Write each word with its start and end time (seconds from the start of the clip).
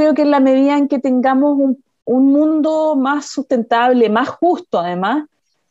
creo 0.00 0.14
que 0.14 0.22
en 0.22 0.30
la 0.30 0.40
medida 0.40 0.78
en 0.78 0.88
que 0.88 0.98
tengamos 0.98 1.58
un, 1.58 1.84
un 2.06 2.32
mundo 2.32 2.96
más 2.96 3.26
sustentable, 3.26 4.08
más 4.08 4.30
justo 4.30 4.78
además, 4.78 5.26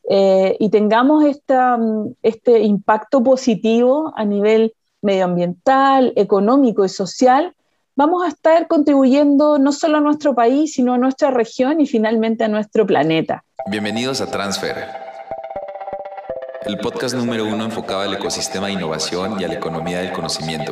eh, 0.07 0.55
y 0.59 0.69
tengamos 0.69 1.25
esta, 1.25 1.79
este 2.21 2.59
impacto 2.59 3.23
positivo 3.23 4.13
a 4.15 4.25
nivel 4.25 4.75
medioambiental, 5.01 6.13
económico 6.15 6.85
y 6.85 6.89
social, 6.89 7.55
vamos 7.95 8.23
a 8.23 8.27
estar 8.27 8.67
contribuyendo 8.67 9.57
no 9.57 9.71
solo 9.71 9.97
a 9.97 10.01
nuestro 10.01 10.35
país, 10.35 10.73
sino 10.73 10.93
a 10.93 10.99
nuestra 10.99 11.31
región 11.31 11.81
y 11.81 11.87
finalmente 11.87 12.43
a 12.43 12.49
nuestro 12.49 12.85
planeta. 12.85 13.43
Bienvenidos 13.71 14.21
a 14.21 14.27
Transfer, 14.27 14.75
el 16.65 16.77
podcast 16.77 17.15
número 17.15 17.47
uno 17.47 17.65
enfocado 17.65 18.01
al 18.01 18.13
ecosistema 18.13 18.67
de 18.67 18.73
innovación 18.73 19.41
y 19.41 19.43
a 19.43 19.47
la 19.47 19.55
economía 19.55 20.01
del 20.01 20.11
conocimiento 20.11 20.71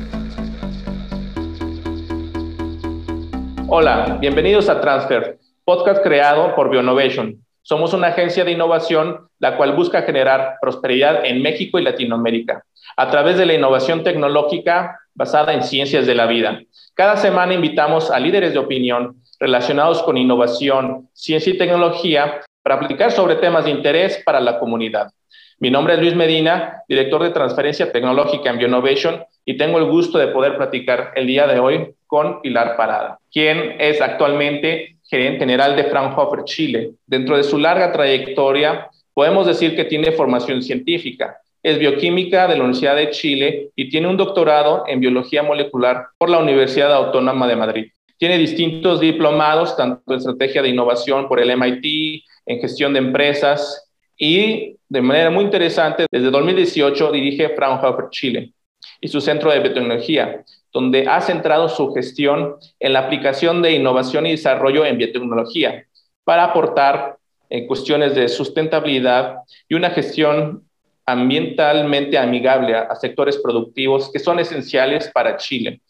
Hola, 3.73 4.17
bienvenidos 4.19 4.67
a 4.67 4.81
Transfer, 4.81 5.39
podcast 5.63 6.03
creado 6.03 6.55
por 6.55 6.69
Bionovation. 6.69 7.41
Somos 7.61 7.93
una 7.93 8.07
agencia 8.07 8.43
de 8.43 8.51
innovación 8.51 9.29
la 9.39 9.55
cual 9.55 9.77
busca 9.77 10.01
generar 10.01 10.57
prosperidad 10.59 11.23
en 11.23 11.41
México 11.41 11.79
y 11.79 11.83
Latinoamérica 11.83 12.65
a 12.97 13.09
través 13.09 13.37
de 13.37 13.45
la 13.45 13.53
innovación 13.53 14.03
tecnológica 14.03 14.99
basada 15.13 15.53
en 15.53 15.63
ciencias 15.63 16.05
de 16.05 16.15
la 16.15 16.25
vida. 16.25 16.59
Cada 16.95 17.15
semana 17.15 17.53
invitamos 17.53 18.11
a 18.11 18.19
líderes 18.19 18.51
de 18.51 18.59
opinión 18.59 19.15
relacionados 19.39 20.03
con 20.03 20.17
innovación, 20.17 21.07
ciencia 21.13 21.53
y 21.53 21.57
tecnología 21.57 22.41
para 22.61 22.75
aplicar 22.75 23.13
sobre 23.13 23.37
temas 23.37 23.63
de 23.63 23.71
interés 23.71 24.21
para 24.25 24.41
la 24.41 24.59
comunidad. 24.59 25.13
Mi 25.61 25.69
nombre 25.69 25.93
es 25.93 25.99
Luis 25.99 26.15
Medina, 26.15 26.81
director 26.89 27.21
de 27.21 27.29
transferencia 27.29 27.91
tecnológica 27.91 28.49
en 28.49 28.57
Bionovation, 28.57 29.23
y 29.45 29.57
tengo 29.57 29.77
el 29.77 29.85
gusto 29.85 30.17
de 30.17 30.29
poder 30.29 30.57
platicar 30.57 31.11
el 31.15 31.27
día 31.27 31.45
de 31.45 31.59
hoy 31.59 31.93
con 32.07 32.41
Pilar 32.41 32.75
Parada, 32.75 33.19
quien 33.31 33.75
es 33.77 34.01
actualmente 34.01 34.95
gerente 35.07 35.41
general 35.41 35.75
de 35.75 35.83
Fraunhofer 35.83 36.45
Chile. 36.45 36.93
Dentro 37.05 37.37
de 37.37 37.43
su 37.43 37.59
larga 37.59 37.91
trayectoria, 37.91 38.89
podemos 39.13 39.45
decir 39.45 39.75
que 39.75 39.85
tiene 39.85 40.11
formación 40.13 40.63
científica. 40.63 41.37
Es 41.61 41.77
bioquímica 41.77 42.47
de 42.47 42.55
la 42.55 42.63
Universidad 42.63 42.95
de 42.95 43.11
Chile 43.11 43.69
y 43.75 43.87
tiene 43.87 44.07
un 44.07 44.17
doctorado 44.17 44.85
en 44.87 44.99
biología 44.99 45.43
molecular 45.43 46.07
por 46.17 46.31
la 46.31 46.39
Universidad 46.39 46.91
Autónoma 46.91 47.47
de 47.47 47.55
Madrid. 47.55 47.91
Tiene 48.17 48.39
distintos 48.39 48.99
diplomados, 48.99 49.77
tanto 49.77 50.01
en 50.11 50.17
estrategia 50.17 50.63
de 50.63 50.69
innovación 50.69 51.27
por 51.27 51.39
el 51.39 51.55
MIT, 51.55 52.23
en 52.47 52.59
gestión 52.59 52.93
de 52.93 52.99
empresas 52.99 53.90
y 54.23 54.77
de 54.87 55.01
manera 55.01 55.31
muy 55.31 55.43
interesante, 55.43 56.05
desde 56.11 56.29
2018 56.29 57.11
dirige 57.11 57.49
Fraunhofer 57.55 58.11
Chile 58.11 58.53
y 59.01 59.07
su 59.07 59.19
centro 59.19 59.49
de 59.51 59.59
biotecnología, 59.61 60.43
donde 60.71 61.07
ha 61.07 61.19
centrado 61.21 61.67
su 61.67 61.91
gestión 61.91 62.57
en 62.79 62.93
la 62.93 62.99
aplicación 62.99 63.63
de 63.63 63.71
innovación 63.71 64.27
y 64.27 64.31
desarrollo 64.31 64.85
en 64.85 64.99
biotecnología 64.99 65.87
para 66.23 66.43
aportar 66.43 67.17
en 67.49 67.65
cuestiones 67.65 68.13
de 68.13 68.29
sustentabilidad 68.29 69.37
y 69.67 69.73
una 69.73 69.89
gestión 69.89 70.65
ambientalmente 71.03 72.15
amigable 72.19 72.75
a, 72.75 72.93
sectores 72.97 73.39
productivos 73.39 74.11
que 74.11 74.19
son 74.19 74.37
esenciales 74.37 75.09
para 75.11 75.35
Chile, 75.37 75.81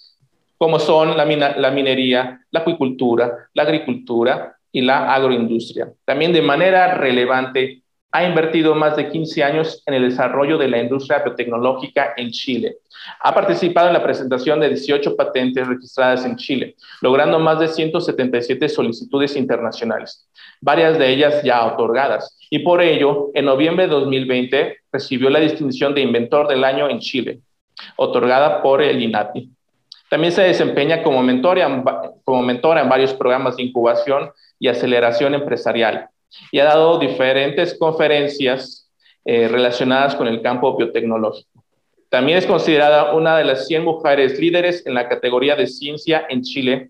como 0.58 0.80
son 0.80 1.18
la, 1.18 1.26
la 1.26 1.72
minería, 1.72 2.40
la 2.50 2.62
acuicultura, 2.62 3.50
la 3.54 3.64
agricultura 3.64 4.56
y 4.72 4.80
la 4.80 5.14
agroindustria. 5.14 5.92
También 6.06 6.32
de 6.32 6.42
manera 6.42 6.94
relevante 6.94 7.81
ha 8.12 8.26
invertido 8.26 8.76
más 8.76 8.98
de 8.98 9.10
15 9.10 9.44
años 9.44 9.84
en 9.86 9.94
el 9.94 10.10
desarrollo 10.10 10.58
de 10.58 10.68
la 10.68 10.80
industria 10.80 11.20
biotecnológica 11.20 12.14
en 12.18 12.32
Chile. 12.32 12.78
Ha 13.22 13.34
participado 13.34 13.88
en 13.88 13.94
la 13.94 14.04
presentación 14.04 14.60
de 14.60 14.70
18 14.70 15.16
patentes 15.16 15.66
registradas 15.66 16.26
en 16.26 16.36
Chile, 16.36 16.76
logrando 17.02 17.40
más 17.40 17.60
de 17.60 17.70
177 17.70 18.68
solicitudes 18.68 19.36
internacionales, 19.38 20.28
varias 20.60 20.98
de 21.00 21.10
ellas 21.10 21.42
ya 21.44 21.66
otorgadas. 21.66 22.38
Y 22.50 22.60
por 22.60 22.82
ello, 22.82 23.32
en 23.34 23.46
noviembre 23.46 23.88
de 23.88 23.94
2020 23.94 24.78
recibió 24.92 25.30
la 25.30 25.40
distinción 25.40 25.96
de 25.96 26.02
Inventor 26.02 26.50
del 26.50 26.66
Año 26.66 26.90
en 26.90 27.00
Chile, 27.00 27.40
otorgada 27.96 28.62
por 28.62 28.82
el 28.82 29.02
INATI. 29.02 29.50
También 30.10 30.34
se 30.34 30.42
desempeña 30.42 31.02
como 31.02 31.24
mentora, 31.24 31.84
como 32.26 32.42
mentora 32.42 32.82
en 32.82 32.90
varios 32.90 33.14
programas 33.14 33.56
de 33.56 33.64
incubación 33.64 34.32
y 34.60 34.68
aceleración 34.68 35.34
empresarial 35.34 36.11
y 36.52 36.60
ha 36.60 36.66
dado 36.66 37.00
diferentes 37.00 37.78
conferencias 37.78 38.90
eh, 39.26 39.48
relacionadas 39.48 40.16
con 40.16 40.28
el 40.28 40.42
campo 40.42 40.76
biotecnológico. 40.76 41.64
También 42.10 42.38
es 42.38 42.46
considerada 42.46 43.14
una 43.14 43.38
de 43.38 43.46
las 43.46 43.68
100 43.68 43.84
mujeres 43.84 44.40
líderes 44.40 44.86
en 44.86 44.94
la 44.94 45.08
categoría 45.08 45.56
de 45.56 45.68
ciencia 45.68 46.26
en 46.28 46.42
Chile, 46.42 46.90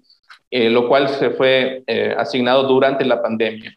eh, 0.49 0.69
lo 0.69 0.87
cual 0.87 1.09
se 1.09 1.29
fue 1.29 1.83
eh, 1.85 2.15
asignado 2.17 2.63
durante 2.63 3.05
la 3.05 3.21
pandemia. 3.21 3.75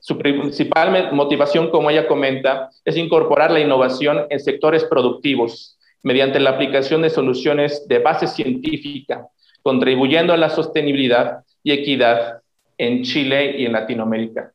Su 0.00 0.16
principal 0.16 1.12
motivación, 1.12 1.70
como 1.70 1.90
ella 1.90 2.08
comenta, 2.08 2.70
es 2.84 2.96
incorporar 2.96 3.50
la 3.50 3.60
innovación 3.60 4.26
en 4.30 4.40
sectores 4.40 4.84
productivos 4.84 5.78
mediante 6.02 6.40
la 6.40 6.50
aplicación 6.50 7.02
de 7.02 7.10
soluciones 7.10 7.86
de 7.86 7.98
base 7.98 8.26
científica, 8.26 9.26
contribuyendo 9.62 10.32
a 10.32 10.38
la 10.38 10.48
sostenibilidad 10.48 11.44
y 11.62 11.72
equidad 11.72 12.40
en 12.78 13.02
Chile 13.02 13.56
y 13.58 13.66
en 13.66 13.72
Latinoamérica. 13.72 14.52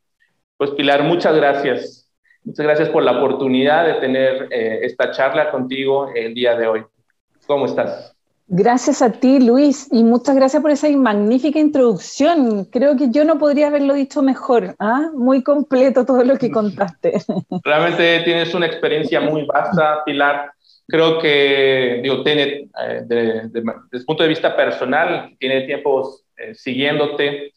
Pues 0.58 0.72
Pilar, 0.72 1.04
muchas 1.04 1.36
gracias. 1.36 2.10
Muchas 2.44 2.66
gracias 2.66 2.90
por 2.90 3.04
la 3.04 3.18
oportunidad 3.18 3.86
de 3.86 3.94
tener 3.96 4.48
eh, 4.52 4.80
esta 4.84 5.12
charla 5.12 5.52
contigo 5.52 6.10
el 6.16 6.34
día 6.34 6.56
de 6.56 6.68
hoy. 6.68 6.84
¿Cómo 7.48 7.66
estás? 7.66 8.16
Gracias 8.48 9.02
a 9.02 9.12
ti, 9.12 9.40
Luis, 9.40 9.90
y 9.92 10.04
muchas 10.04 10.36
gracias 10.36 10.62
por 10.62 10.70
esa 10.70 10.88
magnífica 10.92 11.58
introducción. 11.58 12.66
Creo 12.66 12.96
que 12.96 13.10
yo 13.10 13.26
no 13.26 13.40
podría 13.40 13.68
haberlo 13.68 13.96
dicho 13.96 14.22
mejor. 14.22 14.76
¿ah? 14.78 15.10
Muy 15.16 15.42
completo 15.42 16.06
todo 16.06 16.24
lo 16.24 16.38
que 16.38 16.52
contaste. 16.52 17.14
Realmente 17.64 18.22
tienes 18.24 18.54
una 18.54 18.68
experiencia 18.68 19.20
muy 19.20 19.46
vasta, 19.46 20.04
Pilar. 20.06 20.52
Creo 20.88 21.18
que, 21.18 22.02
digo, 22.04 22.22
tiene, 22.24 22.70
eh, 22.80 23.02
desde 23.04 23.50
el 23.92 24.06
punto 24.06 24.22
de 24.22 24.30
vista 24.30 24.56
personal, 24.56 25.36
tiene 25.40 25.62
tiempo 25.64 26.20
eh, 26.38 26.54
siguiéndote 26.54 27.52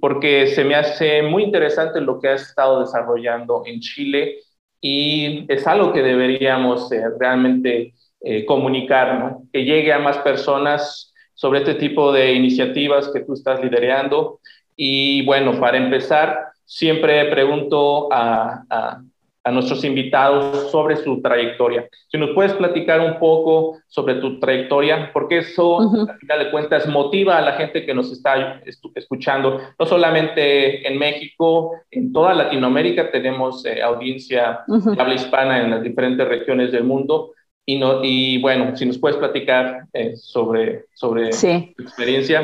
porque 0.00 0.48
se 0.48 0.64
me 0.64 0.74
hace 0.74 1.22
muy 1.22 1.44
interesante 1.44 2.00
lo 2.00 2.20
que 2.20 2.28
has 2.28 2.42
estado 2.42 2.80
desarrollando 2.80 3.62
en 3.66 3.80
Chile 3.80 4.38
y 4.80 5.44
es 5.52 5.66
algo 5.66 5.92
que 5.92 6.02
deberíamos 6.02 6.90
eh, 6.92 7.02
realmente 7.18 7.94
eh, 8.20 8.44
comunicar, 8.44 9.36
que 9.52 9.64
llegue 9.64 9.92
a 9.92 9.98
más 9.98 10.18
personas 10.18 11.12
sobre 11.34 11.60
este 11.60 11.74
tipo 11.74 12.12
de 12.12 12.32
iniciativas 12.32 13.08
que 13.08 13.20
tú 13.20 13.34
estás 13.34 13.62
liderando. 13.62 14.40
Y 14.76 15.24
bueno, 15.24 15.58
para 15.60 15.78
empezar, 15.78 16.48
siempre 16.64 17.24
pregunto 17.26 18.08
a 18.12 19.02
nuestros 19.50 19.84
invitados 19.84 20.70
sobre 20.70 20.96
su 20.96 21.20
trayectoria. 21.22 21.88
Si 22.10 22.18
nos 22.18 22.30
puedes 22.30 22.52
platicar 22.54 23.00
un 23.00 23.18
poco 23.18 23.78
sobre 23.86 24.16
tu 24.16 24.38
trayectoria, 24.40 25.10
porque 25.12 25.38
eso, 25.38 25.80
al 25.80 26.18
final 26.18 26.38
de 26.38 26.50
cuentas, 26.50 26.86
motiva 26.86 27.38
a 27.38 27.42
la 27.42 27.52
gente 27.52 27.84
que 27.84 27.94
nos 27.94 28.12
está 28.12 28.60
escuchando, 28.94 29.60
no 29.78 29.86
solamente 29.86 30.86
en 30.86 30.98
México, 30.98 31.72
en 31.90 32.12
toda 32.12 32.34
Latinoamérica 32.34 33.10
tenemos 33.10 33.64
eh, 33.64 33.82
audiencia 33.82 34.60
habla 34.98 35.14
hispana 35.14 35.62
en 35.62 35.70
las 35.70 35.82
diferentes 35.82 36.26
regiones 36.26 36.72
del 36.72 36.84
mundo. 36.84 37.32
Y, 37.64 37.78
no, 37.78 38.02
y 38.02 38.40
bueno, 38.40 38.74
si 38.76 38.86
nos 38.86 38.96
puedes 38.96 39.18
platicar 39.18 39.86
eh, 39.92 40.16
sobre, 40.16 40.86
sobre 40.94 41.28
tu 41.30 41.82
experiencia. 41.82 42.42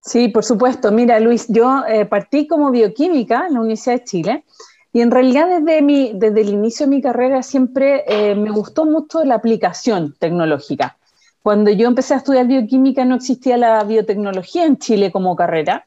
Sí, 0.00 0.28
por 0.28 0.44
supuesto. 0.44 0.92
Mira, 0.92 1.18
Luis, 1.20 1.46
yo 1.48 1.82
eh, 1.88 2.06
partí 2.06 2.46
como 2.46 2.70
bioquímica 2.70 3.46
en 3.48 3.54
la 3.54 3.60
Universidad 3.60 3.96
de 3.96 4.04
Chile. 4.04 4.44
Y 4.92 5.00
en 5.00 5.10
realidad 5.10 5.48
desde, 5.48 5.82
mi, 5.82 6.12
desde 6.14 6.40
el 6.40 6.48
inicio 6.48 6.86
de 6.86 6.90
mi 6.90 7.02
carrera 7.02 7.42
siempre 7.42 8.04
eh, 8.06 8.34
me 8.34 8.50
gustó 8.50 8.84
mucho 8.84 9.24
la 9.24 9.34
aplicación 9.34 10.14
tecnológica. 10.18 10.96
Cuando 11.42 11.70
yo 11.70 11.88
empecé 11.88 12.14
a 12.14 12.18
estudiar 12.18 12.46
bioquímica 12.46 13.04
no 13.04 13.16
existía 13.16 13.56
la 13.56 13.82
biotecnología 13.84 14.64
en 14.64 14.78
Chile 14.78 15.12
como 15.12 15.36
carrera, 15.36 15.86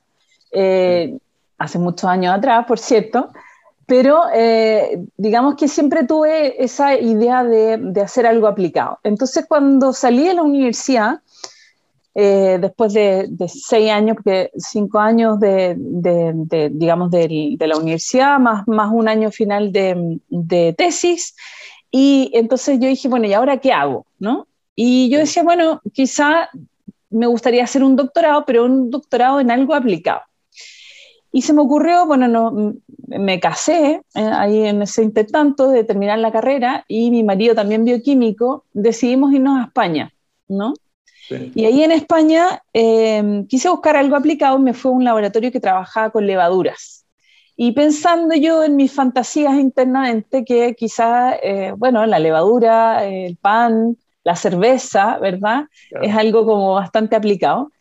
eh, 0.52 1.18
hace 1.58 1.80
muchos 1.80 2.10
años 2.10 2.34
atrás, 2.36 2.66
por 2.66 2.80
cierto, 2.80 3.30
pero 3.86 4.24
eh, 4.34 5.04
digamos 5.18 5.56
que 5.56 5.68
siempre 5.68 6.06
tuve 6.06 6.64
esa 6.64 6.96
idea 6.96 7.44
de, 7.44 7.78
de, 7.78 8.02
hacer 8.02 8.26
algo 8.26 8.48
aplicado. 8.48 9.00
Entonces 9.04 9.46
cuando 9.48 9.94
salí 9.94 10.28
de 10.28 10.34
la 10.34 10.44
universidad, 10.44 11.20
eh, 12.14 12.58
después 12.60 12.94
de, 12.94 13.30
seis 13.48 13.90
años, 13.90 14.16
porque 14.18 14.52
cinco 14.58 15.00
años 15.00 15.40
de, 15.40 15.76
digamos, 16.72 17.10
de, 17.12 17.56
la 17.60 17.78
universidad, 17.78 18.40
más, 18.40 18.68
más 18.68 18.92
un 18.92 19.08
año 19.08 19.32
final 19.32 19.72
de, 19.72 20.76
tesis. 20.78 21.36
Y 21.90 22.32
entonces 22.34 22.80
yo 22.80 22.88
dije, 22.88 23.08
bueno, 23.08 23.28
¿y 23.28 23.34
ahora 23.34 23.58
qué 23.58 23.72
hago? 23.72 24.06
¿no? 24.20 24.48
Y 24.76 25.10
yo 25.10 25.20
decía, 25.20 25.44
bueno, 25.44 25.82
quizá 25.94 26.50
me 27.10 27.28
gustaría 27.28 27.64
hacer 27.64 27.84
un 27.84 27.96
doctorado, 27.96 28.46
pero 28.46 28.66
un 28.66 28.90
doctorado 28.90 29.40
en 29.40 29.52
algo 29.52 29.74
aplicado. 29.74 30.22
Y 31.34 31.44
se 31.44 31.54
me 31.54 31.62
ocurrió, 31.62 32.06
bueno, 32.06 32.28
no, 32.28 32.76
me 33.08 33.40
casé 33.40 34.02
eh, 34.16 34.20
ahí 34.20 34.66
en 34.66 34.82
ese 34.82 35.02
intertanto 35.04 35.70
de 35.70 35.86
terminar 35.86 36.20
la 36.20 36.32
carrera 36.32 36.84
y 36.90 37.10
mi 37.10 37.24
marido 37.24 37.56
también 37.56 37.86
bioquímico, 37.86 38.66
decidimos 38.74 39.34
irnos 39.34 39.60
a 39.60 39.66
España, 39.66 40.14
¿no? 40.50 40.74
Y 41.56 41.66
ahí 41.66 41.84
en 41.84 41.92
España 41.92 42.62
em, 42.74 43.46
quise 43.48 43.70
buscar 43.70 43.96
algo 43.96 44.16
aplicado 44.16 44.60
me 44.60 44.74
fue 44.74 44.92
a 44.92 44.96
un 44.96 45.04
laboratorio 45.04 45.52
que 45.52 45.60
trabajaba 45.60 46.10
con 46.10 46.28
levaduras. 46.28 47.06
Y 47.56 47.74
pensando 47.74 48.36
yo 48.36 48.64
en 48.64 48.76
mis 48.76 48.92
fantasías 48.92 49.54
internamente 49.56 50.44
que 50.44 50.74
quizás, 50.76 51.36
eh, 51.44 51.74
bueno, 51.78 52.06
la 52.06 52.18
levadura, 52.18 53.06
el 53.06 53.38
pan, 53.38 53.98
la 54.24 54.36
cerveza, 54.36 55.20
¿verdad? 55.20 55.66
Es 56.02 56.16
algo 56.16 56.46
como 56.46 56.74
bastante 56.74 57.16
aplicado. 57.16 57.72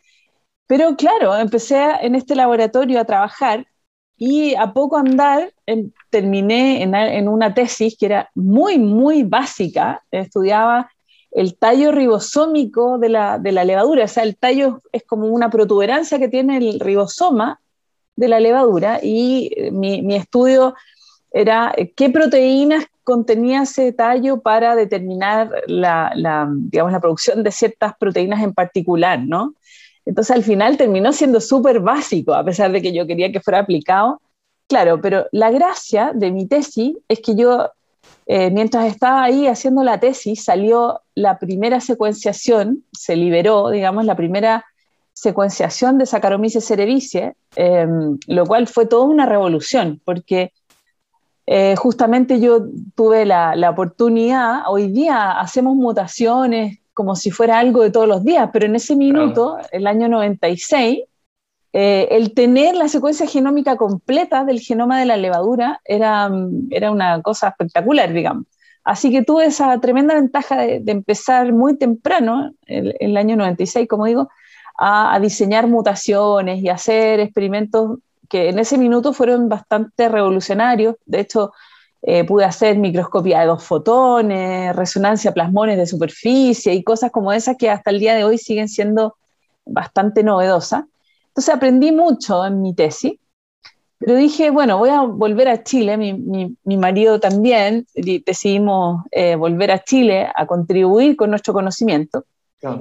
Pero 0.67 0.95
claro, 0.95 1.35
empecé 1.35 1.77
en 2.01 2.15
este 2.15 2.35
laboratorio 2.35 2.99
a 2.99 3.05
trabajar 3.05 3.65
y 4.17 4.55
a 4.55 4.71
poco 4.71 4.97
andar 4.97 5.51
terminé 6.09 6.83
en, 6.83 6.93
en, 6.93 7.27
una 7.27 7.53
tesis 7.53 7.97
que 7.97 8.05
era 8.05 8.29
muy, 8.35 8.77
muy 8.77 9.23
básica. 9.23 10.03
Estudiaba 10.11 10.91
el 11.31 11.57
tallo 11.57 11.91
ribosómico 11.91 12.97
de 12.97 13.09
la, 13.09 13.39
de 13.39 13.51
la, 13.51 13.63
levadura, 13.63 14.05
o 14.05 14.07
sea, 14.07 14.23
el 14.23 14.35
tallo 14.35 14.81
es 14.91 15.03
como 15.03 15.27
una 15.27 15.49
protuberancia 15.49 16.19
que 16.19 16.27
tiene 16.27 16.57
el 16.57 16.79
ribosoma 16.79 17.61
de 18.15 18.27
la 18.27 18.39
levadura 18.39 18.99
y 19.01 19.51
eh, 19.55 19.71
mi, 19.71 20.01
mi 20.01 20.15
estudio 20.15 20.75
era 21.31 21.73
eh, 21.77 21.93
qué 21.95 22.09
proteínas 22.09 22.85
contenía 23.03 23.63
ese 23.63 23.93
tallo 23.93 24.41
para 24.41 24.75
determinar 24.75 25.49
la, 25.67 26.11
la, 26.15 26.47
digamos, 26.51 26.91
la 26.91 26.99
producción 26.99 27.43
de 27.43 27.51
ciertas 27.51 27.93
proteínas 27.97 28.43
en 28.43 28.53
particular, 28.53 29.19
¿no? 29.19 29.55
Entonces 30.05 30.35
al 30.35 30.43
final 30.43 30.77
terminó 30.77 31.13
siendo 31.13 31.39
súper 31.39 31.79
básico, 31.79 32.33
a 32.33 32.43
pesar 32.43 32.71
de 32.71 32.81
que 32.81 32.93
yo 32.93 33.07
quería 33.07 33.31
que 33.31 33.39
fuera 33.39 33.59
aplicado. 33.59 34.21
Claro, 34.67 34.99
pero 35.01 35.27
la 35.31 35.51
gracia 35.51 36.11
de 36.13 36.31
mi 36.31 36.47
tesis 36.47 36.95
es 37.07 37.19
que 37.19 37.35
yo 37.35 37.69
eh, 38.25 38.49
mientras 38.49 38.85
estaba 38.85 39.23
ahí 39.23 39.47
haciendo 39.47 39.83
la 39.83 39.99
tesis, 39.99 40.43
salió 40.43 41.01
la 41.21 41.39
primera 41.39 41.79
secuenciación, 41.79 42.83
se 42.91 43.15
liberó, 43.15 43.69
digamos, 43.69 44.05
la 44.05 44.15
primera 44.15 44.65
secuenciación 45.13 45.97
de 45.97 46.05
Saccharomyces 46.05 46.65
cerevisiae, 46.65 47.33
em, 47.55 48.17
lo 48.27 48.45
cual 48.45 48.67
fue 48.67 48.85
toda 48.85 49.05
una 49.05 49.25
revolución, 49.25 50.01
porque 50.03 50.51
eh, 51.45 51.75
justamente 51.75 52.39
yo 52.39 52.65
tuve 52.95 53.25
la, 53.25 53.55
la, 53.55 53.69
oportunidad, 53.71 54.61
hoy 54.67 54.87
día 54.87 55.31
hacemos 55.31 55.75
mutaciones 55.75 56.79
como 56.93 57.15
si 57.15 57.31
fuera 57.31 57.59
algo 57.59 57.81
de 57.83 57.91
todos 57.91 58.07
los 58.07 58.23
días, 58.23 58.49
pero 58.53 58.65
en 58.65 58.75
ese 58.75 58.95
minuto, 58.95 59.57
el 59.71 59.87
año 59.87 60.07
96, 60.07 60.99
eh, 61.73 62.07
el 62.11 62.33
tener 62.33 62.75
la 62.75 62.89
secuencia 62.89 63.25
genómica 63.27 63.77
completa 63.77 64.43
del 64.43 64.59
genoma 64.59 64.99
de 64.99 65.05
la 65.05 65.17
levadura 65.17 65.79
era, 65.85 66.29
era 66.69 66.91
una 66.91 67.21
cosa 67.21 67.49
espectacular, 67.49 68.11
digamos. 68.11 68.45
Así 68.83 69.11
que 69.11 69.23
tuve 69.23 69.45
esa 69.45 69.79
tremenda 69.79 70.15
ventaja 70.15 70.57
de, 70.57 70.83
empezar 70.87 71.53
muy 71.53 71.77
temprano, 71.77 72.51
en 72.65 72.93
el, 72.99 73.17
año 73.17 73.35
96, 73.35 73.87
como 73.87 74.05
digo, 74.05 74.29
a, 74.77 75.19
diseñar 75.19 75.67
mutaciones 75.67 76.63
y 76.63 76.69
hacer 76.69 77.19
experimentos 77.19 77.99
que 78.27 78.49
en 78.49 78.59
ese 78.59 78.77
minuto 78.77 79.13
fueron 79.13 79.49
bastante 79.49 80.09
revolucionarios. 80.09 80.95
De 81.05 81.19
hecho, 81.19 81.51
eh, 82.01 82.23
pude 82.23 82.45
hacer 82.45 82.77
microscopía 82.77 83.41
de 83.41 83.47
dos 83.47 83.63
fotones, 83.63 84.75
resonancia 84.75 85.33
plasmones 85.33 85.77
de 85.77 85.85
superficie 85.85 86.73
y 86.73 86.83
cosas 86.83 87.11
como 87.11 87.31
esas 87.31 87.57
que 87.57 87.69
hasta 87.69 87.91
el 87.91 87.99
día 87.99 88.15
de 88.15 88.23
hoy 88.23 88.39
siguen 88.39 88.67
siendo 88.69 89.15
bastante 89.65 90.23
novedosas. 90.23 90.85
Entonces 91.27 91.53
aprendí 91.53 91.91
mucho 91.91 92.43
en 92.45 92.61
mi 92.61 92.73
tesis, 92.73 93.13
pero 94.01 94.17
dije, 94.17 94.49
bueno, 94.49 94.79
voy 94.79 94.89
a 94.89 95.01
volver 95.01 95.47
a 95.47 95.63
Chile, 95.63 95.95
mi, 95.95 96.13
mi, 96.13 96.77
marido 96.77 97.19
también, 97.19 97.85
decidimos 97.93 99.05
eh, 99.11 99.35
volver 99.35 99.69
a 99.71 99.83
Chile 99.83 100.27
a 100.35 100.47
contribuir 100.47 101.15
con 101.15 101.29
nuestro 101.29 101.53
conocimiento. 101.53 102.25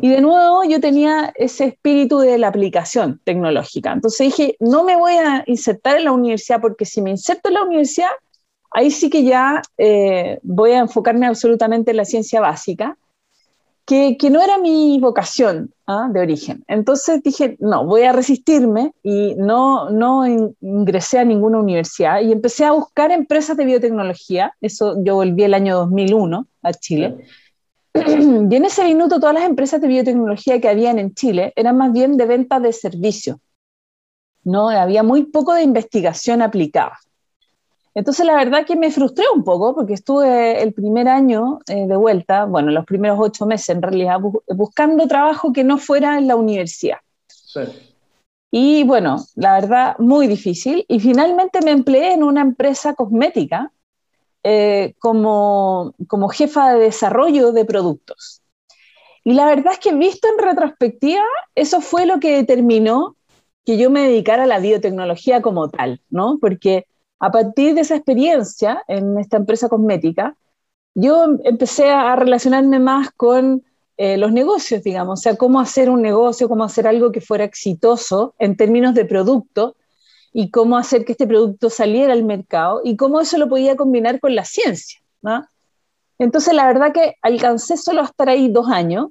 Y 0.03 0.11
de 0.11 0.21
nuevo 0.21 0.63
yo 0.65 0.79
tenía 0.79 1.33
ese 1.37 1.65
espíritu 1.65 2.19
de 2.19 2.37
la 2.37 2.49
aplicación 2.49 3.19
tecnológica. 3.25 3.93
Entonces 3.93 4.27
dije, 4.27 4.57
no 4.61 4.85
me 4.85 4.97
voy 4.97 5.15
a 5.15 5.43
insertar 5.47 5.97
en 5.97 6.05
la 6.05 6.13
universidad 6.13 6.61
porque 6.61 6.85
si 6.85 7.01
me 7.01 7.11
inserto 7.11 7.49
en 7.49 7.55
la 7.55 7.63
universidad, 7.63 8.11
ahí 8.73 8.91
sí 8.91 9.09
que 9.09 9.25
ya 9.25 9.63
eh, 9.79 10.39
voy 10.43 10.73
a 10.73 10.81
enfocarme 10.81 11.27
absolutamente 11.27 11.93
en 11.93 11.97
la 11.97 12.05
ciencia 12.05 12.43
básica 12.43 12.99
que, 13.91 14.31
no 14.31 14.41
era 14.41 14.57
mi 14.57 15.01
vocación 15.01 15.75
¿ah? 15.89 16.09
de 16.13 16.21
origen. 16.21 16.63
Entonces 16.69 17.23
dije, 17.25 17.57
no, 17.59 17.85
voy 17.85 18.03
a 18.03 18.13
resistirme 18.13 18.93
y 19.03 19.35
no, 19.35 19.91
no 19.91 20.25
ingresé 20.61 21.19
a 21.19 21.25
ninguna 21.25 21.59
universidad 21.59 22.21
y 22.21 22.31
empecé 22.31 22.65
a 22.65 22.71
buscar 22.73 23.11
empresas 23.11 23.57
de 23.57 23.65
biotecnología. 23.65 24.55
Eso 24.61 25.03
yo 25.03 25.17
volví 25.17 25.43
el 25.43 25.55
año 25.55 25.77
2001 25.79 26.47
a 26.63 26.73
Chile. 26.73 27.17
Y 27.93 28.55
en 28.55 28.65
ese 28.65 28.85
minuto 28.85 29.19
todas 29.19 29.35
las 29.35 29.45
empresas 29.45 29.81
de 29.81 29.89
biotecnología 29.89 30.61
que 30.61 30.69
habían 30.69 31.01
en 31.01 31.13
Chile 31.13 31.53
eran 31.57 31.77
más 31.77 31.93
bien 31.93 32.17
de 32.17 32.27
venta 32.27 32.61
de 32.61 32.73
servicios. 32.73 33.39
No, 34.45 34.69
había 34.69 35.03
muy 35.03 35.25
poco 35.25 35.55
de 35.55 35.65
investigación 35.65 36.41
aplicada. 36.41 36.97
Entonces, 37.95 38.25
la 38.25 38.37
verdad 38.37 38.65
que 38.65 38.77
me 38.77 38.91
frustré 38.91 39.25
un 39.35 39.43
poco 39.43 39.75
porque 39.75 39.95
estuve 39.95 40.63
el 40.63 40.73
primer 40.73 41.09
año 41.09 41.59
eh, 41.67 41.87
de 41.87 41.97
vuelta, 41.97 42.45
bueno, 42.45 42.71
los 42.71 42.85
primeros 42.85 43.19
ocho 43.21 43.47
meses 43.47 43.71
en 43.71 43.83
realidad, 43.83 44.19
buscando 44.49 45.09
trabajo 45.09 45.53
que 45.53 45.65
no 45.65 45.79
fuera 45.79 46.19
en 46.19 46.29
la 46.29 46.37
universidad. 46.37 46.99
Sí. 47.27 47.61
Y 48.53 48.85
bueno, 48.85 49.25
la 49.37 49.55
verdad, 49.55 49.97
muy 49.99 50.27
difícil. 50.27 50.85
Y 50.89 51.01
finalmente 51.01 51.61
me 51.63 51.71
empleé 51.71 52.15
en 52.15 52.23
una 52.23 52.41
empresa 52.41 52.95
cosmética 52.95 53.73
eh, 54.43 54.95
como, 54.99 55.95
como 56.09 56.29
jefa 56.29 56.73
de 56.73 56.81
desarrollo 56.81 57.53
de 57.53 57.65
productos. 57.65 58.43
Y 59.23 59.35
la 59.35 59.47
verdad 59.47 59.75
es 59.75 59.79
que 59.79 59.93
visto 59.95 60.29
en 60.29 60.45
retrospectiva, 60.45 61.25
eso 61.55 61.81
fue 61.81 62.07
lo 62.07 62.21
que 62.21 62.37
determinó 62.37 63.17
que 63.67 63.77
yo 63.77 63.91
me 63.91 64.03
dedicara 64.03 64.45
a 64.45 64.47
la 64.47 64.59
biotecnología 64.59 65.43
como 65.43 65.69
tal, 65.69 66.01
¿no? 66.09 66.39
Porque 66.41 66.87
a 67.21 67.31
partir 67.31 67.75
de 67.75 67.83
esa 67.83 67.97
experiencia 67.97 68.83
en 68.89 69.19
esta 69.19 69.37
empresa 69.37 69.69
cosmética, 69.69 70.37
yo 70.95 71.37
empecé 71.45 71.91
a 71.91 72.17
relacionarme 72.17 72.79
más 72.79 73.11
con 73.13 73.63
eh, 73.97 74.17
los 74.17 74.33
negocios, 74.33 74.83
digamos, 74.83 75.21
o 75.21 75.23
sea, 75.23 75.37
cómo 75.37 75.61
hacer 75.61 75.91
un 75.91 76.01
negocio, 76.01 76.49
cómo 76.49 76.65
hacer 76.65 76.87
algo 76.87 77.13
que 77.13 77.21
fuera 77.21 77.45
exitoso 77.45 78.35
en 78.39 78.57
términos 78.57 78.95
de 78.95 79.05
producto 79.05 79.77
y 80.33 80.51
cómo 80.51 80.79
hacer 80.79 81.05
que 81.05 81.13
este 81.13 81.27
producto 81.27 81.69
saliera 81.69 82.15
al 82.15 82.25
mercado 82.25 82.81
y 82.83 82.97
cómo 82.97 83.21
eso 83.21 83.37
lo 83.37 83.49
podía 83.49 83.77
combinar 83.77 84.19
con 84.19 84.35
la 84.35 84.45
ciencia. 84.45 85.01
Entonces, 86.19 86.55
la 86.55 86.67
verdad 86.67 86.93
que 86.93 87.17
alcancé 87.21 87.77
solo 87.77 88.01
a 88.01 88.05
estar 88.05 88.31
ahí 88.31 88.49
dos 88.49 88.69
años 88.69 89.09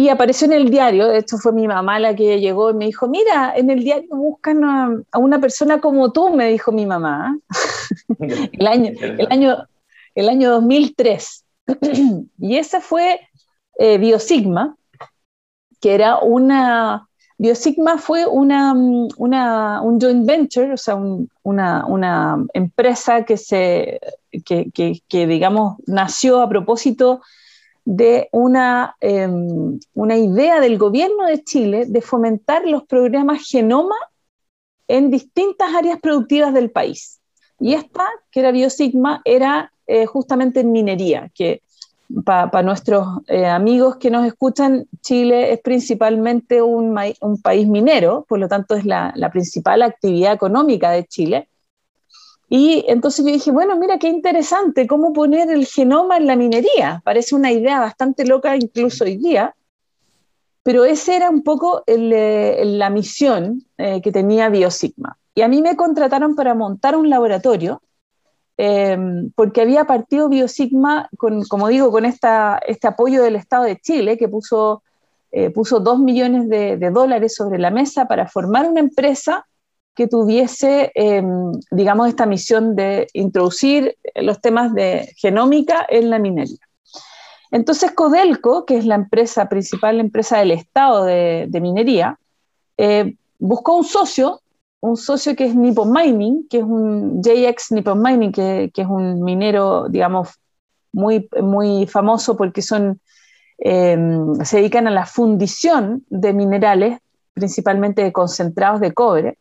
y 0.00 0.08
apareció 0.08 0.46
en 0.46 0.54
el 0.54 0.70
diario, 0.70 1.08
de 1.08 1.18
hecho 1.18 1.36
fue 1.36 1.52
mi 1.52 1.68
mamá 1.68 1.98
la 1.98 2.16
que 2.16 2.40
llegó 2.40 2.70
y 2.70 2.74
me 2.74 2.86
dijo, 2.86 3.06
mira, 3.06 3.52
en 3.54 3.68
el 3.68 3.84
diario 3.84 4.08
buscan 4.16 4.64
a, 4.64 5.18
una 5.18 5.38
persona 5.38 5.78
como 5.78 6.10
tú, 6.10 6.34
me 6.34 6.48
dijo 6.48 6.72
mi 6.72 6.86
mamá. 6.86 7.38
el, 8.18 8.66
año, 8.66 8.92
el, 8.98 9.26
año, 9.30 9.58
el 10.14 10.28
año 10.30 10.52
2003. 10.52 11.44
y 12.38 12.56
esa 12.56 12.80
fue 12.80 13.20
eh, 13.78 13.98
Biosigma, 13.98 14.74
que 15.82 15.94
era 15.94 16.18
una... 16.20 17.06
Biosigma 17.36 17.98
fue 17.98 18.26
una, 18.26 18.72
una, 18.72 19.82
un 19.82 20.00
joint 20.00 20.26
venture, 20.26 20.72
o 20.72 20.78
sea, 20.78 20.96
una, 21.42 21.84
una, 21.84 22.42
empresa 22.54 23.26
que, 23.26 23.36
se, 23.36 24.00
que, 24.46 24.70
que, 24.72 25.26
digamos, 25.26 25.76
nació 25.86 26.40
a 26.40 26.48
propósito 26.48 27.20
de 27.92 28.28
una, 28.30 28.94
em, 29.00 29.80
una 29.94 30.16
idea 30.16 30.60
del 30.60 30.78
gobierno 30.78 31.26
de 31.26 31.42
Chile 31.42 31.86
de 31.88 32.00
fomentar 32.00 32.64
los 32.64 32.84
programas 32.84 33.44
genoma 33.44 33.96
en 34.86 35.10
distintas 35.10 35.74
áreas 35.74 35.98
productivas 35.98 36.54
del 36.54 36.70
país. 36.70 37.18
Y 37.58 37.74
esta, 37.74 38.04
que 38.30 38.40
era 38.40 38.52
Biosigma, 38.52 39.22
era 39.24 39.72
eh, 39.88 40.06
justamente 40.06 40.60
en 40.60 40.70
minería, 40.70 41.32
que 41.34 41.62
para 42.24 42.62
nuestros 42.62 43.08
eh, 43.26 43.46
amigos 43.46 43.96
que 43.96 44.12
nos 44.12 44.24
escuchan, 44.24 44.86
Chile 45.00 45.52
es 45.52 45.60
principalmente 45.60 46.62
un, 46.62 46.96
un 47.20 47.42
país 47.42 47.66
minero, 47.66 48.24
por 48.28 48.38
lo 48.38 48.46
tanto 48.46 48.76
es 48.76 48.84
la, 48.84 49.12
la 49.16 49.32
principal 49.32 49.82
actividad 49.82 50.32
económica 50.32 50.92
de 50.92 51.06
Chile 51.06 51.48
y 52.52 52.84
entonces 52.88 53.24
yo 53.24 53.30
dije, 53.30 53.52
bueno, 53.52 53.76
mira 53.76 53.96
qué 54.00 54.08
interesante, 54.08 54.88
cómo 54.88 55.12
poner 55.12 55.50
el 55.52 55.66
genoma 55.66 56.16
en 56.16 56.26
la 56.26 56.34
minería. 56.34 57.00
Parece 57.04 57.36
una 57.36 57.52
idea 57.52 57.78
bastante 57.78 58.26
loca 58.26 58.56
incluso 58.56 59.04
hoy 59.04 59.16
día. 59.16 59.54
pero 60.64 60.84
esa 60.84 61.14
era 61.16 61.30
un 61.30 61.42
poco 61.42 61.84
eh, 61.86 62.62
la 62.66 62.90
misión 62.90 63.64
eh, 63.78 64.02
que 64.02 64.12
tenía 64.12 64.48
BioSigma. 64.48 65.16
Y 65.34 65.42
a 65.42 65.48
mí 65.48 65.62
me 65.62 65.76
contrataron 65.76 66.34
para 66.34 66.54
montar 66.54 66.96
un 66.96 67.08
laboratorio, 67.08 67.82
em, 68.56 69.30
porque 69.36 69.62
había 69.62 69.84
partido 69.86 70.28
BioSigma, 70.28 71.08
con, 71.16 71.44
como 71.44 71.68
digo, 71.68 71.90
con 71.92 72.04
esta, 72.04 72.60
este 72.66 72.88
apoyo 72.88 73.22
del 73.22 73.36
Estado 73.36 73.64
de 73.64 73.78
Chile, 73.78 74.18
que 74.18 74.28
puso, 74.28 74.82
eh, 75.30 75.50
puso 75.50 75.80
dos 75.80 76.00
millones 76.00 76.48
de, 76.48 76.76
de, 76.76 76.90
dólares 76.90 77.34
sobre 77.34 77.58
la 77.58 77.70
mesa 77.70 78.06
para 78.06 78.28
formar 78.28 78.68
una 78.68 78.80
empresa 78.80 79.46
que 80.00 80.08
tuviese, 80.08 80.92
em, 80.94 81.52
digamos, 81.70 82.08
esta 82.08 82.24
misión 82.24 82.74
de 82.74 83.06
introducir 83.12 83.98
los 84.14 84.40
temas 84.40 84.72
de 84.72 85.12
genómica 85.18 85.84
en 85.90 86.08
la 86.08 86.18
minería. 86.18 86.56
Entonces 87.50 87.92
Codelco, 87.92 88.64
que 88.64 88.78
es 88.78 88.86
la 88.86 88.94
empresa 88.94 89.50
principal, 89.50 89.98
la 89.98 90.02
empresa 90.02 90.38
del 90.38 90.52
Estado 90.52 91.04
de, 91.04 91.60
minería, 91.60 92.18
eh, 92.78 93.14
buscó 93.38 93.76
un 93.76 93.84
socio, 93.84 94.40
un 94.80 94.96
socio 94.96 95.36
que 95.36 95.44
es 95.44 95.54
Nippon 95.54 95.92
Mining, 95.92 96.48
que 96.48 96.60
es 96.60 96.64
un 96.64 97.22
JX 97.22 97.72
Nippon 97.72 98.00
Mining, 98.00 98.32
que, 98.32 98.70
es 98.74 98.86
un 98.86 99.22
minero, 99.22 99.86
digamos, 99.90 100.30
muy, 100.94 101.28
muy 101.42 101.86
famoso 101.86 102.38
porque 102.38 102.62
son, 102.62 103.02
em, 103.58 104.34
se 104.46 104.56
dedican 104.56 104.86
a 104.86 104.92
la 104.92 105.04
fundición 105.04 106.06
de 106.08 106.32
minerales, 106.32 107.00
principalmente 107.34 108.02
de 108.02 108.12
concentrados 108.14 108.80
de 108.80 108.94
cobre. 108.94 109.36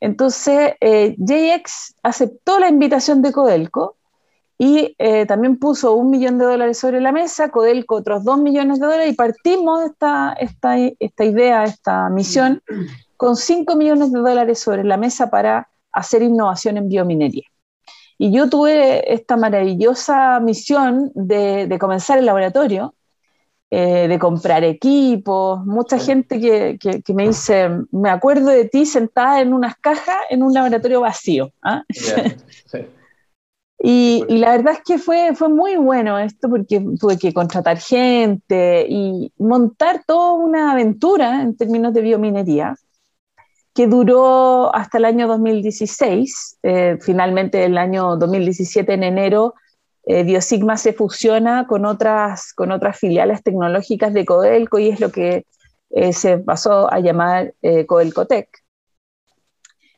Entonces, 0.00 0.72
eh, 0.80 1.14
JX 1.18 1.96
aceptó 2.02 2.58
la 2.58 2.68
invitación 2.68 3.20
de 3.22 3.32
Codelco 3.32 3.96
y 4.58 4.94
eh, 4.98 5.26
también 5.26 5.58
puso 5.58 5.94
un 5.94 6.10
millón 6.10 6.38
de 6.38 6.44
dólares 6.44 6.78
sobre 6.78 7.00
la 7.00 7.12
mesa, 7.12 7.50
Codelco 7.50 7.96
otros 7.96 8.24
dos 8.24 8.38
millones 8.38 8.80
de 8.80 8.86
dólares 8.86 9.12
y 9.12 9.16
partimos 9.16 9.84
esta, 9.84 10.34
esta, 10.34 10.76
esta 10.78 11.24
idea, 11.24 11.64
esta 11.64 12.08
misión, 12.10 12.62
con 13.16 13.36
cinco 13.36 13.76
millones 13.76 14.12
de 14.12 14.18
dólares 14.18 14.58
sobre 14.58 14.84
la 14.84 14.96
mesa 14.96 15.30
para 15.30 15.68
hacer 15.92 16.22
innovación 16.22 16.76
en 16.76 16.88
biominería. 16.88 17.44
Y 18.18 18.32
yo 18.32 18.50
tuve 18.50 19.14
esta 19.14 19.38
maravillosa 19.38 20.40
misión 20.40 21.10
de, 21.14 21.66
de 21.66 21.78
comenzar 21.78 22.18
el 22.18 22.26
laboratorio, 22.26 22.94
eh, 23.70 24.08
de 24.08 24.18
comprar 24.18 24.64
equipos, 24.64 25.64
mucha 25.64 25.98
gente 25.98 26.40
que, 26.40 26.78
que, 26.78 27.14
me 27.14 27.28
dice, 27.28 27.70
me 27.92 28.10
acuerdo 28.10 28.48
de 28.48 28.64
ti 28.64 28.84
sentada 28.84 29.40
en 29.40 29.52
unas 29.52 29.76
cajas 29.76 30.16
en 30.28 30.42
un 30.42 30.52
laboratorio 30.52 31.00
vacío. 31.00 31.52
¿ah? 31.62 31.84
sí. 31.90 32.12
Y, 33.82 34.26
la 34.28 34.50
verdad 34.50 34.74
es 34.74 34.82
que 34.84 34.98
fue, 34.98 35.34
fue 35.34 35.48
muy 35.48 35.76
bueno 35.76 36.18
esto 36.18 36.50
porque 36.50 36.84
tuve 37.00 37.16
que 37.18 37.32
contratar 37.32 37.78
gente 37.78 38.86
y 38.86 39.32
montar 39.38 40.04
toda 40.06 40.32
una 40.32 40.72
aventura 40.72 41.40
en 41.40 41.56
términos 41.56 41.94
de 41.94 42.02
biominería 42.02 42.76
que 43.74 43.86
duró 43.86 44.74
hasta 44.74 44.98
el 44.98 45.06
año 45.06 45.26
2016. 45.28 46.58
Eh, 46.62 46.98
finalmente, 47.00 47.64
el 47.64 47.78
año 47.78 48.16
2017, 48.16 48.92
en 48.92 49.04
enero, 49.04 49.54
eh, 50.06 50.24
Biosigma 50.24 50.76
se 50.76 50.92
fusiona 50.92 51.66
con 51.66 51.84
otras, 51.84 52.52
con 52.52 52.72
otras 52.72 52.98
filiales 52.98 53.42
tecnológicas 53.42 54.12
de 54.12 54.24
Codelco 54.24 54.78
y 54.78 54.88
es 54.88 55.00
lo 55.00 55.10
que 55.10 55.46
eh, 55.90 56.12
se 56.12 56.38
pasó 56.38 56.92
a 56.92 57.00
llamar 57.00 57.54
Codelcotec. 57.86 58.48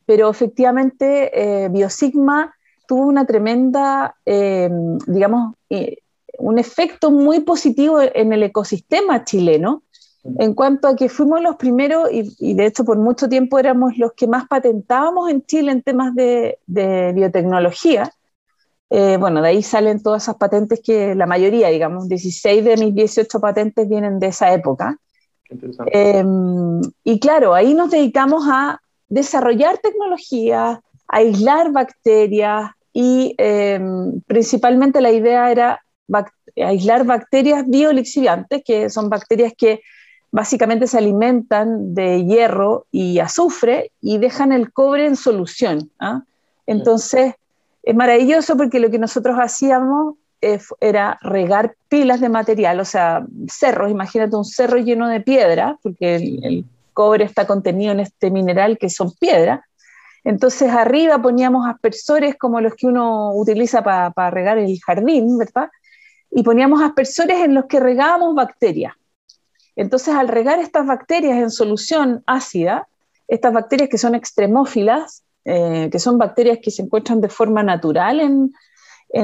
Pero 0.06 0.30
efectivamente, 0.30 1.68
Biosigma 1.70 2.54
tuvo 2.92 3.06
una 3.06 3.24
tremenda, 3.24 4.16
eh, 4.26 4.68
digamos, 5.06 5.54
eh, 5.70 5.96
un 6.38 6.58
efecto 6.58 7.10
muy 7.10 7.40
positivo 7.40 8.00
en 8.02 8.34
el 8.34 8.42
ecosistema 8.42 9.24
chileno, 9.24 9.82
en 10.38 10.52
cuanto 10.52 10.88
a 10.88 10.94
que 10.94 11.08
fuimos 11.08 11.40
los 11.40 11.56
primeros, 11.56 12.08
y, 12.12 12.52
de 12.54 12.66
hecho 12.66 12.84
por 12.84 12.98
mucho 12.98 13.30
tiempo 13.30 13.58
éramos 13.58 13.96
los 13.96 14.12
que 14.12 14.26
más 14.26 14.46
patentábamos 14.46 15.30
en 15.30 15.42
Chile 15.46 15.72
en 15.72 15.82
temas 15.82 16.14
de, 16.14 16.58
biotecnología. 17.14 18.12
Eh, 18.94 19.16
bueno, 19.16 19.40
de 19.40 19.48
ahí 19.48 19.62
salen 19.62 20.02
todas 20.02 20.24
esas 20.24 20.36
patentes 20.36 20.80
que 20.84 21.14
la 21.14 21.24
mayoría, 21.24 21.68
digamos, 21.68 22.08
16 22.08 22.62
de 22.62 22.76
mis 22.76 22.94
18 22.94 23.40
patentes 23.40 23.88
vienen 23.88 24.18
de 24.18 24.26
esa 24.26 24.52
época. 24.52 24.98
y 27.04 27.20
claro, 27.20 27.54
ahí 27.54 27.72
nos 27.72 27.90
dedicamos 27.90 28.44
a 28.50 28.80
desarrollar 29.08 29.78
tecnologías, 29.78 30.78
aislar 31.08 31.72
bacterias, 31.72 32.70
y 32.92 33.34
em, 33.38 34.20
principalmente 34.26 35.00
la 35.00 35.10
idea 35.10 35.50
era 35.50 35.80
aislar 36.56 37.06
bacterias 37.06 37.66
biolixiviantes, 37.66 38.62
que 38.62 38.90
son 38.90 39.08
bacterias 39.08 39.54
que 39.56 39.80
básicamente 40.30 40.86
se 40.86 40.98
alimentan 40.98 41.94
de 41.94 42.24
hierro 42.24 42.86
y 42.90 43.18
azufre 43.18 43.92
y 44.00 44.18
dejan 44.18 44.52
el 44.52 44.72
cobre 44.72 45.06
en 45.06 45.16
solución. 45.16 45.90
¿ah? 45.98 46.22
Entonces, 46.66 47.34
es 47.82 47.94
maravilloso 47.94 48.56
porque 48.56 48.80
lo 48.80 48.90
que 48.90 48.98
nosotros 48.98 49.36
hacíamos 49.38 50.14
era 50.80 51.18
regar 51.22 51.76
pilas 51.88 52.20
de 52.20 52.28
material, 52.28 52.80
o 52.80 52.84
sea, 52.84 53.24
cerros, 53.48 53.90
imagínate 53.90 54.34
un 54.34 54.44
cerro 54.44 54.78
lleno 54.78 55.08
de 55.08 55.20
piedra, 55.20 55.78
porque 55.82 56.16
el 56.16 56.64
cobre 56.92 57.24
está 57.24 57.46
contenido 57.46 57.92
en 57.92 58.00
este 58.00 58.30
mineral 58.30 58.76
que 58.76 58.90
son 58.90 59.12
piedras, 59.20 59.60
entonces 60.24 60.70
arriba 60.70 61.22
poníamos 61.22 61.68
aspersores 61.68 62.36
como 62.36 62.60
los 62.60 62.74
que 62.74 62.86
uno 62.86 63.32
utiliza 63.34 63.82
para 63.82 64.30
regar 64.30 64.58
el 64.58 64.78
jardín, 64.80 65.38
¿verdad? 65.38 65.68
Y 66.30 66.42
poníamos 66.42 66.82
aspersores 66.82 67.40
en 67.44 67.54
los 67.54 67.66
que 67.66 67.80
regábamos 67.80 68.34
bacterias. 68.34 68.94
Entonces 69.74 70.14
al 70.14 70.28
regar 70.28 70.58
estas 70.58 70.86
bacterias 70.86 71.38
en 71.38 71.50
solución 71.50 72.22
ácida, 72.26 72.88
estas 73.28 73.52
bacterias 73.52 73.88
que 73.88 73.98
son 73.98 74.14
extremófilas, 74.14 75.22
eh, 75.44 75.88
que 75.90 75.98
son 75.98 76.18
bacterias 76.18 76.58
que 76.62 76.70
se 76.70 76.82
encuentran 76.82 77.20
de 77.20 77.28
forma 77.28 77.62
natural 77.62 78.20
en, 78.20 78.52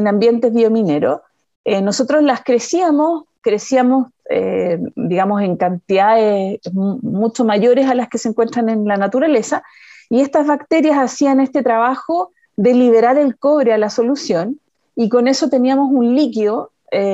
ambientes 0.06 0.52
biomineros, 0.52 1.20
eh, 1.64 1.80
nosotros 1.80 2.22
las 2.22 2.42
crecíamos, 2.42 3.24
crecíamos, 3.40 4.08
eh, 4.28 4.78
digamos, 4.96 5.40
en 5.42 5.56
cantidades 5.56 6.60
mucho 6.72 7.44
mayores 7.44 7.88
a 7.88 7.94
las 7.94 8.08
que 8.08 8.18
se 8.18 8.28
encuentran 8.28 8.68
en 8.68 8.84
la 8.84 8.96
naturaleza, 8.96 9.62
y 10.10 10.20
estas 10.20 10.46
bacterias 10.46 10.98
hacían 10.98 11.40
este 11.40 11.62
trabajo 11.62 12.32
de 12.56 12.74
liberar 12.74 13.16
el 13.16 13.38
cobre 13.38 13.72
a 13.72 13.78
la 13.78 13.88
solución 13.88 14.60
y 14.96 15.08
con 15.08 15.28
eso 15.28 15.48
teníamos 15.48 15.90
un 15.92 16.16
líquido 16.16 16.72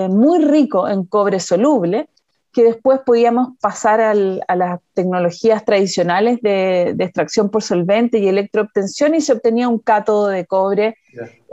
muy 0.08 0.42
rico 0.42 0.88
en 0.88 1.04
cobre 1.04 1.40
soluble 1.40 2.08
que 2.54 2.64
después 2.64 3.00
podíamos 3.04 3.58
pasar 3.60 4.00
a 4.00 4.14
las 4.14 4.80
tecnologías 4.94 5.64
tradicionales 5.64 6.40
de, 6.40 6.94
extracción 6.98 7.50
por 7.50 7.64
solvente 7.64 8.18
y 8.18 8.28
electroobtención 8.28 9.16
y 9.16 9.20
se 9.20 9.32
obtenía 9.32 9.68
un 9.68 9.80
cátodo 9.80 10.28
de 10.28 10.46
cobre 10.46 10.96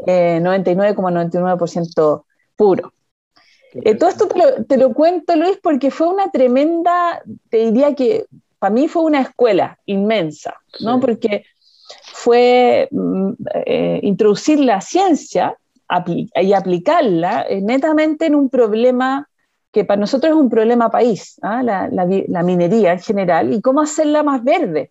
99,99% 0.05 2.19
eh, 2.19 2.21
puro. 2.55 2.93
Eh, 3.73 3.95
todo 3.95 4.09
esto 4.09 4.27
te 4.27 4.37
lo, 4.37 4.65
te 4.65 4.77
lo, 4.77 4.93
cuento, 4.93 5.35
Luis, 5.35 5.57
porque 5.61 5.89
fue 5.89 6.07
una 6.07 6.29
tremenda, 6.29 7.23
te 7.49 7.71
diría 7.71 7.95
que 7.95 8.27
para 8.59 8.73
mí 8.73 8.87
fue 8.87 9.01
una 9.03 9.21
escuela 9.21 9.79
inmensa, 9.87 10.53
¿no? 10.81 10.99
Porque 10.99 11.45
fue 12.13 12.87
mm, 12.91 13.31
eh, 13.65 14.01
introducir 14.03 14.59
la 14.59 14.81
ciencia 14.81 15.57
y 16.35 16.53
aplicarla 16.53 17.47
netamente 17.61 18.27
en 18.27 18.35
un 18.35 18.49
problema 18.49 19.27
que 19.71 19.85
para 19.85 19.99
nosotros 19.99 20.31
es 20.31 20.37
un 20.37 20.49
problema 20.49 20.89
país, 20.89 21.39
¿ah? 21.41 21.63
la, 21.63 22.43
minería 22.43 22.93
en 22.93 22.99
general, 22.99 23.53
y 23.53 23.61
cómo 23.61 23.81
hacerla 23.81 24.23
más 24.23 24.43
verde. 24.43 24.89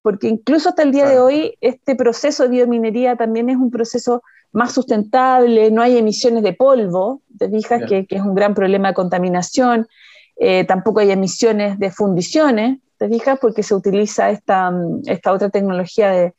Porque 0.00 0.28
incluso 0.28 0.68
hasta 0.68 0.82
el 0.82 0.92
día 0.92 1.08
de 1.08 1.20
hoy 1.20 1.56
este 1.60 1.94
proceso 1.94 2.44
de 2.44 2.50
biominería 2.50 3.16
también 3.16 3.50
es 3.50 3.56
un 3.56 3.70
proceso 3.70 4.22
más 4.52 4.72
sustentable, 4.72 5.70
no 5.70 5.82
hay 5.82 5.96
emisiones 5.96 6.42
de 6.42 6.52
polvo, 6.52 7.22
te 7.38 7.48
fijas 7.48 7.82
que, 7.88 8.06
es 8.08 8.20
un 8.20 8.34
gran 8.34 8.54
problema 8.54 8.88
de 8.88 8.94
contaminación, 8.94 9.88
eh, 10.36 10.64
tampoco 10.64 11.00
hay 11.00 11.10
emisiones 11.10 11.78
de 11.78 11.90
fundiciones, 11.90 12.78
¿te 12.98 13.08
fijas? 13.08 13.38
Porque 13.40 13.62
se 13.62 13.74
utiliza 13.74 14.30
esta, 14.30 14.70
mm, 14.70 15.02
esta 15.06 15.32
otra 15.32 15.50
tecnología 15.50 16.10
de, 16.10 16.34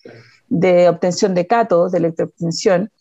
de 0.48 0.90
obtención 0.90 1.34
de 1.34 1.48
cátodos, 1.48 1.92
de 1.92 1.98
electroobtención. 1.98 2.92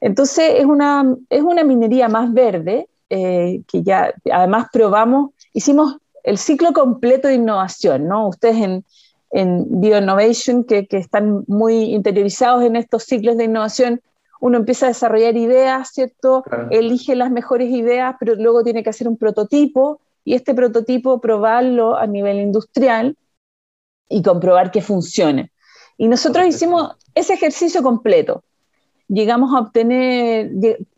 Entonces 0.00 0.54
es 0.56 0.64
una, 0.64 1.16
es 1.28 1.42
una 1.42 1.64
minería 1.64 2.08
más 2.08 2.32
verde, 2.32 2.88
eh, 3.10 3.62
que 3.66 3.82
ya 3.82 4.14
además 4.32 4.68
probamos, 4.72 5.32
hicimos 5.52 5.96
el 6.22 6.38
ciclo 6.38 6.72
completo 6.72 7.28
de 7.28 7.34
innovación, 7.34 8.06
¿no? 8.08 8.28
Ustedes 8.28 8.56
en, 8.56 8.84
en 9.30 9.80
BioInnovation, 9.80 10.64
que, 10.64 10.86
que 10.86 10.96
están 10.96 11.44
muy 11.46 11.94
interiorizados 11.94 12.64
en 12.64 12.76
estos 12.76 13.04
ciclos 13.04 13.36
de 13.36 13.44
innovación, 13.44 14.00
uno 14.40 14.56
empieza 14.56 14.86
a 14.86 14.88
desarrollar 14.88 15.36
ideas, 15.36 15.90
¿cierto? 15.92 16.42
Elige 16.70 17.14
las 17.14 17.30
mejores 17.30 17.70
ideas, 17.70 18.16
pero 18.18 18.34
luego 18.34 18.62
tiene 18.62 18.82
que 18.82 18.90
hacer 18.90 19.06
un 19.06 19.18
prototipo 19.18 20.00
y 20.24 20.34
este 20.34 20.54
prototipo 20.54 21.20
probarlo 21.20 21.96
a 21.96 22.06
nivel 22.06 22.40
industrial 22.40 23.16
y 24.08 24.22
comprobar 24.22 24.70
que 24.70 24.80
funcione. 24.80 25.52
Y 25.98 26.08
nosotros 26.08 26.46
hicimos 26.46 26.96
ese 27.14 27.34
ejercicio 27.34 27.82
completo. 27.82 28.42
Llegamos 29.08 29.54
a 29.54 29.60
obtener, 29.60 30.50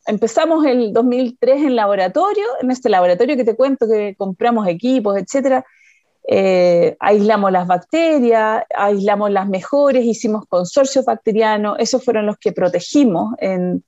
empezamos 0.06 0.64
el 0.66 0.92
2003 0.92 1.62
en 1.62 1.76
laboratorio, 1.76 2.44
en 2.60 2.70
este 2.70 2.88
laboratorio 2.88 3.36
que 3.36 3.44
te 3.44 3.56
cuento 3.56 3.86
que 3.88 4.14
compramos 4.16 4.66
equipos, 4.66 5.16
etcétera, 5.16 5.64
eh, 6.28 6.96
aislamos 7.00 7.50
las 7.50 7.66
bacterias, 7.66 8.64
aislamos 8.76 9.30
las 9.30 9.48
mejores, 9.48 10.04
hicimos 10.04 10.46
consorcios 10.46 11.04
bacterianos, 11.04 11.76
esos 11.78 12.04
fueron 12.04 12.26
los 12.26 12.36
que 12.38 12.52
protegimos 12.52 13.34
en, 13.38 13.82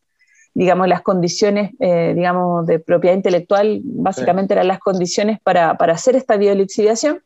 digamos, 0.55 0.89
las 0.89 1.03
condiciones, 1.03 1.73
eh, 1.81 2.13
digamos, 2.15 2.67
de 2.67 2.79
propiedad 2.79 3.17
intelectual, 3.17 3.81
básicamente 3.85 4.55
eran 4.55 4.69
las 4.69 4.79
condiciones 4.79 5.39
para, 5.43 5.71
hacer 5.73 6.17
esta 6.17 6.37
biolixidación. 6.37 7.23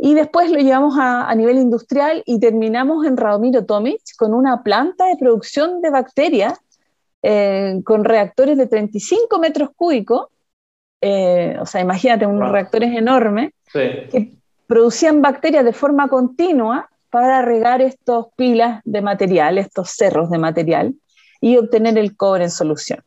Y 0.00 0.14
después 0.14 0.50
lo 0.50 0.58
llevamos 0.58 0.94
a, 0.96 1.34
nivel 1.34 1.58
industrial 1.58 2.22
y 2.24 2.38
terminamos 2.38 3.04
en 3.04 3.16
Radomiro 3.16 3.66
Tomic 3.66 4.00
con 4.16 4.32
una 4.32 4.62
planta 4.62 5.06
de 5.06 5.16
producción 5.16 5.80
de 5.80 5.90
bacterias 5.90 6.60
eh, 7.22 7.80
con 7.84 8.04
reactores 8.04 8.56
de 8.56 8.66
35 8.66 9.38
metros 9.38 9.70
cúbicos, 9.74 10.26
o 11.00 11.66
sea, 11.66 11.80
imagínate, 11.80 12.26
unos 12.26 12.50
reactores 12.50 12.96
enormes, 12.96 13.52
que 13.72 14.34
producían 14.66 15.22
bacterias 15.22 15.64
de 15.64 15.72
forma 15.72 16.08
continua 16.08 16.90
para 17.10 17.42
regar 17.42 17.80
estos 17.80 18.26
pilas 18.36 18.80
de 18.84 19.00
material, 19.00 19.58
estos 19.58 19.90
cerros 19.90 20.30
de 20.30 20.38
material, 20.38 20.94
y 21.40 21.56
obtener 21.56 21.96
el 21.98 22.16
cobre 22.16 22.44
en 22.44 22.50
solución. 22.50 23.02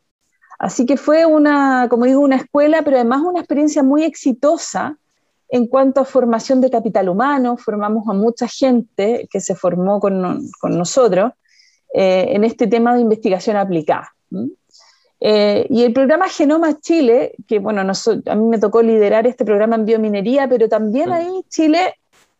Así 0.58 0.86
que 0.86 0.96
fue 0.96 1.26
una, 1.26 1.88
como 1.90 2.04
digo, 2.04 2.20
una 2.20 2.36
escuela, 2.36 2.82
pero 2.82 2.96
además 2.96 3.22
una 3.22 3.40
experiencia 3.40 3.82
muy 3.82 4.04
exitosa 4.04 4.96
en 5.48 5.66
cuanto 5.66 6.00
a 6.00 6.04
formación 6.04 6.60
de 6.60 6.70
capital 6.70 7.08
humano. 7.08 7.56
Formamos 7.56 8.08
a 8.08 8.12
mucha 8.12 8.46
gente 8.48 9.28
que 9.30 9.40
se 9.40 9.54
formó 9.54 10.00
con, 10.00 10.48
con 10.60 10.78
nosotros 10.78 11.32
eh, 11.94 12.26
en 12.30 12.44
este 12.44 12.66
tema 12.66 12.94
de 12.94 13.00
investigación 13.00 13.56
aplicada. 13.56 14.12
Eh, 15.24 15.66
y 15.70 15.84
el 15.84 15.92
programa 15.92 16.28
Genoma 16.28 16.80
Chile, 16.80 17.36
que 17.46 17.60
bueno, 17.60 17.82
a 17.82 18.34
mí 18.34 18.44
me 18.48 18.58
tocó 18.58 18.82
liderar 18.82 19.24
este 19.26 19.44
programa 19.44 19.76
en 19.76 19.84
biominería, 19.84 20.48
pero 20.48 20.68
también 20.68 21.12
ahí 21.12 21.44
Chile 21.48 21.94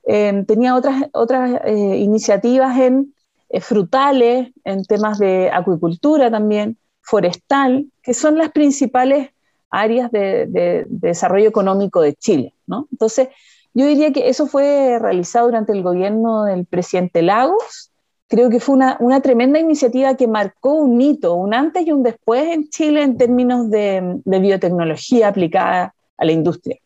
eh, 0.04 0.44
tenía 0.48 0.74
otras, 0.74 1.04
otras 1.12 1.60
eh, 1.64 1.98
iniciativas 1.98 2.76
en 2.78 3.14
frutales, 3.60 4.48
en 4.64 4.84
temas 4.84 5.18
de 5.18 5.48
acuicultura 5.52 6.28
también, 6.28 6.76
forestal, 7.02 7.86
que 8.02 8.14
son 8.14 8.36
las 8.36 8.50
principales 8.50 9.30
áreas 9.70 10.10
de, 10.10 10.46
de 10.48 10.84
desarrollo 10.88 11.48
económico 11.48 12.00
de 12.00 12.14
Chile. 12.14 12.52
¿no? 12.66 12.88
Entonces, 12.90 13.28
yo 13.74 13.86
diría 13.86 14.12
que 14.12 14.28
eso 14.28 14.48
fue 14.48 14.98
realizado 14.98 15.46
durante 15.46 15.72
el 15.72 15.82
gobierno 15.82 16.44
del 16.44 16.66
presidente 16.66 17.22
Lagos 17.22 17.91
creo 18.32 18.48
que 18.48 18.60
fue 18.60 18.76
una, 18.76 18.96
una, 19.00 19.20
tremenda 19.20 19.60
iniciativa 19.60 20.16
que 20.16 20.26
marcó 20.26 20.72
un 20.72 20.98
hito, 20.98 21.34
un 21.34 21.52
antes 21.52 21.86
y 21.86 21.92
un 21.92 22.02
después 22.02 22.48
en 22.48 22.66
Chile 22.70 23.02
en 23.02 23.18
términos 23.18 23.70
de, 23.70 24.20
de 24.24 24.38
biotecnología 24.40 25.28
aplicada 25.28 25.94
a 26.16 26.24
la 26.24 26.32
industria. 26.32 26.78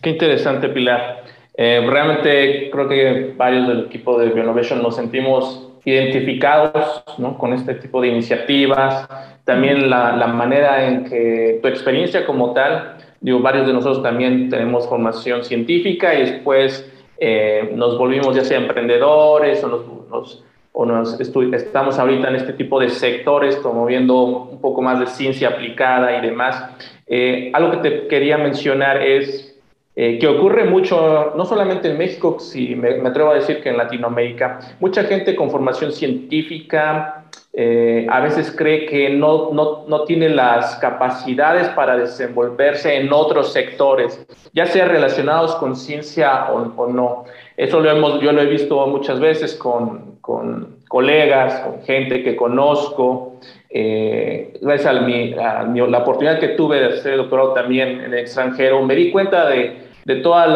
Qué 0.00 0.10
interesante, 0.10 0.70
Pilar. 0.70 1.24
Eh, 1.54 1.86
realmente 1.86 2.70
creo 2.70 2.88
que 2.88 3.34
varios 3.36 3.68
del 3.68 3.84
equipo 3.84 4.18
de 4.18 4.30
Bionovation 4.30 4.82
nos 4.82 4.96
sentimos 4.96 5.68
identificados 5.84 7.04
¿no? 7.18 7.36
con 7.36 7.52
este 7.52 7.74
tipo 7.74 8.00
de 8.00 8.08
iniciativas, 8.08 9.06
también 9.44 9.90
la, 9.90 10.16
la, 10.16 10.26
manera 10.28 10.88
en 10.88 11.04
que 11.04 11.58
tu 11.60 11.68
experiencia 11.68 12.24
como 12.24 12.54
tal, 12.54 12.96
digo, 13.20 13.40
varios 13.40 13.66
de 13.66 13.74
nosotros 13.74 14.02
también 14.02 14.48
tenemos 14.48 14.88
formación 14.88 15.44
científica 15.44 16.14
y 16.14 16.30
después 16.30 16.90
eh, 17.18 17.72
nos 17.74 17.98
volvimos 17.98 18.34
ya 18.36 18.44
sea 18.44 18.58
emprendedores 18.58 19.62
o 19.64 19.68
nos 19.68 20.44
o 20.76 20.84
nos 20.84 21.20
estamos 21.20 22.00
ahorita 22.00 22.28
en 22.28 22.34
este 22.34 22.52
tipo 22.52 22.80
de 22.80 22.90
sectores 22.90 23.54
promoviendo 23.56 24.24
un 24.24 24.60
poco 24.60 24.82
más 24.82 24.98
de 24.98 25.06
ciencia 25.06 25.50
aplicada 25.50 26.18
y 26.18 26.20
demás. 26.20 26.68
Eh, 27.06 27.52
algo 27.54 27.70
que 27.70 27.76
te 27.76 28.08
quería 28.08 28.38
mencionar 28.38 29.00
es 29.00 29.56
eh, 29.94 30.18
que 30.18 30.26
ocurre 30.26 30.64
mucho, 30.64 31.32
no 31.36 31.44
solamente 31.44 31.88
en 31.88 31.96
México, 31.96 32.40
si 32.40 32.74
me, 32.74 32.88
atrevo 33.06 33.30
a 33.30 33.34
decir 33.34 33.62
que 33.62 33.68
en 33.68 33.76
Latinoamérica, 33.76 34.58
mucha 34.80 35.04
gente 35.04 35.36
con 35.36 35.48
formación 35.48 35.92
científica 35.92 37.23
eh, 37.56 38.06
a 38.10 38.20
veces 38.20 38.52
cree 38.56 38.86
que 38.86 39.10
no, 39.10 39.52
no, 39.52 39.84
no, 39.86 40.02
tiene 40.02 40.28
las 40.28 40.74
capacidades 40.76 41.68
para 41.68 41.96
desenvolverse 41.96 42.96
en 42.96 43.12
otros 43.12 43.52
sectores, 43.52 44.26
ya 44.52 44.66
sea 44.66 44.86
relacionados 44.86 45.54
con 45.56 45.76
ciencia 45.76 46.50
o, 46.52 46.72
o 46.76 46.86
no. 46.88 47.24
Eso 47.56 47.78
lo 47.78 47.90
hemos, 47.90 48.20
yo 48.20 48.32
lo 48.32 48.42
he 48.42 48.46
visto 48.46 48.84
muchas 48.88 49.20
veces 49.20 49.54
con, 49.54 50.16
con 50.20 50.78
colegas, 50.88 51.60
con 51.60 51.82
gente 51.82 52.22
que 52.22 52.34
conozco. 52.34 53.36
Eh, 53.70 54.56
gracias 54.60 54.96
a, 54.96 55.00
mi, 55.00 55.30
la 55.30 55.98
oportunidad 55.98 56.38
que 56.38 56.48
tuve 56.48 56.78
de 56.78 56.86
hacer 56.86 57.16
doctorado 57.16 57.52
también 57.52 58.00
en 58.00 58.12
el 58.12 58.18
extranjero, 58.20 58.82
me 58.82 58.94
di 58.94 59.10
cuenta 59.12 59.48
de, 59.48 59.76
de 60.04 60.16
todas 60.16 60.48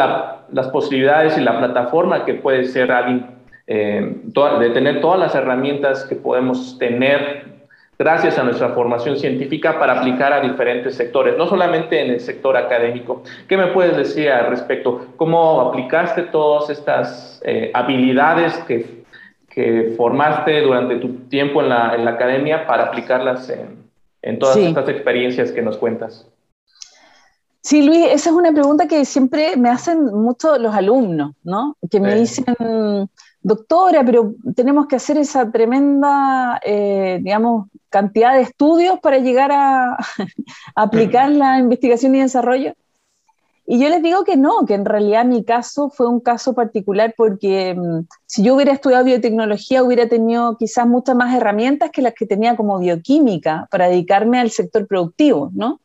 las 0.53 0.69
posibilidades 0.69 1.37
y 1.37 1.41
la 1.41 1.59
plataforma 1.59 2.25
que 2.25 2.35
puede 2.35 2.65
ser 2.65 2.93
alguien, 2.93 3.27
eh, 3.71 4.23
de 4.61 4.71
tener 4.71 5.03
todas 5.03 5.21
las 5.21 5.35
herramientas 5.35 6.05
que 6.05 6.17
podemos 6.17 6.79
tener 6.79 7.59
gracias 7.99 8.39
a 8.39 8.45
nuestra 8.45 8.71
formación 8.71 9.19
científica 9.19 9.79
para 9.79 9.99
aplicar 9.99 10.33
a 10.33 10.41
diferentes 10.41 10.95
sectores, 10.95 11.37
no 11.37 11.47
solamente 11.47 12.01
en 12.01 12.13
el 12.13 12.21
sector 12.21 12.57
académico. 12.57 13.23
¿Qué 13.47 13.59
me 13.59 13.67
puedes 13.69 13.95
decir 13.95 14.31
al 14.31 14.47
respecto? 14.47 15.09
¿Cómo 15.17 15.61
aplicaste 15.61 16.23
todas 16.23 16.71
estas 16.71 17.43
eh, 17.45 17.71
habilidades 17.75 18.57
que, 18.67 19.05
que, 19.51 19.93
formaste 19.99 20.63
durante 20.63 20.97
tu 20.97 21.29
tiempo 21.29 21.61
en 21.61 21.69
la, 21.69 21.95
en 21.95 22.07
la 22.07 22.13
academia 22.13 22.67
para 22.67 22.85
aplicarlas 22.85 23.51
en, 23.51 23.77
en 24.23 24.39
todas 24.39 24.57
estas 24.57 24.89
experiencias 24.89 25.53
que 25.53 25.61
nos 25.61 25.77
cuentas? 25.77 26.27
Sí, 27.61 27.83
Luis, 27.83 28.07
esa 28.07 28.31
es 28.31 28.37
una 28.37 28.53
pregunta 28.53 28.89
que 28.89 29.05
siempre 29.05 29.57
me 29.59 29.69
hacen 29.69 30.07
mucho 30.07 30.57
los 30.57 30.75
alumnos, 30.75 31.33
¿no? 31.43 31.77
Que 31.91 32.01
me 32.01 32.15
dicen, 32.15 32.47
doctora, 33.43 34.05
pero 34.05 34.35
tenemos 34.55 34.87
que 34.87 34.97
hacer 34.97 35.17
esa 35.17 35.51
tremenda, 35.51 36.61
eh, 36.65 37.19
digamos, 37.23 37.69
cantidad 37.89 38.35
de 38.35 38.43
estudios 38.43 38.99
para 39.01 39.19
llegar 39.19 39.53
a, 39.53 39.97
aplicar 40.75 41.31
la 41.31 41.59
investigación 41.59 42.15
y 42.15 42.21
desarrollo. 42.21 42.75
Y 43.71 43.79
yo 43.79 43.91
les 43.91 44.03
digo 44.03 44.25
que 44.25 44.37
no, 44.37 44.65
que 44.67 44.73
en 44.73 44.87
realidad 44.87 45.27
mi 45.27 45.45
caso 45.45 45.91
fue 45.91 46.09
un 46.09 46.21
caso 46.21 46.55
particular 46.55 47.15
porque 47.17 47.75
mm, 47.75 48.07
si 48.25 48.43
yo 48.43 48.55
hubiera 48.55 48.73
estudiado 48.73 49.05
biotecnología 49.05 49.83
hubiera 49.83 50.09
tenido 50.09 50.57
quizás 50.57 50.87
muchas 50.87 51.15
más 51.15 51.35
herramientas 51.35 51.91
que 51.91 52.01
las 52.01 52.15
que 52.15 52.25
tenía 52.25 52.57
como 52.57 52.79
bioquímica 52.79 53.69
para 53.71 53.89
dedicarme 53.89 54.41
al 54.41 54.51
sector 54.51 54.87
productivo, 54.87 55.51
¿no? 55.55 55.81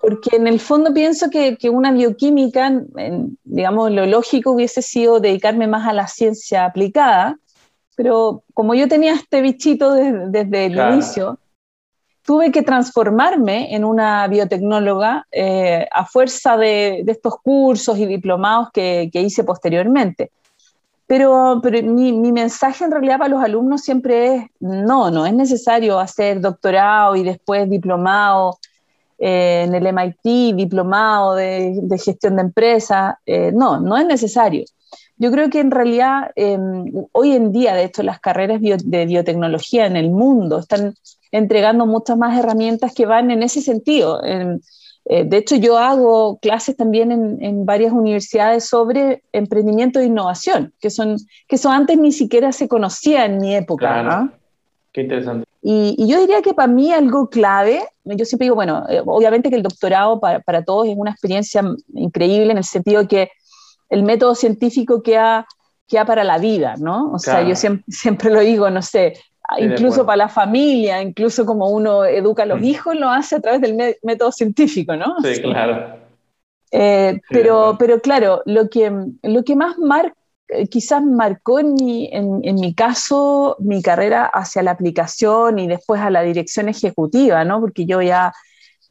Porque 0.00 0.36
en 0.36 0.46
el 0.46 0.60
fondo 0.60 0.92
pienso 0.92 1.30
que, 1.30 1.56
que 1.56 1.70
una 1.70 1.92
bioquímica, 1.92 2.82
digamos, 3.44 3.90
lo 3.90 4.06
lógico 4.06 4.52
hubiese 4.52 4.82
sido 4.82 5.20
dedicarme 5.20 5.66
más 5.66 5.88
a 5.88 5.92
la 5.92 6.06
ciencia 6.06 6.64
aplicada, 6.64 7.38
pero 7.96 8.42
como 8.52 8.74
yo 8.74 8.88
tenía 8.88 9.14
este 9.14 9.40
bichito 9.40 9.94
desde 9.94 10.66
el 10.66 10.78
inicio, 10.78 11.38
tuve 12.24 12.50
que 12.50 12.62
transformarme 12.62 13.74
en 13.74 13.84
una 13.84 14.26
biotecnóloga 14.26 15.26
eh, 15.30 15.86
a 15.90 16.06
fuerza 16.06 16.56
de, 16.56 17.02
de, 17.04 17.12
estos 17.12 17.36
cursos 17.42 17.98
y 17.98 18.06
diplomados 18.06 18.68
que, 18.72 19.10
que 19.12 19.20
hice 19.20 19.44
posteriormente. 19.44 20.30
Pero, 21.06 21.60
pero 21.62 21.82
mi, 21.82 22.12
mi, 22.12 22.32
mensaje 22.32 22.84
en 22.84 22.90
realidad 22.90 23.18
para 23.18 23.28
los 23.28 23.44
alumnos 23.44 23.82
siempre 23.82 24.36
es, 24.36 24.44
no, 24.58 25.10
no 25.10 25.26
es 25.26 25.34
necesario 25.34 25.98
hacer 25.98 26.40
doctorado 26.40 27.14
y 27.14 27.22
después 27.22 27.68
diplomado 27.68 28.58
eh, 29.18 29.64
en 29.66 29.74
el 29.74 29.86
MIT, 29.86 30.56
diplomado 30.56 31.34
de, 31.34 31.78
de 31.82 31.98
gestión 31.98 32.36
de 32.36 32.42
empresas. 32.42 33.14
Eh, 33.26 33.52
no, 33.52 33.80
no 33.80 33.96
es 33.96 34.06
necesario. 34.06 34.64
Yo 35.16 35.30
creo 35.30 35.48
que 35.48 35.60
en 35.60 35.70
realidad 35.70 36.32
em, 36.34 36.86
hoy 37.12 37.32
en 37.32 37.52
día, 37.52 37.74
de 37.74 37.84
hecho, 37.84 38.02
las 38.02 38.20
carreras 38.20 38.60
de 38.60 39.06
biotecnología 39.06 39.86
en 39.86 39.96
el 39.96 40.10
mundo 40.10 40.58
están 40.58 40.94
entregando 41.30 41.86
muchas 41.86 42.18
más 42.18 42.38
herramientas 42.38 42.92
que 42.94 43.06
van 43.06 43.30
en 43.30 43.42
ese 43.42 43.60
sentido. 43.60 44.20
Eh, 44.24 45.24
de 45.24 45.36
hecho, 45.36 45.56
yo 45.56 45.78
hago 45.78 46.38
clases 46.38 46.76
también 46.76 47.12
en, 47.12 47.66
varias 47.66 47.92
universidades 47.92 48.66
sobre 48.68 49.22
emprendimiento 49.32 50.00
e 50.00 50.06
innovación, 50.06 50.72
que 50.80 50.90
son 50.90 51.16
que 51.46 51.56
eso 51.56 51.70
antes 51.70 51.98
ni 51.98 52.10
siquiera 52.10 52.52
se 52.52 52.68
conocía 52.68 53.26
en 53.26 53.38
mi 53.38 53.54
época. 53.54 54.00
¿ah? 54.00 54.32
Qué 54.92 55.02
interesante. 55.02 55.43
Y, 55.66 56.06
yo 56.06 56.20
diría 56.20 56.42
que 56.42 56.52
para 56.52 56.68
mí 56.68 56.92
algo 56.92 57.30
clave, 57.30 57.88
yo 58.04 58.26
siempre 58.26 58.44
digo, 58.44 58.54
bueno, 58.54 58.84
eh, 58.86 59.00
obviamente 59.06 59.48
que 59.48 59.56
el 59.56 59.62
doctorado 59.62 60.20
para, 60.20 60.40
para 60.40 60.62
todos 60.62 60.86
es 60.86 60.94
una 60.94 61.12
experiencia 61.12 61.64
increíble 61.94 62.52
en 62.52 62.58
el 62.58 62.64
sentido 62.64 63.08
que 63.08 63.30
el 63.88 64.02
método 64.02 64.34
científico 64.34 65.02
queda, 65.02 65.46
queda 65.88 66.04
para 66.04 66.22
la 66.22 66.36
vida, 66.36 66.74
¿no? 66.78 67.12
O 67.12 67.18
sea, 67.18 67.42
yo 67.42 67.56
siempre, 67.56 67.82
siempre, 67.88 68.30
lo 68.30 68.40
digo, 68.40 68.68
no 68.68 68.82
sé, 68.82 69.14
incluso 69.58 70.04
para 70.04 70.18
la 70.18 70.28
familia, 70.28 71.00
incluso 71.00 71.46
como 71.46 71.70
uno 71.70 72.04
educa 72.04 72.42
a 72.42 72.46
los 72.46 72.60
mm. 72.60 72.64
hijos, 72.64 72.96
lo 72.96 73.08
hace 73.08 73.36
a 73.36 73.40
través 73.40 73.62
del 73.62 73.96
método 74.02 74.32
científico, 74.32 74.94
¿no? 74.96 75.16
Sí, 75.22 75.40
claro. 75.40 75.96
Eh, 76.72 77.20
pero, 77.30 77.76
pero 77.78 78.00
claro, 78.00 78.42
lo 78.44 78.68
que, 78.68 78.92
lo 79.22 79.44
que 79.44 79.56
más 79.56 79.78
marca 79.78 80.14
quizás 80.70 81.02
marcó 81.02 81.58
en 81.58 81.74
mi, 81.74 82.08
en, 82.12 82.40
en, 82.42 82.56
mi 82.56 82.74
caso 82.74 83.56
mi 83.60 83.82
carrera 83.82 84.26
hacia 84.26 84.62
la 84.62 84.72
aplicación 84.72 85.58
y 85.58 85.66
después 85.66 86.00
a 86.00 86.10
la 86.10 86.22
dirección 86.22 86.68
ejecutiva, 86.68 87.44
¿no? 87.44 87.60
Porque 87.60 87.86
yo 87.86 88.02
ya 88.02 88.32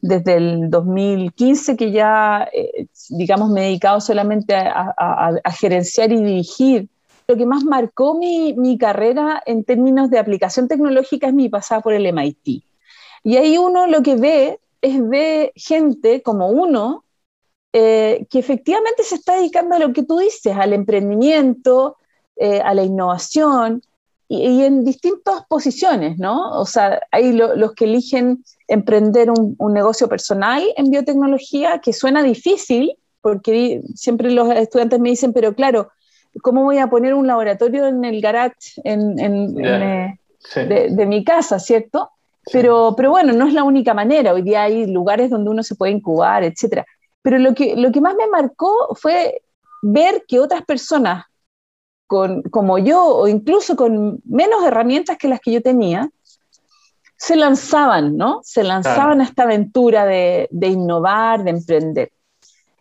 desde 0.04 0.36
el 0.36 0.70
2015 0.70 1.76
que 1.76 1.90
ya, 1.90 2.46
eh, 2.52 2.86
digamos, 3.08 3.48
me 3.50 3.62
he 3.62 3.64
dedicado 3.64 4.02
solamente 4.02 4.54
a, 4.54 5.32
gerenciar 5.58 6.12
y 6.12 6.22
dirigir. 6.22 6.88
Lo 7.26 7.36
que 7.36 7.46
más 7.46 7.64
marcó 7.64 8.18
mi, 8.18 8.52
mi, 8.52 8.76
carrera 8.76 9.42
en 9.46 9.64
términos 9.64 10.10
de 10.10 10.18
aplicación 10.18 10.68
tecnológica 10.68 11.28
es 11.28 11.34
mi 11.34 11.48
pasada 11.48 11.80
por 11.80 11.94
el 11.94 12.04
MIT. 12.04 12.64
Y 13.22 13.36
ahí 13.36 13.56
uno 13.56 13.86
lo 13.86 14.02
que 14.02 14.16
ve 14.16 14.60
es 14.82 15.08
de 15.08 15.52
gente 15.56 16.20
como 16.20 16.48
uno 16.48 17.03
eh, 17.76 18.28
que 18.30 18.38
efectivamente 18.38 19.02
se 19.02 19.16
está 19.16 19.34
dedicando 19.34 19.74
a 19.74 19.80
lo 19.80 19.92
que 19.92 20.04
tú 20.04 20.18
dices, 20.18 20.56
al 20.56 20.72
emprendimiento, 20.72 21.96
eh, 22.36 22.60
a 22.60 22.72
la 22.72 22.84
innovación, 22.84 23.82
y, 24.28 24.62
en 24.62 24.84
distintas 24.84 25.44
posiciones, 25.48 26.16
¿no? 26.16 26.52
O 26.52 26.66
sea, 26.66 27.00
hay 27.10 27.32
los 27.32 27.72
que 27.72 27.86
eligen 27.86 28.44
emprender 28.68 29.28
un, 29.28 29.72
negocio 29.72 30.08
personal 30.08 30.62
en 30.76 30.88
biotecnología, 30.88 31.80
que 31.80 31.92
suena 31.92 32.22
difícil, 32.22 32.96
porque 33.20 33.82
siempre 33.96 34.30
los 34.30 34.48
estudiantes 34.50 35.00
me 35.00 35.10
dicen, 35.10 35.32
pero 35.32 35.56
claro, 35.56 35.90
¿cómo 36.42 36.62
voy 36.62 36.78
a 36.78 36.86
poner 36.86 37.12
un 37.12 37.26
laboratorio 37.26 37.88
en 37.88 38.04
el 38.04 38.20
garage 38.20 38.80
en, 38.84 39.18
eh, 39.64 40.16
de, 40.54 41.06
mi 41.06 41.24
casa, 41.24 41.58
¿cierto? 41.58 42.10
Pero, 42.52 42.94
pero 42.96 43.10
bueno, 43.10 43.32
no 43.32 43.48
es 43.48 43.52
la 43.52 43.64
única 43.64 43.94
manera. 43.94 44.32
Hoy 44.32 44.42
día 44.42 44.62
hay 44.62 44.86
lugares 44.86 45.28
donde 45.28 45.50
uno 45.50 45.64
se 45.64 45.74
puede 45.74 45.90
incubar, 45.90 46.44
etc. 46.44 46.84
Pero 47.24 47.38
lo 47.38 47.54
que, 47.54 47.74
lo 47.74 47.90
que 47.90 48.02
más 48.02 48.14
me 48.16 48.26
marcó 48.26 48.94
fue 48.94 49.42
ver 49.82 50.24
que 50.28 50.38
otras 50.38 50.62
personas 50.64 51.24
como 52.06 52.78
yo 52.78 53.02
o 53.02 53.26
incluso 53.26 53.76
con 53.76 54.20
menos 54.24 54.62
herramientas 54.62 55.16
que 55.18 55.26
las 55.26 55.40
que 55.40 55.52
yo 55.52 55.62
tenía, 55.62 56.10
se 57.16 57.34
lanzaban, 57.34 58.18
¿no? 58.18 58.40
Se 58.42 58.62
lanzaban 58.62 59.20
a 59.20 59.24
esta 59.24 59.44
aventura 59.44 60.04
de, 60.04 60.48
innovar, 60.60 61.42
de 61.42 61.50
emprender. 61.50 62.12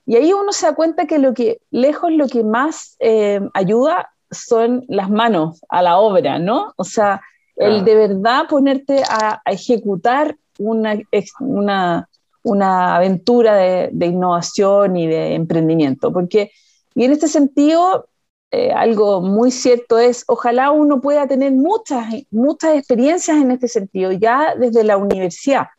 Y 0.05 0.17
ahí 0.17 0.33
uno 0.33 0.51
se 0.51 0.65
da 0.65 0.75
cuenta 0.75 1.05
que 1.05 1.17
lo 1.17 1.33
que, 1.33 1.61
lejos, 1.71 2.11
lo 2.11 2.27
que 2.27 2.43
más 2.43 2.97
eh, 2.99 3.39
ayuda 3.53 4.11
son 4.29 4.83
las 4.89 5.09
manos 5.09 5.61
a 5.69 5.81
la 5.81 5.97
obra, 5.97 6.37
¿no? 6.37 6.73
O 6.75 6.83
sea, 6.83 7.21
el 7.55 7.85
de 7.85 7.95
verdad 7.95 8.47
ponerte 8.49 9.03
a, 9.07 9.41
ejecutar 9.45 10.35
una, 10.59 10.99
una, 11.39 12.09
una 12.43 12.95
aventura 12.95 13.55
de, 13.55 13.89
de, 13.91 14.05
innovación 14.05 14.97
y 14.97 15.07
de 15.07 15.35
emprendimiento. 15.35 16.11
Porque, 16.13 16.51
y 16.93 17.05
en 17.05 17.11
este 17.11 17.27
sentido, 17.27 18.07
eh, 18.55 18.71
algo 18.71 19.19
muy 19.19 19.49
cierto 19.49 19.97
es, 19.97 20.25
ojalá 20.27 20.69
uno 20.69 21.01
pueda 21.01 21.27
tener 21.27 21.51
muchas, 21.53 22.05
muchas 22.29 22.75
experiencias 22.77 23.37
en 23.41 23.49
este 23.49 23.67
sentido, 23.67 24.11
ya 24.11 24.53
desde 24.55 24.83
la 24.83 24.95
universidad, 24.95 25.69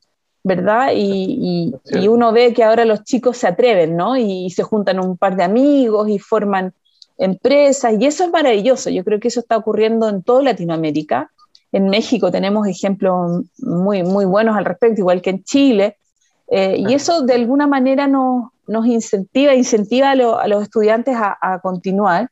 ¿verdad? 0.43 0.89
Y, 0.93 1.73
y, 1.85 2.09
uno 2.09 2.33
ve 2.33 2.53
que 2.53 2.65
ahora 2.65 2.85
los 2.85 3.05
chicos 3.05 3.37
se 3.39 3.47
atreven, 3.47 3.97
¿no? 3.97 4.17
Y, 4.17 4.51
se 4.51 4.65
juntan 4.65 4.99
un 4.99 5.17
par 5.17 5.37
de 5.37 5.45
amigos 5.45 6.09
y 6.09 6.19
forman 6.19 6.75
empresas, 7.17 7.95
y 7.97 8.07
eso 8.07 8.25
es 8.25 8.33
maravilloso. 8.33 8.91
Yo 8.91 9.05
creo 9.05 9.21
que 9.21 9.29
eso 9.29 9.39
está 9.39 9.57
ocurriendo 9.57 10.09
en 10.09 10.25
toda 10.25 10.43
Latinoamérica. 10.43 11.31
En 11.71 11.89
México 11.91 12.33
tenemos 12.33 12.67
ejemplos 12.67 13.45
muy, 13.59 14.03
muy 14.03 14.25
buenos 14.25 14.57
al 14.57 14.65
respecto, 14.65 15.01
igual 15.01 15.23
que 15.23 15.31
en 15.31 15.45
Chile. 15.45 15.97
Eh, 16.49 16.77
y 16.79 16.95
eso 16.95 17.23
de 17.23 17.35
alguna 17.35 17.67
manera 17.67 18.07
nos, 18.07 18.51
nos 18.67 18.87
incentiva, 18.87 19.55
incentiva 19.55 20.11
a, 20.11 20.49
los 20.49 20.63
estudiantes 20.63 21.17
a, 21.17 21.37
a 21.41 21.61
continuar. 21.61 22.31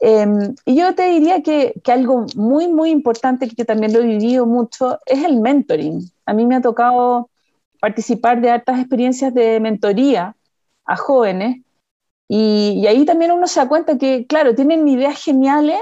Em, 0.00 0.54
y 0.64 0.76
yo 0.76 0.94
te 0.94 1.10
diría 1.10 1.42
que, 1.42 1.74
que, 1.84 1.92
algo 1.92 2.26
muy, 2.34 2.68
muy 2.68 2.90
importante, 2.90 3.48
que 3.48 3.64
también 3.64 3.92
lo 3.92 4.00
he 4.00 4.06
vivido 4.06 4.46
mucho, 4.46 4.98
es 5.06 5.24
el 5.24 5.40
mentoring. 5.40 6.10
A 6.24 6.32
mí 6.32 6.46
me 6.46 6.56
ha 6.56 6.62
tocado 6.62 7.28
participar 7.80 8.40
de 8.40 8.50
altas 8.50 8.78
experiencias 8.78 9.34
de 9.34 9.60
mentoría 9.60 10.36
a 10.86 10.96
jóvenes 10.96 11.62
y, 12.28 12.80
y, 12.82 12.86
ahí 12.86 13.04
también 13.04 13.32
uno 13.32 13.46
se 13.46 13.60
da 13.60 13.68
cuenta 13.68 13.98
que, 13.98 14.26
claro, 14.26 14.54
tienen 14.54 14.86
ideas 14.88 15.22
geniales 15.22 15.78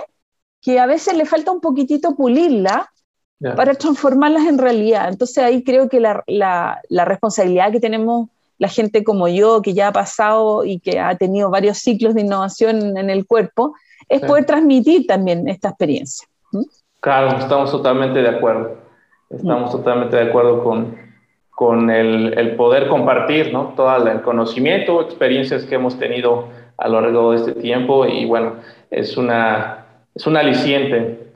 que 0.61 0.81
a 0.81 0.87
veces 0.87 1.17
le 1.17 1.27
falta 1.27 1.53
un 1.53 1.61
poquitito 1.61 2.17
pulirla 2.17 2.91
para 3.41 3.75
transformarlas 3.75 4.47
en 4.47 4.59
realidad. 4.59 5.09
Entonces 5.09 5.39
ahí 5.39 5.63
creo 5.63 5.89
que 5.89 6.01
la, 6.01 6.23
la, 6.27 6.81
la 6.89 7.05
responsabilidad 7.05 7.73
que 7.73 7.81
tenemos 7.81 8.29
la 8.59 8.69
gente 8.69 9.05
como 9.05 9.29
yo, 9.29 9.63
que 9.63 9.73
ya 9.73 9.89
ha 9.89 9.93
pasado 9.93 10.65
y 10.65 10.81
que 10.81 10.99
ha 10.99 11.17
tenido 11.17 11.49
varios 11.49 11.79
ciclos 11.79 12.15
de 12.15 12.23
innovación 12.23 12.97
en 12.97 13.09
el 13.09 13.27
cuerpo, 13.27 13.75
es 14.09 14.21
poder 14.21 14.47
transmitir 14.47 15.07
también 15.07 15.49
esta 15.49 15.69
experiencia. 15.69 16.27
Claro, 17.01 17.39
estamos 17.39 17.71
totalmente 17.71 18.21
de 18.21 18.29
acuerdo. 18.29 18.79
Estamos 19.31 19.71
totalmente 19.71 20.17
de 20.17 20.23
acuerdo 20.23 20.65
con, 20.65 20.97
con 21.51 21.91
el, 21.91 22.37
el, 22.37 22.57
poder 22.57 22.89
compartir 22.89 23.53
¿no? 23.53 23.75
todo 23.77 24.09
el 24.09 24.23
conocimiento, 24.23 25.03
experiencias 25.03 25.65
que 25.65 25.77
hemos 25.77 25.99
tenido 25.99 26.49
a 26.77 26.89
lo 26.89 27.01
largo 27.01 27.33
de 27.33 27.37
este 27.37 27.53
tiempo 27.53 28.07
y 28.07 28.25
bueno, 28.25 28.55
es 28.91 29.17
una, 29.17 29.87
es 30.15 30.27
un 30.27 30.37
aliciente. 30.37 31.28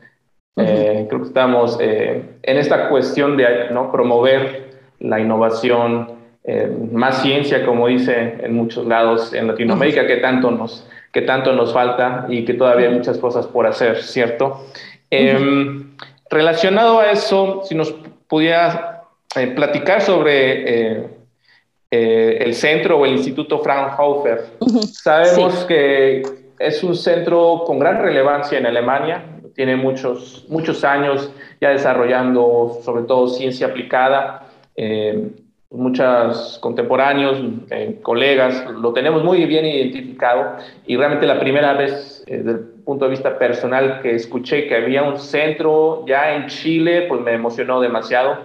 Eh, 0.56 1.06
creo 1.08 1.22
que 1.22 1.28
estamos 1.28 1.78
eh, 1.80 2.22
en 2.42 2.56
esta 2.58 2.90
cuestión 2.90 3.36
de 3.38 3.70
¿no? 3.70 3.90
promover 3.90 4.72
la 5.00 5.18
innovación, 5.18 6.12
eh, 6.44 6.70
más 6.92 7.22
ciencia, 7.22 7.64
como 7.64 7.88
dice 7.88 8.34
en 8.42 8.54
muchos 8.54 8.86
lados 8.86 9.32
en 9.32 9.48
Latinoamérica, 9.48 10.06
que 10.06 10.16
tanto 10.16 10.50
nos, 10.50 10.86
que 11.10 11.22
tanto 11.22 11.52
nos 11.54 11.72
falta 11.72 12.26
y 12.28 12.44
que 12.44 12.54
todavía 12.54 12.88
hay 12.88 12.94
muchas 12.94 13.16
cosas 13.18 13.46
por 13.46 13.66
hacer, 13.66 14.02
¿cierto? 14.02 14.66
Em, 15.10 15.94
relacionado 16.28 17.00
a 17.00 17.10
eso, 17.10 17.62
si 17.64 17.74
nos 17.74 17.94
pudiera 18.28 19.04
platicar 19.54 20.02
sobre 20.02 21.10
el 21.90 22.54
centro 22.54 22.98
o 22.98 23.06
el 23.06 23.12
Instituto 23.12 23.58
Fraunhofer. 23.60 24.44
Sabemos 24.92 25.64
que 25.64 26.22
es 26.58 26.82
un 26.84 26.94
centro 26.94 27.64
con 27.66 27.78
gran 27.78 28.00
relevancia 28.00 28.58
en 28.58 28.66
Alemania, 28.66 29.32
tiene 29.54 29.76
muchos, 29.76 30.46
muchos 30.48 30.84
años 30.84 31.32
ya 31.60 31.70
desarrollando 31.70 32.78
sobre 32.82 33.04
todo 33.04 33.28
ciencia 33.28 33.68
aplicada 33.68 34.48
muchos 35.72 36.58
contemporáneos, 36.60 37.38
eh, 37.70 37.98
colegas, 38.02 38.64
lo 38.70 38.92
tenemos 38.92 39.24
muy 39.24 39.44
bien 39.46 39.64
identificado 39.64 40.56
y 40.86 40.96
realmente 40.96 41.26
la 41.26 41.40
primera 41.40 41.72
vez 41.72 42.22
eh, 42.26 42.38
desde 42.38 42.50
el 42.50 42.58
punto 42.84 43.06
de 43.06 43.12
vista 43.12 43.38
personal 43.38 44.00
que 44.02 44.14
escuché 44.14 44.66
que 44.66 44.76
había 44.76 45.02
un 45.02 45.18
centro 45.18 46.04
ya 46.06 46.34
en 46.34 46.46
Chile, 46.48 47.06
pues 47.08 47.22
me 47.22 47.32
emocionó 47.32 47.80
demasiado, 47.80 48.38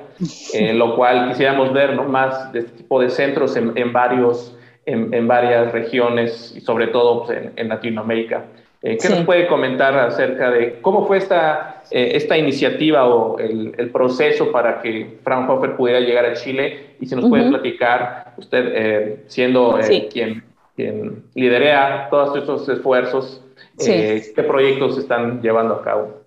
eh, 0.54 0.74
lo 0.74 0.96
cual 0.96 1.30
quisiéramos 1.30 1.74
ver 1.74 1.96
¿no? 1.96 2.06
más 2.06 2.52
de 2.54 2.60
este 2.60 2.78
tipo 2.78 3.02
de 3.02 3.10
centros 3.10 3.58
en, 3.58 3.92
varios, 3.92 4.58
en, 4.86 5.28
varias 5.28 5.72
regiones 5.74 6.54
y 6.56 6.62
sobre 6.62 6.88
todo 6.88 7.26
pues, 7.26 7.40
en 7.56 7.68
Latinoamérica. 7.68 8.46
Eh, 8.82 8.98
¿Qué 9.02 9.10
nos 9.10 9.26
puede 9.26 9.48
comentar 9.48 9.98
acerca 9.98 10.52
de 10.52 10.80
cómo 10.82 11.08
fue 11.08 11.18
esta, 11.18 11.82
eh, 11.90 12.12
esta 12.14 12.38
iniciativa 12.38 13.08
o 13.08 13.40
el, 13.40 13.74
el, 13.76 13.90
proceso 13.90 14.52
para 14.52 14.82
que 14.82 15.18
Fraunhofer 15.24 15.76
pudiera 15.76 16.00
llegar 16.00 16.26
a 16.26 16.34
Chile? 16.34 16.96
Y 17.00 17.08
si 17.08 17.16
nos 17.16 17.28
puede 17.28 17.50
platicar, 17.50 18.34
usted 18.38 18.72
eh, 18.76 19.24
siendo 19.28 19.80
quien, 20.12 20.44
quien 20.76 21.24
liderea 21.34 22.08
todos 22.12 22.38
estos 22.38 22.70
esfuerzos, 22.70 23.44
¿qué 23.84 24.44
proyectos 24.48 24.96
se 24.96 25.02
están 25.02 25.42
llevando 25.42 25.74
a 25.76 25.84
cabo? 25.84 26.22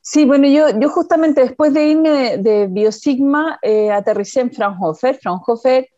Sí, 0.00 0.24
bueno, 0.24 0.46
yo, 0.46 0.68
yo 0.78 0.88
justamente 0.88 1.40
después 1.40 1.74
de 1.74 1.88
irme 1.88 2.36
de 2.38 2.68
Biosigma 2.68 3.58
aterricé 3.92 4.40
en 4.40 4.52
Fraunhofer. 4.52 5.16
Fraunhofer 5.16 5.88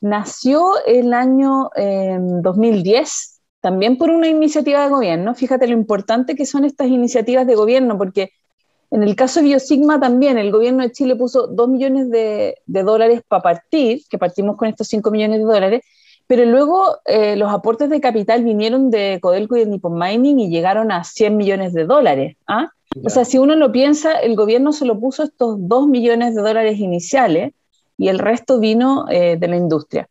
nació 0.00 0.74
el 0.86 1.12
año 1.12 1.68
2010 1.74 3.35
también 3.66 3.98
por 3.98 4.10
una 4.10 4.28
iniciativa 4.28 4.84
de 4.84 4.90
gobierno. 4.90 5.34
Fíjate 5.34 5.66
lo 5.66 5.72
importante 5.72 6.36
que 6.36 6.46
son 6.46 6.64
estas 6.64 6.86
iniciativas 6.86 7.48
de 7.48 7.56
gobierno, 7.56 7.98
porque 7.98 8.30
en 8.92 9.02
el 9.02 9.16
caso 9.16 9.40
de 9.40 9.46
Biosigma 9.46 9.98
también 9.98 10.38
el 10.38 10.52
gobierno 10.52 10.84
de 10.84 10.92
Chile 10.92 11.16
puso 11.16 11.48
2 11.48 11.68
millones 11.68 12.08
de, 12.08 12.58
dólares 12.64 13.22
para 13.26 13.42
partir, 13.42 14.02
que 14.08 14.18
partimos 14.18 14.56
con 14.56 14.68
estos 14.68 14.86
5 14.86 15.10
millones 15.10 15.40
de 15.40 15.46
dólares, 15.46 15.82
pero 16.28 16.44
luego 16.44 16.98
eh, 17.06 17.34
los 17.34 17.50
aportes 17.50 17.90
de 17.90 18.00
capital 18.00 18.44
vinieron 18.44 18.88
de 18.92 19.18
Codelco 19.20 19.56
y 19.56 19.64
de 19.64 19.66
Nippon 19.66 19.98
Mining 19.98 20.38
y 20.38 20.48
llegaron 20.48 20.92
a 20.92 21.02
100 21.02 21.36
millones 21.36 21.72
de 21.72 21.86
dólares. 21.86 22.36
¿ah? 22.46 22.70
O 23.04 23.10
sea, 23.10 23.24
si 23.24 23.36
uno 23.38 23.56
lo 23.56 23.72
piensa, 23.72 24.12
el 24.12 24.36
gobierno 24.36 24.72
se 24.72 24.84
lo 24.84 25.00
puso 25.00 25.24
estos 25.24 25.56
2 25.58 25.88
millones 25.88 26.36
de 26.36 26.42
dólares 26.42 26.78
iniciales 26.78 27.52
y 27.98 28.06
el 28.06 28.20
resto 28.20 28.60
vino 28.60 29.06
eh, 29.10 29.36
de 29.36 29.48
la 29.48 29.56
industria. 29.56 30.08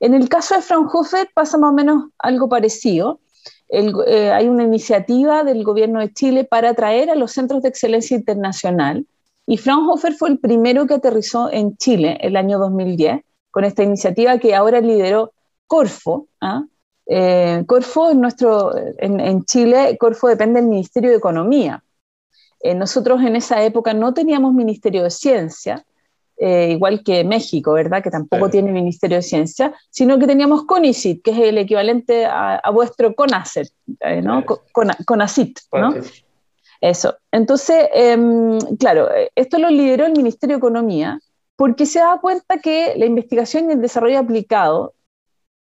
En 0.00 0.14
el 0.14 0.28
caso 0.28 0.54
de 0.54 0.62
Fraunhofer 0.62 1.28
pasa 1.34 1.58
más 1.58 1.70
o 1.70 1.74
menos 1.74 2.10
algo 2.18 2.48
parecido. 2.48 3.20
Eh, 3.68 4.30
hay 4.30 4.48
una 4.48 4.64
iniciativa 4.64 5.42
del 5.42 5.64
gobierno 5.64 6.00
de 6.00 6.12
Chile 6.12 6.44
para 6.44 6.70
atraer 6.70 7.10
a 7.10 7.14
los 7.14 7.32
centros 7.32 7.62
de 7.62 7.70
excelencia 7.70 8.16
internacional 8.16 9.06
y 9.46 9.58
Fraunhofer 9.58 10.14
fue 10.14 10.30
el 10.30 10.38
primero 10.38 10.86
que 10.86 10.94
aterrizó 10.94 11.50
en 11.50 11.76
Chile 11.76 12.18
el 12.20 12.36
año 12.36 12.58
2010 12.58 13.22
con 13.50 13.64
esta 13.64 13.82
iniciativa 13.82 14.38
que 14.38 14.54
ahora 14.54 14.80
lideró 14.80 15.32
Corfo. 15.66 16.28
¿ah? 16.40 16.64
Eh, 17.06 17.62
Corfo 17.66 18.10
en, 18.10 18.20
nuestro, 18.20 18.72
en, 18.76 19.44
Chile, 19.44 19.96
Corfo 19.98 20.28
depende 20.28 20.60
del 20.60 20.70
Ministerio 20.70 21.10
de 21.10 21.16
Economía. 21.16 21.84
Eh, 22.60 22.74
nosotros 22.74 23.22
en 23.22 23.36
esa 23.36 23.62
época 23.62 23.92
no 23.92 24.14
teníamos 24.14 24.54
Ministerio 24.54 25.02
de 25.02 25.10
Ciencia, 25.10 25.84
eh, 26.36 26.70
igual 26.72 27.02
que 27.04 27.24
México, 27.24 27.72
¿verdad? 27.72 28.02
Que 28.02 28.10
tampoco 28.10 28.50
tiene 28.50 28.72
Ministerio 28.72 29.18
de 29.18 29.22
Ciencia, 29.22 29.74
sino 29.90 30.18
que 30.18 30.26
teníamos 30.26 30.64
CONICIT, 30.64 31.22
que 31.22 31.30
es 31.30 31.38
el 31.38 31.58
equivalente 31.58 32.26
a, 32.26 32.60
vuestro 32.72 33.14
CONACET, 33.14 33.68
eh, 34.00 34.20
¿no? 34.20 34.44
CONACIT, 35.06 35.60
¿no? 35.72 35.94
Eso. 36.80 37.16
Entonces, 37.30 37.88
em, 37.94 38.58
claro, 38.78 39.08
esto 39.34 39.58
lo 39.58 39.70
lideró 39.70 40.06
el 40.06 40.12
Ministerio 40.12 40.56
de 40.56 40.58
Economía 40.58 41.18
porque 41.56 41.86
se 41.86 42.00
da 42.00 42.18
cuenta 42.20 42.58
que 42.58 42.94
la 42.96 43.06
investigación 43.06 43.70
y 43.70 43.74
el 43.74 43.80
desarrollo 43.80 44.18
aplicado 44.18 44.94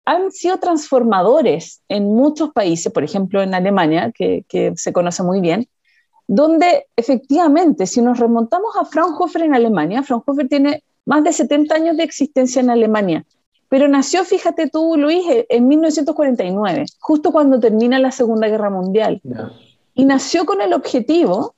han 0.05 0.33
sido 0.33 0.59
transformadores 0.59 1.83
en 1.89 2.07
muchos 2.07 2.51
países, 2.51 2.93
por 2.93 3.05
ejemplo 3.05 3.43
en 3.43 3.55
Alemania, 3.55 4.11
que, 4.13 4.45
que 4.49 4.73
se 4.75 4.93
conoce 4.93 5.23
muy 5.23 5.41
bien, 5.41 5.69
donde 6.27 6.87
efectivamente, 6.97 7.87
si 7.87 8.01
nos 8.01 8.19
remontamos 8.19 8.77
a 8.77 8.85
Fraunhofer 8.85 9.43
en 9.43 9.55
Alemania, 9.55 10.03
Fraunhofer 10.03 10.49
tiene 10.49 10.83
más 11.05 11.25
de 11.25 11.33
70 11.33 11.75
años 11.75 11.97
de 11.97 12.05
existencia 12.05 12.61
en 12.61 12.71
Alemania, 12.71 13.25
pero 13.73 13.89
nació, 13.89 14.23
fíjate 14.25 14.69
tú, 14.69 14.97
Luis, 14.99 15.25
en 15.49 15.67
1949, 15.67 16.85
justo 17.01 17.33
cuando 17.33 17.59
termina 17.59 17.99
la 17.99 18.11
Segunda 18.11 18.47
Guerra 18.47 18.69
Mundial. 18.69 19.23
Y 19.95 20.05
nació 20.05 20.45
con 20.45 20.61
el 20.61 20.75
objetivo 20.75 21.55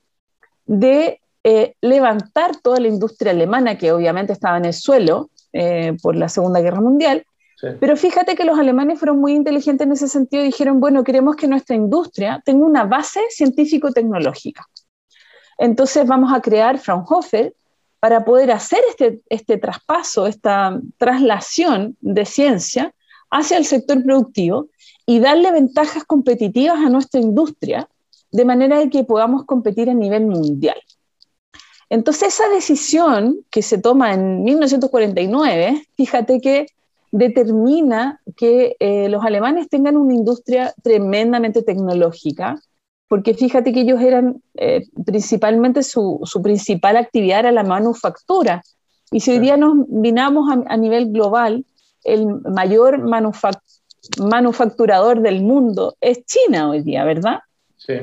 de 0.65 1.21
eh, 1.43 1.75
levantar 1.81 2.57
toda 2.63 2.79
la 2.79 2.87
industria 2.87 3.33
alemana, 3.33 3.77
que 3.77 3.91
obviamente 3.91 4.33
estaba 4.33 4.59
en 4.59 4.67
el 4.67 4.75
suelo 4.75 5.31
eh, 5.53 5.97
por 6.01 6.15
la 6.15 6.29
Segunda 6.29 6.61
Guerra 6.61 6.81
Mundial, 6.81 7.27
pero 7.81 7.97
fíjate 7.97 8.35
que 8.35 8.45
los 8.45 8.59
alemanes 8.59 8.99
fueron 8.99 9.21
muy 9.21 9.33
inteligentes 9.33 9.87
en 9.87 9.93
ese 9.93 10.09
sentido 10.09 10.43
y 10.43 10.47
dijeron, 10.47 10.81
bueno, 10.81 11.05
queremos 11.05 11.37
que 11.37 11.47
nuestra 11.47 11.77
industria 11.77 12.43
tenga 12.45 12.65
una 12.65 12.85
base 12.85 13.21
científico-tecnológica. 13.31 14.67
Entonces 15.59 16.07
vamos 16.07 16.33
a 16.33 16.41
crear 16.41 16.79
Fraunhofer 16.79 17.55
para 18.01 18.25
poder 18.25 18.51
hacer 18.51 18.81
este, 18.89 19.23
este 19.29 19.57
traspaso, 19.57 20.27
esta 20.27 20.79
traslación 20.99 21.97
de 22.01 22.25
ciencia 22.25 22.95
hacia 23.31 23.57
el 23.57 23.65
sector 23.65 24.03
productivo 24.03 24.69
y 25.07 25.21
darle 25.21 25.51
ventajas 25.53 26.05
competitivas 26.05 26.79
a 26.79 26.91
nuestra 26.91 27.21
industria 27.21 27.89
de 28.31 28.45
manera 28.45 28.79
de 28.79 28.91
que 28.91 29.05
podamos 29.05 29.45
competir 29.45 29.89
a 29.89 29.95
nivel 29.95 30.27
mundial. 30.27 30.77
Entonces 31.89 32.35
esa 32.35 32.49
decisión 32.49 33.45
que 33.51 33.63
se 33.63 33.79
toma 33.79 34.13
en 34.13 34.43
1949, 34.43 35.87
fíjate 35.97 36.41
que 36.41 36.67
determina 37.15 38.21
que 38.37 38.75
eh, 38.81 39.09
los 39.09 39.25
alemanes 39.25 39.69
tengan 39.69 39.97
una 39.97 40.13
industria 40.13 40.75
tremendamente 40.83 41.63
tecnológica, 41.63 42.61
porque 43.07 43.35
fíjate 43.35 43.73
que 43.73 43.83
ellos 43.83 44.01
eran 44.01 44.43
eh, 44.55 44.89
principalmente 45.07 45.85
su, 45.85 46.21
principal 46.43 46.97
actividad 46.97 47.39
era 47.39 47.53
la 47.53 47.63
manufactura. 47.63 48.65
Y 49.13 49.21
si 49.21 49.31
hoy 49.31 49.39
día 49.39 49.57
nos 49.57 49.77
vinamos 49.87 50.53
a, 50.67 50.77
nivel 50.77 51.13
global, 51.13 51.65
el 52.03 52.27
mayor 52.27 52.99
manufacturador 54.19 55.21
del 55.21 55.41
mundo 55.41 55.95
es 56.01 56.27
China 56.27 56.71
hoy 56.71 56.83
día, 56.83 57.05
¿verdad? 57.05 57.39
Sí. 57.77 57.95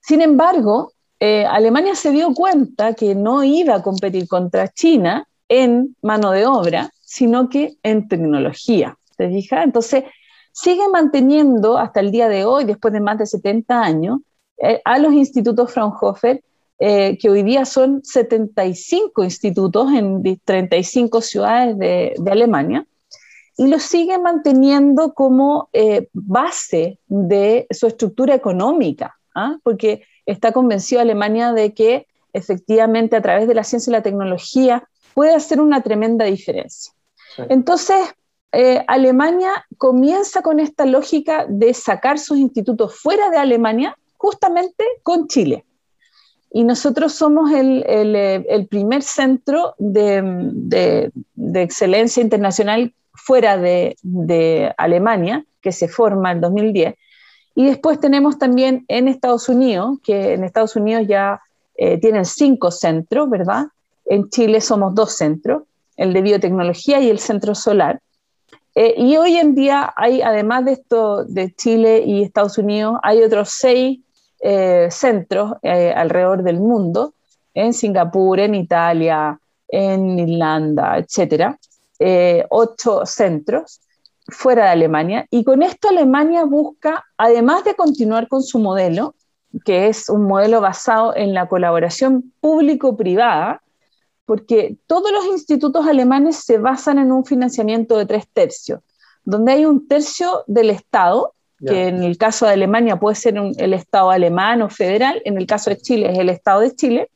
Sin 0.00 0.20
embargo, 0.20 0.92
eh, 1.18 1.46
Alemania 1.46 1.94
se 1.94 2.10
dio 2.10 2.34
cuenta 2.34 2.92
que 2.92 3.14
no 3.14 3.42
iba 3.42 3.76
a 3.76 3.82
competir 3.82 4.28
contra 4.28 4.68
China 4.68 5.26
en 5.48 5.96
mano 6.02 6.30
de 6.30 6.44
obra, 6.44 6.90
sino 7.14 7.48
que 7.48 7.76
en 7.84 8.08
tecnología. 8.08 8.98
¿Te? 9.16 9.26
Entonces, 9.52 10.02
sigue 10.50 10.88
manteniendo 10.88 11.78
hasta 11.78 12.00
el 12.00 12.10
día 12.10 12.28
de 12.28 12.44
hoy, 12.44 12.64
después 12.64 12.92
de 12.92 13.00
más 13.00 13.18
de 13.18 13.26
70 13.26 13.80
años, 13.80 14.18
eh, 14.58 14.80
a 14.84 14.98
los 14.98 15.12
institutos 15.12 15.72
Fraunhofer, 15.72 16.42
eh, 16.80 17.16
que 17.18 17.30
hoy 17.30 17.44
día 17.44 17.66
son 17.66 18.02
75 18.02 19.22
institutos 19.22 19.92
en 19.92 20.24
35 20.44 21.20
ciudades 21.20 21.78
de, 21.78 22.14
Alemania, 22.28 22.84
y 23.56 23.68
los 23.68 23.84
sigue 23.84 24.18
manteniendo 24.18 25.14
como 25.14 25.68
eh, 25.72 26.08
base 26.12 26.98
de 27.06 27.68
su 27.70 27.86
estructura 27.86 28.34
económica, 28.34 29.14
¿ah? 29.36 29.58
porque 29.62 30.02
está 30.26 30.50
convencido 30.50 31.00
Alemania 31.00 31.52
de 31.52 31.74
que 31.74 32.08
efectivamente 32.32 33.14
a 33.14 33.22
través 33.22 33.46
de 33.46 33.54
la 33.54 33.62
ciencia 33.62 33.92
y 33.92 33.92
la 33.92 34.02
tecnología 34.02 34.88
puede 35.14 35.32
hacer 35.32 35.60
una 35.60 35.80
tremenda 35.80 36.24
diferencia. 36.24 36.92
Entonces, 37.48 38.14
eh, 38.52 38.84
Alemania 38.86 39.66
comienza 39.78 40.40
con 40.42 40.60
esta 40.60 40.86
lógica 40.86 41.44
de 41.48 41.74
sacar 41.74 42.20
sus 42.20 42.38
institutos 42.38 42.94
fuera 42.96 43.28
de 43.30 43.38
Alemania, 43.38 43.98
justamente 44.16 44.84
con 45.02 45.26
Chile. 45.26 45.64
Y 46.52 46.62
nosotros 46.62 47.14
somos 47.14 47.50
el, 47.50 47.82
eh, 47.86 48.66
primer 48.70 49.02
centro 49.02 49.74
de, 49.78 51.10
excelencia 51.54 52.22
internacional 52.22 52.94
fuera 53.12 53.56
de, 53.56 54.72
Alemania, 54.76 55.44
que 55.60 55.72
se 55.72 55.88
forma 55.88 56.30
en 56.30 56.40
2010. 56.40 56.94
Y 57.56 57.66
después 57.66 57.98
tenemos 57.98 58.38
también 58.38 58.84
en 58.86 59.08
Estados 59.08 59.48
Unidos, 59.48 59.98
que 60.04 60.34
en 60.34 60.44
Estados 60.44 60.76
Unidos 60.76 61.06
ya 61.08 61.40
eh, 61.76 61.98
tienen 61.98 62.24
cinco 62.24 62.70
centros, 62.70 63.28
¿verdad? 63.28 63.66
En 64.06 64.28
Chile 64.30 64.60
somos 64.60 64.94
dos 64.94 65.16
centros 65.16 65.62
el 65.96 66.12
de 66.12 66.22
biotecnología 66.22 67.00
y 67.00 67.10
el 67.10 67.18
centro 67.18 67.54
solar. 67.54 68.00
Eh, 68.74 68.94
y 68.96 69.16
hoy 69.16 69.36
en 69.36 69.54
día 69.54 69.92
hay, 69.96 70.20
además 70.20 70.64
de 70.64 70.72
esto 70.72 71.24
de 71.24 71.54
Chile 71.54 72.02
y 72.04 72.22
Estados 72.22 72.58
Unidos, 72.58 72.98
hay 73.02 73.22
otros 73.22 73.50
seis 73.50 74.00
eh, 74.40 74.88
centros 74.90 75.54
eh, 75.62 75.92
alrededor 75.96 76.42
del 76.42 76.58
mundo, 76.58 77.14
en 77.54 77.72
Singapur, 77.72 78.40
en 78.40 78.56
Italia, 78.56 79.38
en 79.68 80.18
Irlanda, 80.18 80.98
etcétera, 80.98 81.56
ocho 82.50 83.06
centros 83.06 83.80
fuera 84.26 84.64
de 84.64 84.70
Alemania. 84.70 85.26
Y 85.30 85.44
con 85.44 85.62
esto 85.62 85.88
Alemania 85.88 86.44
busca, 86.44 87.04
además 87.16 87.64
de 87.64 87.74
continuar 87.74 88.26
con 88.26 88.42
su 88.42 88.58
modelo, 88.58 89.14
que 89.64 89.86
es 89.88 90.08
un 90.08 90.24
modelo 90.24 90.60
basado 90.60 91.14
en 91.14 91.32
la 91.32 91.46
colaboración 91.46 92.32
público-privada, 92.40 93.62
porque 94.26 94.76
todos 94.86 95.12
los 95.12 95.26
institutos 95.26 95.86
alemanes 95.86 96.36
se 96.36 96.58
basan 96.58 96.98
en 96.98 97.12
un 97.12 97.24
financiamiento 97.24 97.96
de 97.96 98.06
tres 98.06 98.26
tercios, 98.32 98.80
donde 99.24 99.52
hay 99.52 99.64
un 99.64 99.86
tercio 99.86 100.44
del 100.46 100.70
Estado, 100.70 101.34
que 101.66 101.88
en 101.88 102.02
el 102.02 102.18
caso 102.18 102.44
de 102.44 102.52
Alemania 102.52 102.98
puede 102.98 103.16
ser 103.16 103.36
el 103.38 103.72
Estado 103.72 104.10
alemán 104.10 104.60
o 104.60 104.68
federal, 104.68 105.22
en 105.24 105.38
el 105.38 105.46
caso 105.46 105.70
de 105.70 105.78
Chile 105.78 106.10
es 106.12 106.18
el 106.18 106.28
Estado 106.28 106.60
de 106.60 106.74
Chile, 106.74 107.10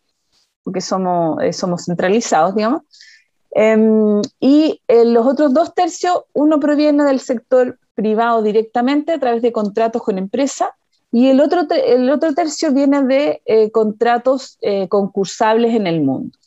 porque 0.62 0.80
somos, 0.80 1.42
eh, 1.42 1.52
somos 1.52 1.84
centralizados, 1.84 2.54
digamos, 2.54 2.82
em, 3.50 4.22
y 4.40 4.80
eh, 4.88 5.04
los 5.04 5.26
otros 5.26 5.52
dos 5.52 5.74
tercios, 5.74 6.24
uno 6.32 6.60
proviene 6.60 7.04
del 7.04 7.20
sector 7.20 7.78
privado 7.94 8.42
directamente 8.42 9.12
a 9.12 9.18
través 9.18 9.42
de 9.42 9.52
contratos 9.52 10.02
con 10.02 10.16
empresas, 10.18 10.70
y 11.10 11.28
el 11.28 11.40
otro, 11.40 11.66
el 11.70 12.10
otro 12.10 12.34
tercio 12.34 12.72
viene 12.72 13.02
de 13.02 13.42
eh, 13.46 13.70
contratos 13.70 14.58
concursables 14.90 15.74
en 15.74 15.86
el 15.86 16.02
mundo. 16.02 16.37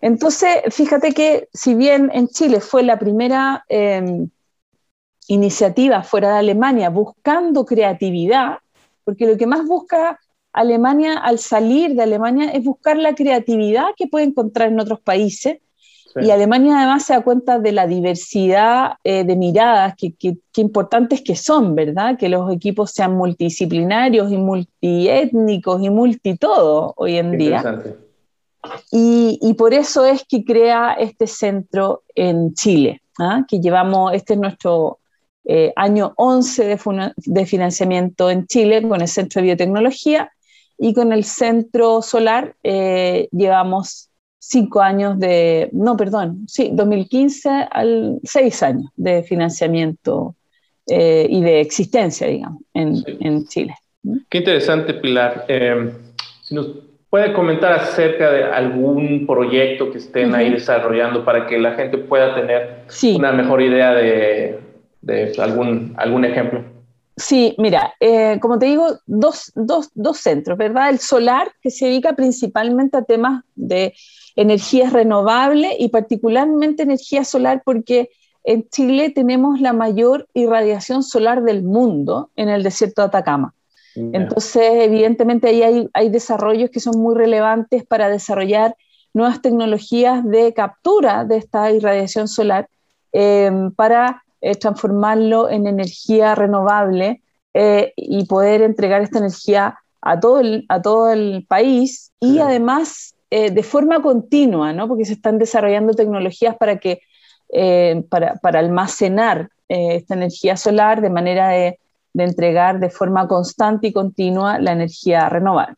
Entonces, 0.00 0.58
fíjate 0.70 1.12
que 1.12 1.48
si 1.52 1.74
bien 1.74 2.10
en 2.14 2.28
Chile 2.28 2.60
fue 2.60 2.82
la 2.82 2.98
primera 2.98 3.64
em, 3.68 4.28
iniciativa 5.28 6.02
fuera 6.02 6.32
de 6.32 6.38
Alemania 6.38 6.90
buscando 6.90 7.64
creatividad, 7.66 8.58
porque 9.04 9.26
lo 9.26 9.36
que 9.36 9.46
más 9.46 9.66
busca 9.66 10.18
Alemania 10.52 11.18
al 11.18 11.38
salir 11.38 11.94
de 11.94 12.02
Alemania 12.02 12.50
es 12.50 12.64
buscar 12.64 12.96
la 12.96 13.14
creatividad 13.14 13.88
que 13.96 14.08
puede 14.08 14.26
encontrar 14.26 14.68
en 14.68 14.80
otros 14.80 15.00
países. 15.00 15.58
Y 16.20 16.32
Alemania 16.32 16.76
además 16.78 17.04
se 17.04 17.12
da 17.12 17.22
cuenta 17.22 17.60
de 17.60 17.70
la 17.70 17.86
diversidad 17.86 18.94
eh, 19.04 19.22
de 19.22 19.36
miradas, 19.36 19.94
que, 19.96 20.38
importantes 20.56 21.22
que 21.22 21.36
son, 21.36 21.76
¿verdad? 21.76 22.18
Que 22.18 22.28
los 22.28 22.52
equipos 22.52 22.90
sean 22.90 23.14
multidisciplinarios 23.14 24.32
y 24.32 24.36
multiétnicos 24.36 25.80
y 25.80 25.88
multitodo 25.88 26.94
hoy 26.96 27.16
en 27.16 27.38
día. 27.38 27.62
Y, 28.92 29.54
por 29.54 29.72
eso 29.74 30.04
es 30.04 30.24
que 30.28 30.44
crea 30.44 30.94
este 30.94 31.26
centro 31.26 32.02
en 32.14 32.54
Chile, 32.54 33.02
¿ah? 33.18 33.44
que 33.48 33.60
llevamos, 33.60 34.12
este 34.12 34.34
es 34.34 34.40
nuestro 34.40 34.98
eh, 35.44 35.72
año 35.76 36.12
11 36.16 36.78
de, 37.16 37.46
financiamiento 37.46 38.30
en 38.30 38.46
Chile 38.46 38.86
con 38.86 39.00
el 39.00 39.08
Centro 39.08 39.40
de 39.40 39.46
Biotecnología 39.46 40.30
y 40.76 40.92
con 40.92 41.12
el 41.12 41.24
Centro 41.24 42.02
Solar 42.02 42.54
eh, 42.62 43.28
llevamos 43.32 44.10
cinco 44.38 44.80
años 44.80 45.18
de, 45.18 45.70
no, 45.72 45.96
perdón, 45.96 46.44
sí, 46.46 46.70
2015 46.72 47.68
al 47.70 48.20
seis 48.22 48.62
años 48.62 48.90
de 48.96 49.22
financiamiento 49.22 50.36
eh, 50.86 51.26
y 51.28 51.40
de 51.40 51.60
existencia, 51.60 52.26
digamos, 52.26 52.62
en, 52.74 53.02
en 53.06 53.46
Chile. 53.46 53.74
Qué 54.28 54.38
interesante, 54.38 54.94
Pilar. 54.94 55.46
si 56.42 56.54
nos 56.54 56.89
¿Puede 57.10 57.32
comentar 57.32 57.72
acerca 57.72 58.30
de 58.30 58.44
algún 58.44 59.26
proyecto 59.26 59.90
que 59.90 59.98
estén 59.98 60.32
ahí 60.32 60.50
desarrollando 60.50 61.24
para 61.24 61.44
que 61.48 61.58
la 61.58 61.72
gente 61.72 61.98
pueda 61.98 62.36
tener 62.36 62.84
una 63.16 63.32
mejor 63.32 63.60
idea 63.60 63.92
de, 63.92 64.60
algún, 65.38 65.92
algún 65.96 66.24
ejemplo? 66.24 66.62
Sí, 67.16 67.56
mira, 67.58 67.94
eh, 67.98 68.38
como 68.40 68.60
te 68.60 68.66
digo, 68.66 68.86
dos, 69.06 69.50
dos, 69.56 69.90
dos, 69.94 70.18
centros, 70.18 70.56
¿verdad? 70.56 70.88
El 70.88 71.00
solar, 71.00 71.52
que 71.60 71.70
se 71.70 71.86
dedica 71.86 72.14
principalmente 72.14 72.96
a 72.96 73.02
temas 73.02 73.42
de 73.56 73.92
energías 74.36 74.92
renovables 74.92 75.72
y 75.80 75.88
particularmente 75.88 76.84
energía 76.84 77.24
solar, 77.24 77.62
porque 77.64 78.10
en 78.44 78.68
Chile 78.68 79.10
tenemos 79.10 79.60
la 79.60 79.72
mayor 79.72 80.28
irradiación 80.32 81.02
solar 81.02 81.42
del 81.42 81.64
mundo 81.64 82.30
en 82.36 82.48
el 82.48 82.62
desierto 82.62 83.02
de 83.02 83.08
Atacama. 83.08 83.52
Entonces, 83.94 84.62
evidentemente, 84.84 85.48
ahí 85.48 85.62
hay, 85.62 85.88
hay, 85.92 86.08
desarrollos 86.10 86.70
que 86.70 86.80
son 86.80 87.00
muy 87.00 87.14
relevantes 87.14 87.84
para 87.84 88.08
desarrollar 88.08 88.76
nuevas 89.12 89.42
tecnologías 89.42 90.24
de 90.24 90.54
captura 90.54 91.24
de 91.24 91.38
esta 91.38 91.70
irradiación 91.72 92.28
solar 92.28 92.68
eh, 93.12 93.50
para 93.74 94.22
eh, 94.42 94.54
transformarlo 94.54 95.50
en 95.50 95.66
energía 95.66 96.34
renovable 96.34 97.20
eh, 97.52 97.92
y 97.94 98.24
poder 98.24 98.62
entregar 98.62 99.02
esta 99.02 99.18
energía 99.18 99.78
a 100.00 100.18
todo 100.18 100.40
el, 100.40 100.64
a 100.70 100.80
todo 100.80 101.12
el 101.12 101.44
país 101.46 102.12
y 102.20 102.38
además 102.38 103.14
eh, 103.30 103.50
de 103.50 103.62
forma 103.62 104.00
continua, 104.00 104.72
¿no? 104.72 104.88
porque 104.88 105.04
se 105.04 105.12
están 105.12 105.38
desarrollando 105.38 105.92
tecnologías 105.92 106.56
para, 106.56 106.78
que, 106.78 107.02
para, 108.08 108.36
para, 108.36 108.60
almacenar 108.60 109.50
esta 109.68 110.14
energía 110.14 110.56
solar 110.56 111.02
de 111.02 111.10
manera 111.10 111.48
de, 111.48 111.78
de 112.12 112.24
entregar 112.24 112.80
de 112.80 112.90
forma 112.90 113.26
constante 113.28 113.88
y 113.88 113.92
continua 113.92 114.58
la 114.58 114.72
energía 114.72 115.28
renovable. 115.28 115.76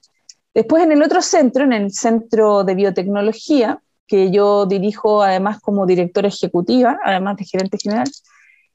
Después 0.55 0.83
en 0.83 0.93
el 0.93 1.03
otro 1.03 1.23
centro, 1.23 1.65
en 1.65 1.73
el 1.73 1.93
Centro 1.93 2.65
de 2.65 2.75
Biotecnología, 2.75 3.81
que 4.07 4.31
yo 4.31 4.67
dirijo 4.67 5.23
además 5.23 5.61
como 5.61 5.87
directora 5.87 6.29
ejecutiva, 6.29 6.99
además 7.05 7.37
de 7.39 7.45
gerente 7.45 7.79
general, 7.79 8.11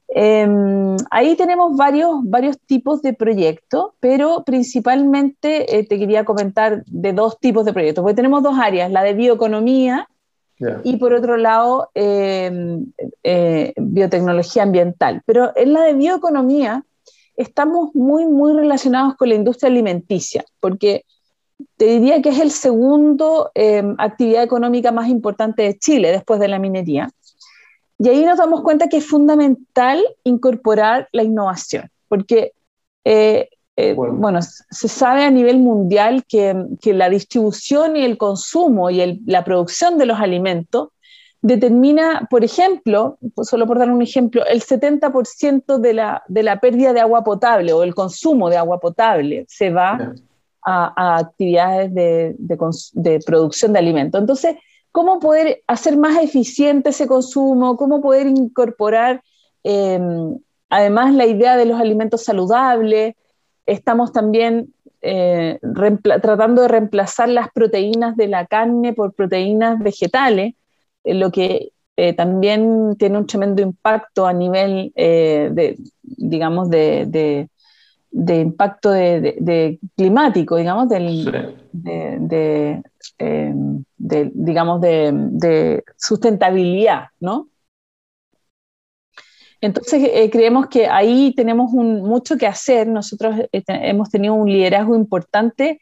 Em, 0.10 0.96
ahí 1.12 1.36
tenemos 1.36 1.76
varios, 1.76 2.22
varios 2.24 2.58
tipos 2.62 3.02
de 3.02 3.13
proyectos, 3.13 3.91
pero 4.00 4.43
principalmente 4.46 5.78
eh, 5.78 5.86
te 5.86 6.00
quería 6.00 6.24
comentar 6.24 6.84
de 6.86 7.13
dos 7.13 7.39
tipos 7.39 7.65
de 7.65 7.74
proyectos, 7.74 8.02
porque 8.04 8.15
tenemos 8.15 8.41
dos 8.41 8.58
áreas, 8.58 8.89
la 8.89 9.04
de 9.04 9.13
bioeconomía 9.13 10.08
y 10.84 10.98
por 10.98 11.13
otro 11.13 11.38
lado 11.38 11.91
em, 11.93 12.91
eh, 13.22 13.74
biotecnología 13.78 14.63
ambiental. 14.63 15.22
Pero 15.26 15.52
en 15.56 15.74
la 15.74 15.84
de 15.84 15.93
bioeconomía 15.93 16.84
estamos 17.38 17.93
muy, 17.93 18.26
muy 18.26 18.54
relacionados 18.54 19.15
con 19.15 19.30
la 19.30 19.36
industria 19.36 19.69
alimenticia, 19.69 20.43
porque 20.60 21.06
te 21.78 21.86
diría 21.86 22.21
que 22.21 22.30
es 22.30 22.39
el 22.39 22.52
segundo 22.52 23.52
em, 23.54 23.95
actividad 24.00 24.43
económica 24.43 24.91
más 24.91 25.08
importante 25.08 25.63
de 25.63 25.78
Chile 25.78 26.12
después 26.12 26.39
de 26.39 26.47
la 26.47 26.60
minería. 26.60 27.10
Y 28.00 28.10
ahí 28.10 28.26
nos 28.26 28.38
damos 28.38 28.62
cuenta 28.62 28.89
que 28.89 28.97
es 28.97 29.06
fundamental 29.06 30.04
incorporar 30.23 31.08
la 31.12 31.23
innovación, 31.23 31.89
porque, 32.08 32.54
eh, 33.06 33.50
eh, 33.76 33.93
bueno. 33.93 34.39
se 34.41 34.88
sabe 34.88 35.23
a 35.23 35.32
nivel 35.32 35.60
mundial 35.60 36.26
que, 36.28 36.56
que, 36.82 36.93
la 36.93 37.10
distribución 37.10 37.95
y 37.95 38.04
el 38.04 38.17
consumo 38.17 38.89
y 38.89 39.21
la 39.26 39.43
producción 39.43 40.00
de 40.00 40.08
los 40.08 40.19
alimentos 40.19 40.89
determina, 41.41 42.28
por 42.30 42.43
ejemplo, 42.43 43.17
solo 43.41 43.67
por 43.67 43.80
dar 43.80 43.89
un 43.89 44.02
ejemplo, 44.02 44.45
el 44.45 44.62
70% 44.62 45.78
de 45.78 45.93
la, 45.93 46.23
de 46.28 46.43
la 46.43 46.60
pérdida 46.60 46.93
de 46.93 47.00
agua 47.00 47.23
potable 47.23 47.73
o 47.73 47.84
el 47.84 47.93
consumo 47.93 48.50
de 48.50 48.58
agua 48.58 48.80
potable 48.80 49.45
se 49.47 49.69
va 49.69 50.13
a, 50.65 50.93
a, 50.95 51.17
actividades 51.19 51.93
de, 51.93 52.36
de, 52.38 52.58
de 52.93 53.19
producción 53.26 53.73
de 53.73 53.80
alimentos. 53.80 54.19
Entonces, 54.19 54.56
cómo 54.91 55.19
poder 55.19 55.62
hacer 55.67 55.95
más 55.95 56.21
eficiente 56.23 56.89
ese 56.89 57.08
consumo, 57.08 57.78
cómo 57.78 58.02
poder 58.02 58.26
incorporar 58.26 59.21
em, 59.63 60.39
además 60.69 61.13
la 61.13 61.26
idea 61.26 61.56
de 61.56 61.65
los 61.65 61.80
alimentos 61.80 62.23
saludables. 62.23 63.15
Estamos 63.65 64.12
también 64.12 64.73
eh, 65.02 65.60
tratando 66.02 66.63
de 66.63 66.67
reemplazar 66.67 67.30
las 67.30 67.52
proteínas 67.52 68.17
de 68.17 68.28
la 68.28 68.47
carne 68.47 68.93
por 68.93 69.13
proteínas 69.13 69.78
vegetales, 69.80 70.56
lo 71.13 71.32
que 71.32 71.72
eh, 71.96 72.13
también 72.13 72.96
tiene 72.98 73.17
un 73.17 73.28
tremendo 73.28 73.62
impacto 73.62 74.26
a 74.28 74.34
nivel 74.34 74.91
de, 74.96 75.78
digamos, 76.02 76.70
de, 76.70 77.50
impacto 78.12 78.91
de, 78.91 79.80
climático, 79.96 80.58
digamos, 80.58 80.89
del, 80.89 81.26
de, 81.74 82.82
Em, 83.20 83.84
de, 83.98 84.32
digamos, 84.34 84.82
de, 84.82 85.84
sustentabilidad, 85.98 87.08
¿no? 87.20 87.50
Entonces, 89.60 90.10
eh, 90.13 90.30
creemos 90.30 90.67
que 90.67 90.86
ahí 90.88 91.34
tenemos 91.36 91.72
mucho 91.72 92.38
que 92.38 92.46
hacer. 92.46 92.88
Nosotros 92.88 93.39
eh, 93.52 93.63
hemos 93.67 94.10
tenido 94.10 94.36
un 94.36 94.52
liderazgo 94.52 94.96
importante 94.96 95.82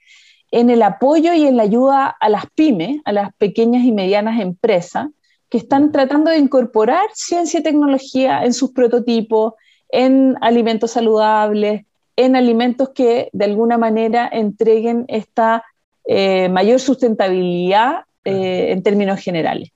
en 0.56 0.70
el 0.70 0.84
apoyo 0.84 1.34
y 1.34 1.46
en 1.46 1.58
la 1.58 1.64
ayuda 1.64 2.16
a 2.18 2.30
las 2.30 2.46
pymes, 2.56 3.02
a 3.04 3.12
las 3.12 3.34
pequeñas 3.34 3.84
y 3.84 3.92
medianas 3.92 4.40
empresas, 4.40 5.08
que 5.50 5.58
están 5.58 5.92
tratando 5.92 6.32
de 6.32 6.38
incorporar 6.38 7.08
ciencia 7.14 7.60
y 7.60 7.64
tecnología 7.64 8.42
en 8.46 8.54
sus 8.54 8.72
prototipos, 8.72 9.56
en 9.90 10.38
alimentos 10.40 10.92
saludables, 10.92 11.84
en 12.16 12.38
alimentos 12.38 12.92
que 12.96 13.28
de 13.34 13.44
alguna 13.44 13.78
manera 13.78 14.30
entreguen 14.32 15.04
esta 15.10 15.66
eh, 16.06 16.48
mayor 16.48 16.80
sustentabilidad 16.80 18.06
eh, 18.24 18.72
en 18.72 18.82
términos 18.82 19.20
generales. 19.20 19.72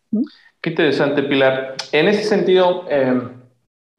Qué 0.61 0.69
interesante, 0.69 1.23
Pilar. 1.23 1.75
En 1.91 2.07
ese 2.07 2.23
sentido, 2.23 2.85
eh, 2.89 3.19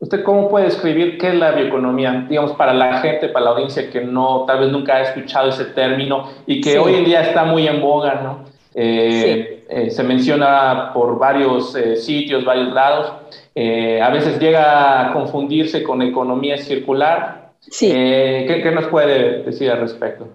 ¿usted 0.00 0.24
cómo 0.24 0.48
puede 0.48 0.64
describir 0.64 1.16
qué 1.18 1.28
es 1.28 1.34
la 1.36 1.52
bioeconomía? 1.52 2.26
Digamos, 2.28 2.52
para 2.52 2.74
la 2.74 3.00
gente, 3.00 3.28
para 3.28 3.44
la 3.44 3.50
audiencia 3.52 3.88
que 3.88 4.00
no, 4.00 4.44
tal 4.46 4.60
vez 4.60 4.72
nunca 4.72 4.96
ha 4.96 5.02
escuchado 5.02 5.50
ese 5.50 5.66
término 5.66 6.28
y 6.46 6.60
que 6.60 6.78
hoy 6.78 6.96
en 6.96 7.04
día 7.04 7.22
está 7.22 7.44
muy 7.44 7.68
en 7.68 7.80
boga, 7.80 8.20
¿no? 8.22 8.50
se 8.72 10.02
menciona 10.04 10.92
por 10.94 11.18
varios 11.18 11.76
sitios, 11.96 12.44
varios 12.44 12.72
lados. 12.72 13.12
a 13.54 14.10
veces 14.10 14.38
llega 14.40 15.10
a 15.10 15.12
confundirse 15.12 15.82
con 15.82 16.02
economía 16.02 16.56
circular. 16.56 17.52
¿qué, 17.78 18.60
¿qué, 18.62 18.70
nos 18.70 18.86
puede 18.86 19.42
decir 19.42 19.70
al 19.70 19.80
respecto? 19.80 20.28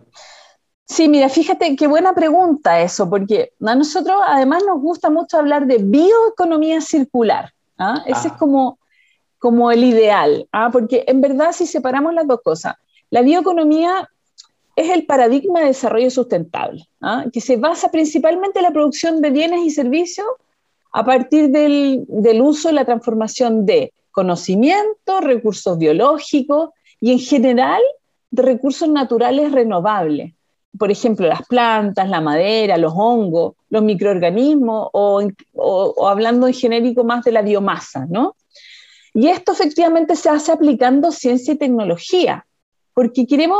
Sí, 0.88 1.10
mira, 1.10 1.30
fíjate 1.30 1.76
qué 1.76 1.88
buena 1.88 2.14
pregunta 2.14 2.80
eso, 2.80 3.10
porque 3.10 3.54
a 3.66 3.76
nosotros 3.76 4.18
además 4.28 4.64
nos 4.66 4.80
gusta 4.80 5.10
mucho 5.10 5.38
hablar 5.38 5.66
de 5.66 5.80
bioeconomía 5.80 6.80
circular. 6.80 7.52
¿ah? 7.80 8.04
Ese 8.06 8.28
es 8.28 8.34
ah. 8.34 8.38
como, 8.38 8.78
como 9.40 9.72
el 9.72 9.84
ideal, 9.84 10.48
¿ah? 10.52 10.70
porque 10.72 11.04
en 11.08 11.22
verdad 11.22 11.52
si 11.52 11.66
separamos 11.66 12.14
las 12.14 12.28
dos 12.28 12.42
cosas, 12.44 12.76
la 13.10 13.22
bioeconomía 13.22 14.10
es 14.76 14.90
el 14.90 15.06
paradigma 15.06 15.62
de 15.62 15.68
desarrollo 15.68 16.10
sustentable, 16.10 16.84
que 17.32 17.40
se 17.40 17.56
basa 17.56 17.92
principalmente 17.92 18.60
en 18.60 18.64
la 18.64 18.72
producción 18.72 19.22
de 19.22 19.30
bienes 19.30 19.62
y 19.62 19.70
servicios 19.70 20.28
a 20.92 21.06
partir 21.06 21.50
del, 21.50 22.06
del 22.08 22.42
uso 22.42 22.70
y 22.70 22.74
la 22.74 22.84
transformación 22.84 23.66
de 23.66 23.94
conocimiento, 24.12 25.22
recursos 25.22 25.78
biológicos 25.78 26.72
y 27.00 27.12
en 27.14 27.20
general 27.20 27.82
de 28.32 28.42
recursos 28.42 28.90
naturales 28.90 29.52
renovables 29.52 30.34
por 30.78 30.92
ejemplo, 30.92 31.28
las 31.28 31.46
plantas, 31.48 32.10
la 32.10 32.22
madera, 32.22 32.78
los 32.78 32.94
hongos, 32.96 33.54
los 33.70 33.84
microorganismos, 33.84 34.90
o, 34.92 36.08
hablando 36.08 36.48
en 36.48 36.54
genérico 36.54 37.04
más 37.04 37.24
de 37.24 37.32
la 37.32 37.42
biomasa, 37.42 38.06
¿no? 38.10 38.36
Y 39.16 39.30
esto 39.30 39.54
efectivamente 39.54 40.18
se 40.18 40.30
hace 40.30 40.52
aplicando 40.52 41.10
ciencia 41.10 41.54
y 41.54 41.58
tecnología, 41.58 42.46
porque 42.94 43.26
queremos, 43.26 43.60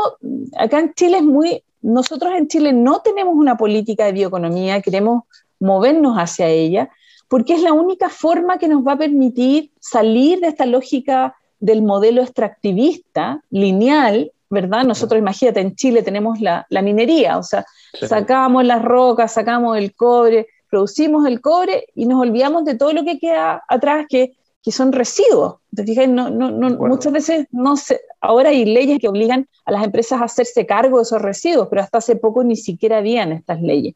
acá 0.54 0.80
en 0.80 0.92
Chile 0.92 1.16
es 1.16 1.24
muy, 1.24 1.64
nosotros 1.80 2.34
en 2.36 2.46
Chile 2.46 2.74
no 2.74 3.00
tenemos 3.00 3.34
una 3.34 3.56
política 3.56 4.04
de 4.04 4.12
bioeconomía, 4.12 4.82
queremos 4.82 5.22
movernos 5.58 6.18
hacia 6.18 6.48
ella, 6.48 6.90
porque 7.28 7.54
es 7.54 7.62
la 7.62 7.72
única 7.72 8.10
forma 8.10 8.58
que 8.58 8.68
nos 8.68 8.86
va 8.86 8.92
a 8.92 8.98
permitir 8.98 9.70
salir 9.80 10.40
de 10.40 10.48
esta 10.48 10.66
lógica 10.66 11.34
del 11.58 11.82
modelo 11.82 12.20
extractivista, 12.20 13.42
lineal, 13.48 14.32
¿verdad? 14.50 14.84
Nosotros, 14.84 15.18
imagínate, 15.18 15.60
en 15.60 15.74
Chile 15.74 16.02
tenemos 16.02 16.38
la, 16.38 16.66
minería, 16.82 17.38
o 17.38 17.42
sea, 17.42 17.64
sacamos 18.06 18.62
las 18.66 18.82
rocas, 18.82 19.32
sacamos 19.32 19.78
el 19.78 19.94
cobre, 19.94 20.48
producimos 20.68 21.26
el 21.26 21.40
cobre 21.40 21.86
y 21.94 22.04
nos 22.04 22.20
olvidamos 22.20 22.66
de 22.66 22.74
todo 22.74 22.92
lo 22.92 23.04
que 23.04 23.18
queda 23.18 23.64
atrás, 23.66 24.04
que, 24.06 24.36
que 24.66 24.72
son 24.72 24.90
residuos. 24.90 25.58
¿Te 25.72 25.84
fijas? 25.84 26.08
No, 26.08 26.28
no, 26.28 26.50
no, 26.50 26.70
Muchas 26.70 27.12
veces 27.12 27.46
no 27.52 27.76
se, 27.76 28.00
ahora 28.20 28.48
hay 28.48 28.64
leyes 28.64 28.98
que 28.98 29.06
obligan 29.06 29.48
a 29.64 29.70
las 29.70 29.84
empresas 29.84 30.20
a 30.20 30.24
hacerse 30.24 30.66
cargo 30.66 30.96
de 30.96 31.04
esos 31.04 31.22
residuos, 31.22 31.68
pero 31.70 31.82
hasta 31.82 31.98
hace 31.98 32.16
poco 32.16 32.42
ni 32.42 32.56
siquiera 32.56 32.98
habían 32.98 33.30
estas 33.30 33.62
leyes. 33.62 33.94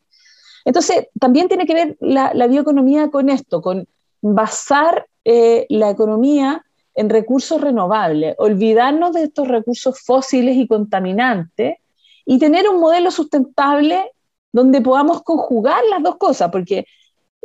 Entonces, 0.64 1.08
también 1.18 1.48
tiene 1.48 1.66
que 1.66 1.74
ver 1.74 1.96
la, 1.98 2.46
bioeconomía 2.46 3.10
con 3.10 3.30
esto, 3.30 3.60
con 3.60 3.88
basar 4.20 5.08
eh, 5.24 5.66
la 5.70 5.90
economía 5.90 6.64
en 6.94 7.10
recursos 7.10 7.60
renovables, 7.60 8.36
olvidarnos 8.38 9.12
de 9.12 9.24
estos 9.24 9.48
recursos 9.48 10.00
fósiles 10.00 10.56
y 10.56 10.68
contaminantes 10.68 11.78
y 12.24 12.38
tener 12.38 12.68
un 12.68 12.78
modelo 12.78 13.10
sustentable 13.10 14.12
donde 14.52 14.80
podamos 14.80 15.22
conjugar 15.22 15.82
las 15.90 16.00
dos 16.00 16.16
cosas, 16.16 16.48
porque 16.52 16.86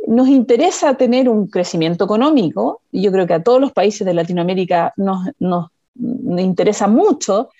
nos 0.06 0.28
interesa 0.28 0.94
tener 0.94 1.28
un 1.28 1.48
crecimiento 1.48 2.04
económico, 2.04 2.80
y 2.92 3.02
yo 3.02 3.12
creo 3.12 3.26
que 3.26 3.34
a 3.34 3.42
todos 3.42 3.60
los 3.60 3.72
países 3.72 4.06
de 4.06 4.14
Latinoamérica 4.14 4.92
nos, 4.96 5.26
me 5.94 6.42
interesa 6.42 6.86
mucho 6.86 7.50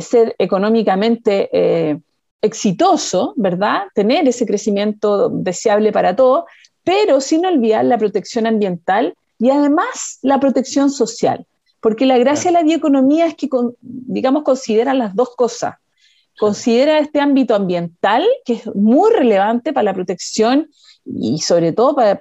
ser 0.00 0.34
económicamente 0.38 1.48
eh, 1.52 1.98
exitoso, 2.42 3.32
¿verdad? 3.36 3.84
Tener 3.94 4.26
ese 4.28 4.46
crecimiento 4.46 5.28
deseable 5.28 5.92
para 5.92 6.16
todos, 6.16 6.44
pero 6.82 7.20
sin 7.20 7.46
olvidar 7.46 7.84
la 7.84 7.98
protección 7.98 8.46
ambiental 8.46 9.14
y 9.38 9.50
además 9.50 10.18
la 10.22 10.38
protección 10.40 10.90
social. 10.90 11.46
Porque 11.80 12.06
la 12.06 12.18
gracia 12.18 12.50
de 12.50 12.58
la 12.58 12.62
bioeconomía 12.62 13.26
es 13.26 13.34
que, 13.34 13.48
digamos, 13.80 14.42
considera 14.42 14.94
las 14.94 15.14
dos 15.14 15.34
cosas. 15.36 15.74
Considera 16.38 16.98
este 16.98 17.20
ámbito 17.20 17.54
ambiental, 17.54 18.26
que 18.44 18.54
es 18.54 18.74
muy 18.74 19.12
relevante 19.12 19.72
para 19.72 19.84
la 19.84 19.94
protección 19.94 20.68
y 21.04 21.38
sobre 21.38 21.72
todo 21.72 21.94
para, 21.94 22.18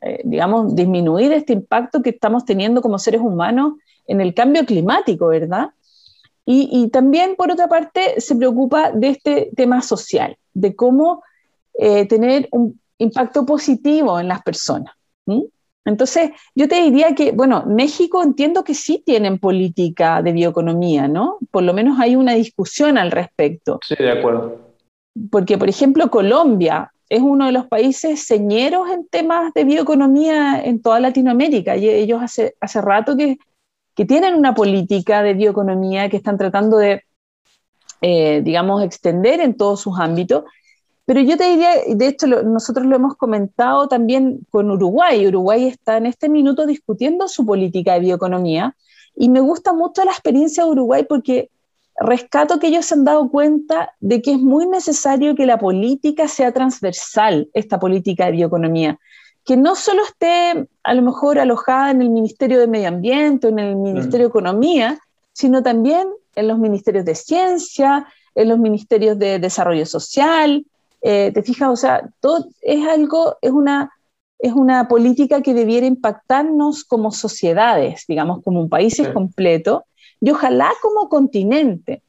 eh, 0.00 0.20
digamos, 0.24 0.74
disminuir 0.74 1.32
este 1.32 1.52
impacto 1.52 2.02
que 2.02 2.10
estamos 2.10 2.44
teniendo 2.44 2.82
como 2.82 2.98
seres 2.98 3.20
humanos 3.20 3.74
en 4.06 4.20
el 4.20 4.34
cambio 4.34 4.64
climático, 4.64 5.28
¿verdad? 5.28 5.70
Y, 6.46 6.90
también, 6.90 7.36
por 7.36 7.50
otra 7.50 7.68
parte, 7.68 8.20
se 8.20 8.36
preocupa 8.36 8.92
de 8.92 9.08
este 9.08 9.50
tema 9.56 9.80
social, 9.80 10.36
de 10.52 10.76
cómo 10.76 11.22
eh, 11.78 12.04
tener 12.06 12.48
un 12.52 12.78
impacto 12.98 13.46
positivo 13.46 14.20
en 14.20 14.28
las 14.28 14.42
personas. 14.42 14.92
Entonces, 15.86 16.30
yo 16.54 16.68
te 16.68 16.82
diría 16.82 17.14
que, 17.14 17.32
bueno, 17.32 17.64
México 17.66 18.22
entiendo 18.22 18.64
que 18.64 18.74
sí 18.74 19.02
tienen 19.04 19.38
política 19.38 20.22
de 20.22 20.32
bioeconomía, 20.32 21.08
¿no? 21.08 21.38
Por 21.50 21.62
lo 21.62 21.74
menos 21.74 21.98
hay 22.00 22.16
una 22.16 22.34
discusión 22.34 22.96
al 22.96 23.10
respecto. 23.10 23.80
Sí, 23.86 23.94
de 23.98 24.12
acuerdo. 24.12 24.58
Porque, 25.30 25.58
por 25.58 25.68
ejemplo, 25.68 26.10
Colombia 26.10 26.92
es 27.08 27.20
uno 27.20 27.46
de 27.46 27.52
los 27.52 27.66
países 27.66 28.24
señeros 28.26 28.90
en 28.90 29.06
temas 29.08 29.52
de 29.54 29.64
bioeconomía 29.64 30.62
en 30.64 30.80
toda 30.80 31.00
Latinoamérica. 31.00 31.76
Y 31.76 31.88
ellos 31.88 32.22
hace, 32.22 32.54
hace 32.60 32.80
rato 32.80 33.16
que 33.16 33.38
que 33.94 34.04
tienen 34.04 34.34
una 34.34 34.54
política 34.54 35.22
de 35.22 35.34
bioeconomía 35.34 36.08
que 36.08 36.16
están 36.16 36.36
tratando 36.36 36.78
de, 36.78 37.04
eh, 38.00 38.40
digamos, 38.42 38.82
extender 38.82 39.40
en 39.40 39.56
todos 39.56 39.80
sus 39.80 39.98
ámbitos. 39.98 40.44
Pero 41.06 41.20
yo 41.20 41.36
te 41.36 41.50
diría, 41.50 41.70
de 41.86 42.06
hecho 42.06 42.26
nosotros 42.26 42.86
lo 42.86 42.96
hemos 42.96 43.16
comentado 43.16 43.88
también 43.88 44.40
con 44.50 44.70
Uruguay. 44.70 45.26
Uruguay 45.26 45.66
está 45.66 45.98
en 45.98 46.06
este 46.06 46.28
minuto 46.28 46.66
discutiendo 46.66 47.28
su 47.28 47.44
política 47.44 47.94
de 47.94 48.00
bioeconomía 48.00 48.74
y 49.14 49.28
me 49.28 49.40
gusta 49.40 49.72
mucho 49.72 50.04
la 50.04 50.10
experiencia 50.10 50.64
de 50.64 50.70
Uruguay 50.70 51.04
porque 51.08 51.50
rescato 52.00 52.58
que 52.58 52.68
ellos 52.68 52.86
se 52.86 52.94
han 52.94 53.04
dado 53.04 53.28
cuenta 53.30 53.92
de 54.00 54.20
que 54.20 54.32
es 54.32 54.38
muy 54.38 54.66
necesario 54.66 55.34
que 55.34 55.46
la 55.46 55.58
política 55.58 56.28
sea 56.28 56.52
transversal, 56.52 57.48
esta 57.54 57.78
política 57.78 58.26
de 58.26 58.32
bioeconomía 58.32 58.98
que 59.44 59.56
no 59.56 59.76
solo 59.76 60.02
esté 60.04 60.68
a 60.82 60.94
lo 60.94 61.02
mejor 61.02 61.38
alojada 61.38 61.90
en 61.90 62.02
el 62.02 62.10
Ministerio 62.10 62.58
de 62.58 62.66
Medio 62.66 62.88
Ambiente 62.88 63.46
o 63.46 63.50
en 63.50 63.58
el 63.58 63.76
Ministerio 63.76 64.26
de 64.26 64.30
Economía, 64.30 64.98
sino 65.32 65.62
también 65.62 66.08
en 66.34 66.48
los 66.48 66.58
ministerios 66.58 67.04
de 67.04 67.14
Ciencia, 67.14 68.06
en 68.34 68.48
los 68.48 68.58
ministerios 68.58 69.18
de 69.18 69.38
Desarrollo 69.38 69.84
Social. 69.84 70.64
Eh, 71.02 71.30
¿Te 71.34 71.42
fijas? 71.42 71.68
O 71.68 71.76
sea, 71.76 72.08
todo 72.20 72.46
es 72.62 72.86
algo, 72.88 73.36
es 73.42 73.50
una, 73.50 73.92
es 74.38 74.54
una 74.54 74.88
política 74.88 75.42
que 75.42 75.52
debiera 75.52 75.86
impactarnos 75.86 76.84
como 76.84 77.12
sociedades, 77.12 78.04
digamos, 78.08 78.42
como 78.42 78.62
un 78.62 78.70
país 78.70 79.00
completo, 79.12 79.84
y 80.20 80.30
ojalá 80.30 80.70
como 80.82 81.08
continente. 81.08 82.02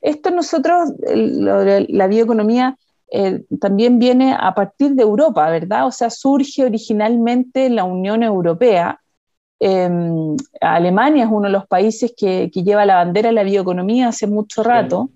Esto 0.00 0.30
nosotros, 0.30 0.92
la 1.08 2.06
bioeconomía, 2.06 2.76
eh, 3.10 3.44
también 3.60 3.98
viene 3.98 4.36
a 4.38 4.54
partir 4.54 4.92
de 4.92 5.02
Europa, 5.02 5.48
¿verdad? 5.50 5.86
O 5.86 5.92
sea, 5.92 6.10
surge 6.10 6.64
originalmente 6.64 7.66
en 7.66 7.76
la 7.76 7.84
Unión 7.84 8.22
Europea. 8.22 9.00
Em, 9.58 10.36
Alemania 10.60 11.24
es 11.24 11.30
uno 11.30 11.46
de 11.46 11.52
los 11.52 11.66
países 11.66 12.12
que, 12.16 12.50
lleva 12.50 12.84
la 12.84 12.96
bandera 12.96 13.28
de 13.28 13.34
la 13.34 13.44
bioeconomía 13.44 14.08
hace 14.08 14.26
mucho 14.26 14.62
rato. 14.62 15.10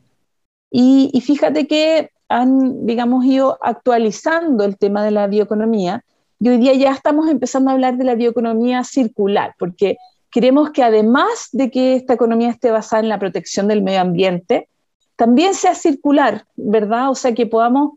Y, 0.70 1.10
y, 1.12 1.20
fíjate 1.20 1.66
que 1.66 2.10
han, 2.28 2.86
digamos, 2.86 3.24
ido 3.24 3.58
actualizando 3.60 4.64
el 4.64 4.78
tema 4.78 5.04
de 5.04 5.10
la 5.10 5.26
bioeconomía. 5.26 6.04
Y 6.38 6.48
hoy 6.48 6.58
día 6.58 6.74
ya 6.74 6.92
estamos 6.92 7.28
empezando 7.28 7.70
a 7.70 7.74
hablar 7.74 7.96
de 7.96 8.04
la 8.04 8.14
bioeconomía 8.14 8.84
circular, 8.84 9.54
porque 9.58 9.98
queremos 10.30 10.70
que 10.70 10.82
además 10.82 11.48
de 11.52 11.70
que 11.70 11.94
esta 11.94 12.14
economía 12.14 12.50
esté 12.50 12.70
basada 12.70 13.02
en 13.02 13.08
la 13.08 13.18
protección 13.18 13.68
del 13.68 13.82
medio 13.82 14.00
ambiente, 14.00 14.68
también 15.16 15.54
sea 15.54 15.74
circular, 15.74 16.44
¿verdad? 16.56 17.10
O 17.10 17.14
sea, 17.14 17.34
que 17.34 17.46
podamos 17.46 17.92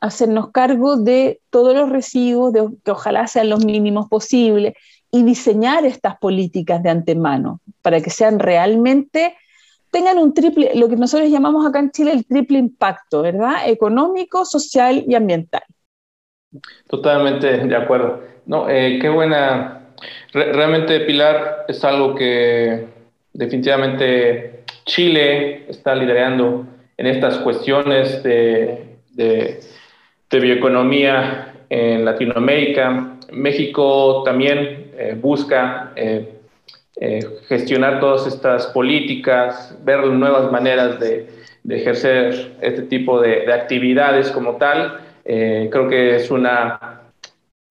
hacernos 0.00 0.50
cargo 0.50 0.96
de 0.96 1.40
todos 1.50 1.74
los 1.74 1.88
residuos, 1.88 2.52
de, 2.52 2.68
que 2.84 2.90
ojalá 2.90 3.26
sean 3.26 3.48
los 3.48 3.64
mínimos 3.64 4.08
posibles, 4.08 4.74
y 5.10 5.22
diseñar 5.22 5.86
estas 5.86 6.18
políticas 6.18 6.82
de 6.82 6.90
antemano 6.90 7.60
para 7.80 8.00
que 8.00 8.10
sean 8.10 8.38
realmente, 8.38 9.36
tengan 9.90 10.18
un 10.18 10.34
triple, 10.34 10.72
lo 10.74 10.88
que 10.88 10.96
nosotros 10.96 11.30
llamamos 11.30 11.66
acá 11.66 11.78
en 11.78 11.90
Chile 11.90 12.12
el 12.12 12.26
triple 12.26 12.58
impacto, 12.58 13.22
¿verdad? 13.22 13.66
Económico, 13.66 14.44
social 14.44 15.04
y 15.06 15.14
ambiental. 15.14 15.62
Totalmente 16.88 17.66
de 17.66 17.76
acuerdo. 17.76 18.22
No, 18.46 18.68
eh, 18.68 18.98
qué 19.00 19.08
buena. 19.08 19.87
Realmente, 20.32 21.00
Pilar, 21.00 21.64
es 21.68 21.84
algo 21.84 22.14
que 22.14 22.86
definitivamente 23.32 24.64
Chile 24.84 25.64
está 25.68 25.94
liderando 25.94 26.66
en 26.96 27.06
estas 27.06 27.38
cuestiones 27.38 28.22
de, 28.22 28.84
bioeconomía 30.30 31.54
en 31.68 32.04
Latinoamérica. 32.04 33.16
México 33.30 34.22
también 34.24 34.90
eh, 34.96 35.16
busca 35.18 35.92
eh, 35.94 36.40
eh, 37.00 37.20
gestionar 37.48 38.00
todas 38.00 38.26
estas 38.26 38.66
políticas, 38.68 39.76
ver 39.84 40.04
nuevas 40.06 40.50
maneras 40.50 40.98
de, 40.98 41.38
ejercer 41.68 42.56
este 42.62 42.82
tipo 42.82 43.20
de, 43.20 43.52
actividades 43.52 44.30
como 44.30 44.56
tal. 44.56 45.00
creo 45.24 45.88
que 45.88 46.16
es 46.16 46.30
una, 46.30 47.02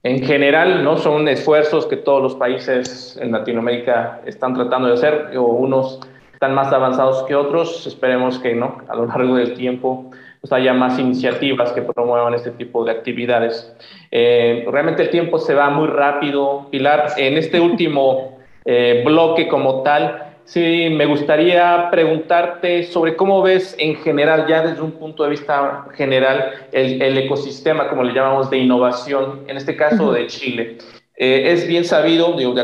en 0.07 0.23
general, 0.23 0.85
¿no? 0.85 0.97
son 0.97 1.27
esfuerzos 1.27 1.85
que 1.85 1.97
todos 1.97 2.23
los 2.23 2.35
países 2.35 3.19
en 3.21 3.33
Latinoamérica 3.33 4.21
están 4.25 4.53
tratando 4.53 4.87
de 4.87 4.93
hacer, 4.93 5.37
o 5.37 5.43
unos 5.43 5.99
están 6.31 6.53
más 6.53 6.71
avanzados 6.71 7.23
que 7.23 7.35
otros. 7.35 7.85
Esperemos 7.85 8.39
que 8.39 8.55
¿no? 8.55 8.77
a 8.87 8.95
lo 8.95 9.05
largo 9.05 9.35
del 9.35 9.53
tiempo 9.55 10.09
pues, 10.39 10.53
haya 10.53 10.73
más 10.73 10.97
iniciativas 10.97 11.73
que 11.73 11.81
promuevan 11.81 12.33
este 12.33 12.51
tipo 12.51 12.85
de 12.85 12.91
actividades. 12.91 13.75
Eh, 14.11 14.65
realmente 14.71 15.03
el 15.03 15.09
tiempo 15.09 15.39
se 15.39 15.53
va 15.53 15.69
muy 15.71 15.87
rápido, 15.87 16.67
Pilar. 16.71 17.07
En 17.17 17.35
este 17.35 17.59
último 17.59 18.37
eh, 18.63 19.03
bloque 19.05 19.49
como 19.49 19.83
tal, 19.83 20.26
sí 20.47 20.89
me 20.89 21.05
gustaría 21.05 21.89
preguntarte 21.91 22.83
sobre 22.83 23.15
cómo 23.15 23.43
ves 23.43 23.75
en 23.77 23.97
general, 23.97 24.47
ya 24.47 24.65
desde 24.65 24.81
un 24.81 24.93
punto 24.93 25.23
de 25.23 25.29
vista 25.29 25.85
general, 25.93 26.53
el, 26.71 27.17
ecosistema, 27.17 27.87
como 27.89 28.03
le 28.03 28.13
llamamos, 28.13 28.49
de 28.49 28.57
innovación, 28.57 29.43
en 29.47 29.57
este 29.57 29.75
caso 29.75 30.11
de 30.11 30.25
Chile. 30.25 30.77
Eh, 31.15 31.51
es 31.51 31.67
bien 31.67 31.83
sabido, 31.83 32.33
digo, 32.33 32.55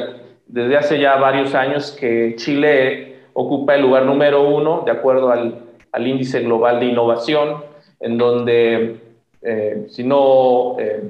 desde 0.48 0.78
hace 0.78 1.00
ya 1.00 1.18
varios 1.18 1.54
años, 1.54 1.92
que 1.92 2.34
Chile 2.38 3.18
ocupa 3.34 3.76
el 3.76 3.82
lugar 3.82 4.06
número 4.06 4.48
uno 4.48 4.84
de 4.86 4.92
acuerdo 4.92 5.30
al, 5.30 5.60
al 5.92 6.08
índice 6.08 6.42
global 6.42 6.80
de 6.80 6.88
innovación, 6.88 7.64
en 8.00 8.18
donde, 8.18 8.98
eh, 9.42 9.86
si 9.90 10.04
no 10.04 10.76
eh, 10.80 11.04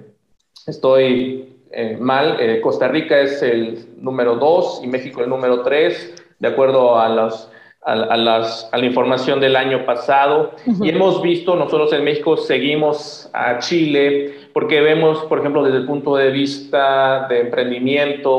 estoy 0.68 1.58
eh, 1.72 1.98
mal, 2.00 2.38
Costa 2.62 2.88
Rica 2.88 3.20
es 3.20 3.42
el 3.42 3.86
número 3.98 4.36
dos 4.36 4.82
y 4.84 4.88
México 4.88 5.22
el 5.22 5.30
número 5.30 5.64
tres, 5.64 6.14
de 6.44 6.50
acuerdo 6.50 7.00
a 7.00 7.08
los 7.08 7.50
a, 7.86 7.96
las, 7.96 8.70
a, 8.72 8.78
la 8.78 8.86
información 8.86 9.40
del 9.40 9.56
año 9.56 9.86
pasado. 9.86 10.52
Y 10.82 10.90
hemos 10.90 11.22
visto, 11.22 11.56
nosotros 11.56 11.92
en 11.94 12.04
México 12.04 12.38
seguimos 12.38 13.30
a 13.34 13.60
Chile, 13.60 14.36
porque 14.54 14.80
vemos, 14.82 15.20
por 15.26 15.40
ejemplo, 15.40 15.64
desde 15.64 15.80
el 15.80 15.86
punto 15.86 16.16
de 16.16 16.32
vista 16.32 17.28
de 17.28 17.42
emprendimiento 17.42 18.34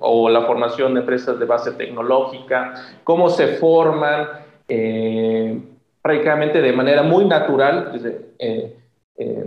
o 0.00 0.28
la 0.28 0.42
formación 0.42 0.94
de 0.94 1.00
empresas 1.00 1.38
de 1.38 1.46
base 1.46 1.72
tecnológica, 1.72 2.74
cómo 3.04 3.30
se 3.30 3.56
forman 3.58 4.28
eh, 4.68 5.58
prácticamente 6.02 6.60
de 6.60 6.72
manera 6.72 7.02
muy 7.02 7.24
natural 7.24 7.92
desde, 7.92 8.20
eh, 8.38 8.76
eh, 9.16 9.44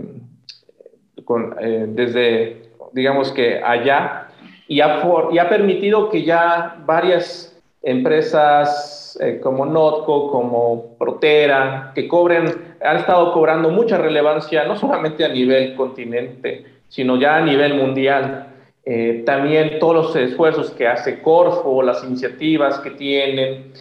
desde 1.88 2.62
digamos 2.92 3.32
que 3.32 3.60
allá, 3.62 4.28
y 4.66 4.80
ha, 4.80 5.02
y 5.30 5.38
ha 5.38 5.48
permitido 5.48 6.08
que 6.10 6.24
ya 6.24 6.76
varias 6.86 7.53
empresas 7.84 9.16
eh, 9.20 9.38
como 9.40 9.64
Notco, 9.66 10.30
como 10.30 10.96
Protera, 10.98 11.92
que 11.94 12.08
cobren, 12.08 12.76
han 12.82 12.96
estado 12.96 13.32
cobrando 13.32 13.70
mucha 13.70 13.98
relevancia, 13.98 14.64
no 14.64 14.76
solamente 14.76 15.24
a 15.24 15.28
nivel 15.28 15.76
continente, 15.76 16.64
sino 16.88 17.16
ya 17.16 17.36
a 17.36 17.40
nivel 17.42 17.74
mundial. 17.74 18.48
Eh, 18.84 19.22
también 19.24 19.78
todos 19.78 19.94
los 19.94 20.16
esfuerzos 20.16 20.70
que 20.72 20.88
hace 20.88 21.22
Corfo, 21.22 21.82
las 21.82 22.02
iniciativas 22.04 22.78
que 22.80 22.90
tienen, 22.90 23.72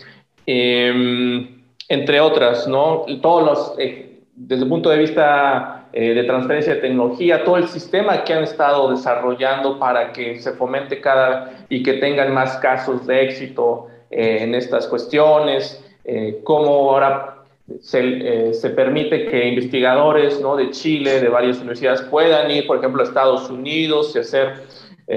em, 0.45 1.63
entre 1.89 2.19
otras, 2.19 2.67
¿no? 2.67 3.05
Todos 3.21 3.43
los, 3.43 3.75
eh, 3.79 4.19
desde 4.35 4.63
el 4.63 4.69
punto 4.69 4.89
de 4.89 4.97
vista 4.97 5.79
de 5.93 6.23
transferencia 6.23 6.73
de 6.73 6.81
tecnología, 6.81 7.43
todo 7.43 7.57
el 7.57 7.67
sistema 7.67 8.23
que 8.23 8.33
han 8.33 8.41
estado 8.41 8.89
desarrollando 8.89 9.77
para 9.77 10.11
que 10.11 10.39
se 10.39 10.53
fomente 10.53 10.99
cada 10.99 11.51
y 11.69 11.83
que 11.83 11.93
tengan 11.93 12.33
más 12.33 12.57
casos 12.57 13.05
de 13.05 13.25
éxito 13.25 13.89
en 14.15 14.55
estas 14.55 14.87
cuestiones, 14.87 15.83
cómo 16.43 16.91
ahora 16.91 17.37
se, 17.79 18.53
se, 18.53 18.69
permite 18.71 19.25
que 19.25 19.47
investigadores 19.47 20.39
¿no? 20.41 20.55
de 20.55 20.69
Chile, 20.71 21.21
de 21.21 21.29
varias 21.29 21.57
universidades, 21.57 22.01
puedan 22.03 22.51
ir, 22.51 22.67
por 22.67 22.77
ejemplo, 22.77 23.01
a 23.01 23.05
Estados 23.05 23.49
Unidos 23.49 24.13
y 24.15 24.19
hacer 24.19 24.53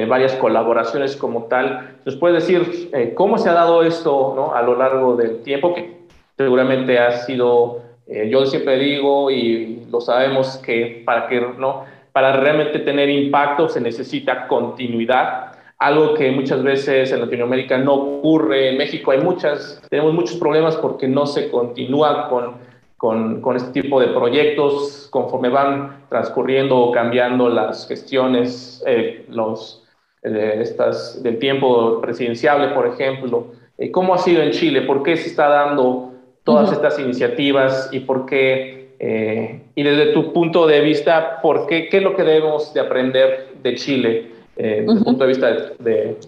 varias 0.09 0.35
colaboraciones 0.35 1.17
como 1.17 1.45
tal. 1.45 1.97
¿Nos 2.05 2.17
puede 2.17 2.37
decir 2.37 2.91
cómo 3.15 3.39
se 3.39 3.49
ha 3.49 3.53
dado 3.53 3.83
esto 3.83 4.33
¿no? 4.37 4.55
a 4.55 4.63
lo 4.63 4.77
largo 4.77 5.17
del 5.17 5.43
tiempo? 5.43 5.75
Que 5.75 5.97
seguramente 6.37 6.99
ha 6.99 7.19
sido, 7.25 7.83
yo 8.07 8.47
siempre 8.47 8.79
digo 8.79 9.31
y 9.31 9.87
lo 9.91 10.01
sabemos 10.01 10.57
que 10.59 11.03
para 11.05 11.27
que 11.27 11.41
no 11.41 11.85
para 12.17 12.33
realmente 12.33 12.79
tener 12.79 13.11
impacto 13.11 13.69
se 13.69 13.79
necesita 13.79 14.49
continuidad, 14.49 15.53
algo 15.79 16.15
que 16.15 16.31
muchas 16.31 16.63
veces 16.63 17.13
en 17.13 17.21
Latinoamérica 17.21 17.79
no 17.79 17.95
ocurre. 17.95 18.71
En 18.71 18.79
México 18.79 19.11
hay 19.11 19.21
muchas, 19.21 19.83
tenemos 19.91 20.15
muchos 20.15 20.37
problemas 20.37 20.77
porque 20.77 21.07
no 21.07 21.27
se 21.27 21.51
continúa 21.51 22.29
con, 22.29 22.55
con, 22.97 23.41
con 23.41 23.57
este 23.57 23.83
tipo 23.83 24.01
de 24.01 24.09
proyectos 24.09 25.09
conforme 25.11 25.49
van 25.49 26.07
transcurriendo 26.09 26.79
o 26.79 26.93
cambiando 26.93 27.49
las 27.49 27.87
gestiones, 27.87 28.83
eh, 28.87 29.27
los, 29.29 29.85
eh, 30.23 30.59
estas, 30.61 31.23
del 31.23 31.39
tiempo 31.39 32.01
presidencial, 32.01 32.73
por 32.73 32.87
ejemplo. 32.87 33.49
Eh, 33.79 33.91
¿Cómo 33.91 34.15
ha 34.15 34.19
sido 34.19 34.43
en 34.43 34.53
Chile? 34.53 34.83
¿Por 34.83 35.03
qué 35.03 35.17
se 35.17 35.29
está 35.29 35.49
dando 35.49 36.13
todas 36.43 36.73
estas 36.73 36.99
iniciativas 36.99 37.91
y 37.93 38.01
por 38.01 38.25
qué 38.25 38.77
eh, 38.99 39.61
y 39.75 39.83
desde 39.83 40.13
tu 40.13 40.33
punto 40.33 40.67
de 40.67 40.81
vista, 40.81 41.41
¿por 41.43 41.67
qué, 41.67 41.89
¿qué 41.89 41.99
es 41.99 42.03
lo 42.03 42.17
que 42.17 42.23
debemos 42.23 42.73
de 42.73 42.81
aprender 42.81 43.49
de 43.63 43.75
Chile 43.75 44.36
eh, 44.57 44.85
desde 44.87 44.99
el 44.99 45.05
punto 45.05 45.25
de 45.25 45.29
vista 45.29 45.47
de, 45.79 46.19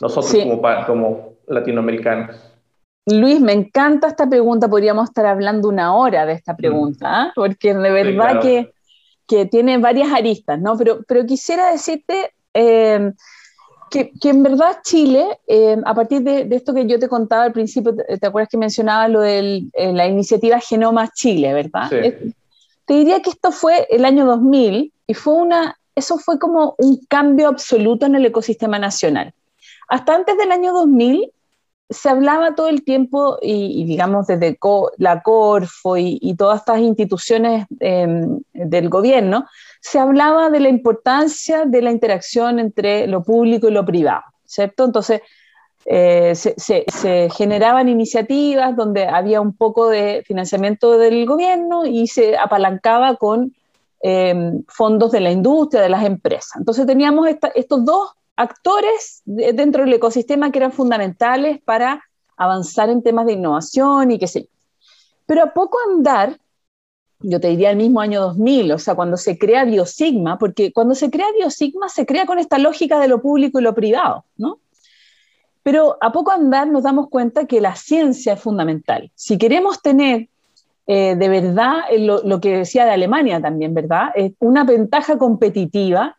nosotros 0.00 0.34
como, 0.44 0.62
como 0.86 1.32
latinoamericanos? 1.46 2.36
Luis, 3.06 3.40
me 3.40 3.52
encanta 3.52 4.08
esta 4.08 4.28
pregunta, 4.28 4.68
podríamos 4.68 5.08
estar 5.08 5.26
hablando 5.26 5.68
una 5.68 5.94
hora 5.94 6.26
de 6.26 6.34
esta 6.34 6.56
pregunta, 6.56 7.06
¿ah? 7.08 7.32
porque 7.34 7.74
de 7.74 7.90
verdad 7.90 8.40
que, 8.40 8.72
que, 9.26 9.46
tiene 9.46 9.78
varias 9.78 10.12
aristas, 10.12 10.60
¿no? 10.60 10.76
Pero, 10.76 11.00
pero 11.08 11.24
quisiera 11.26 11.72
decirte 11.72 12.32
eh, 12.54 13.12
que, 13.90 14.12
que, 14.20 14.28
en 14.28 14.42
verdad 14.42 14.78
Chile, 14.84 15.38
a 15.84 15.94
partir 15.94 16.22
de, 16.22 16.44
de, 16.44 16.56
esto 16.56 16.74
que 16.74 16.86
yo 16.86 16.98
te 16.98 17.08
contaba 17.08 17.44
al 17.44 17.52
principio, 17.52 17.96
¿te, 17.96 18.26
acuerdas 18.26 18.50
que 18.50 18.58
mencionaba 18.58 19.08
lo 19.08 19.20
de 19.20 19.64
la 19.74 20.06
iniciativa 20.06 20.60
Genoma 20.60 21.08
Chile, 21.08 21.52
verdad? 21.54 21.88
Sí 21.88 22.34
te 22.90 22.96
diría 22.96 23.22
que 23.22 23.30
esto 23.30 23.52
fue 23.52 23.86
el 23.88 24.04
año 24.04 24.26
2000 24.26 24.92
y 25.06 25.14
fue 25.14 25.34
una, 25.34 25.78
eso 26.00 26.18
fue 26.18 26.38
como 26.38 26.74
un 26.78 26.98
cambio 27.08 27.48
absoluto 27.48 28.06
en 28.06 28.16
el 28.16 28.26
ecosistema 28.26 28.78
nacional. 28.78 29.32
Hasta 29.88 30.14
antes 30.14 30.36
del 30.36 30.50
año 30.50 30.72
2000 30.72 31.32
se 31.90 32.08
hablaba 32.08 32.54
todo 32.54 32.68
el 32.68 32.84
tiempo, 32.84 33.38
y, 33.42 33.84
digamos 33.84 34.28
desde 34.28 34.58
la 34.98 35.22
Corfo 35.22 35.96
y, 35.96 36.34
todas 36.38 36.60
estas 36.60 36.78
instituciones 36.80 37.66
em, 37.80 38.40
del 38.52 38.88
gobierno, 38.88 39.46
se 39.80 39.98
hablaba 39.98 40.50
de 40.50 40.60
la 40.60 40.68
importancia 40.68 41.64
de 41.64 41.82
la 41.82 41.90
interacción 41.90 42.60
entre 42.60 43.06
lo 43.06 43.22
público 43.22 43.68
y 43.68 43.72
lo 43.72 43.84
privado, 43.84 44.22
¿cierto? 44.44 44.84
Entonces, 44.84 45.20
eh, 45.86 46.34
se, 46.34 46.84
generaban 47.36 47.88
iniciativas 47.88 48.76
donde 48.76 49.06
había 49.06 49.40
un 49.40 49.56
poco 49.56 49.88
de 49.88 50.22
financiamiento 50.26 50.98
del 50.98 51.26
gobierno 51.26 51.86
y 51.86 52.06
se 52.06 52.38
apalancaba 52.38 53.16
con 53.16 53.52
eh, 54.02 54.52
fondos 54.68 55.12
de 55.12 55.20
la 55.20 55.30
industria, 55.30 55.82
de 55.82 55.88
las 55.88 56.04
empresas. 56.04 56.56
Entonces 56.56 56.86
teníamos 56.86 57.28
estos 57.54 57.84
dos 57.84 58.10
actores 58.36 59.22
dentro 59.24 59.84
del 59.84 59.92
ecosistema 59.92 60.50
que 60.50 60.58
eran 60.58 60.72
fundamentales 60.72 61.60
para 61.62 62.02
avanzar 62.36 62.88
en 62.88 63.02
temas 63.02 63.26
de 63.26 63.34
innovación 63.34 64.12
y 64.12 64.18
qué 64.18 64.26
sé. 64.26 64.48
Pero 65.26 65.42
a 65.42 65.52
poco 65.52 65.78
andar, 65.92 66.40
yo 67.18 67.38
te 67.38 67.48
diría 67.48 67.70
el 67.70 67.76
mismo 67.76 68.00
año 68.00 68.22
2000, 68.22 68.72
o 68.72 68.78
sea, 68.78 68.94
cuando 68.94 69.18
se 69.18 69.38
crea 69.38 69.64
Biosigma, 69.64 70.38
porque 70.38 70.72
cuando 70.72 70.94
se 70.94 71.10
crea 71.10 71.26
Biosigma 71.36 71.90
se 71.90 72.06
crea 72.06 72.24
con 72.24 72.38
esta 72.38 72.58
lógica 72.58 72.98
de 72.98 73.08
lo 73.08 73.20
público 73.20 73.60
y 73.60 73.62
lo 73.62 73.74
privado, 73.74 74.24
¿no? 74.36 74.58
Pero 75.62 75.98
a 76.00 76.10
poco 76.10 76.32
andar 76.32 76.66
nos 76.66 76.82
damos 76.82 77.10
cuenta 77.10 77.44
que 77.44 77.60
la 77.60 77.76
ciencia 77.76 78.32
es 78.32 78.40
fundamental. 78.40 79.12
Si 79.14 79.36
queremos 79.36 79.82
tener 79.82 80.30
eh, 80.92 81.14
de 81.14 81.28
verdad 81.28 81.82
lo, 81.98 82.40
que 82.40 82.56
decía 82.56 82.84
de 82.84 82.90
Alemania 82.90 83.40
también, 83.40 83.74
¿verdad? 83.74 84.08
una 84.40 84.64
ventaja 84.64 85.18
competitiva, 85.18 86.16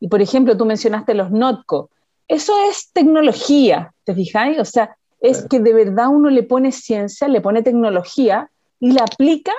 y 0.00 0.08
por 0.08 0.22
ejemplo 0.22 0.56
tú 0.56 0.64
mencionaste 0.64 1.12
los 1.12 1.30
NOTCO, 1.30 1.90
eso 2.26 2.54
es 2.70 2.90
tecnología, 2.94 3.92
¿te 4.04 4.14
fijáis? 4.14 4.58
O 4.58 4.64
sea, 4.64 4.96
es 5.20 5.46
que 5.46 5.60
de 5.60 5.74
verdad 5.74 6.08
uno 6.08 6.30
le 6.30 6.44
pone 6.44 6.72
ciencia, 6.72 7.28
le 7.28 7.42
pone 7.42 7.60
tecnología 7.60 8.50
y 8.80 8.92
la 8.92 9.02
aplica 9.02 9.52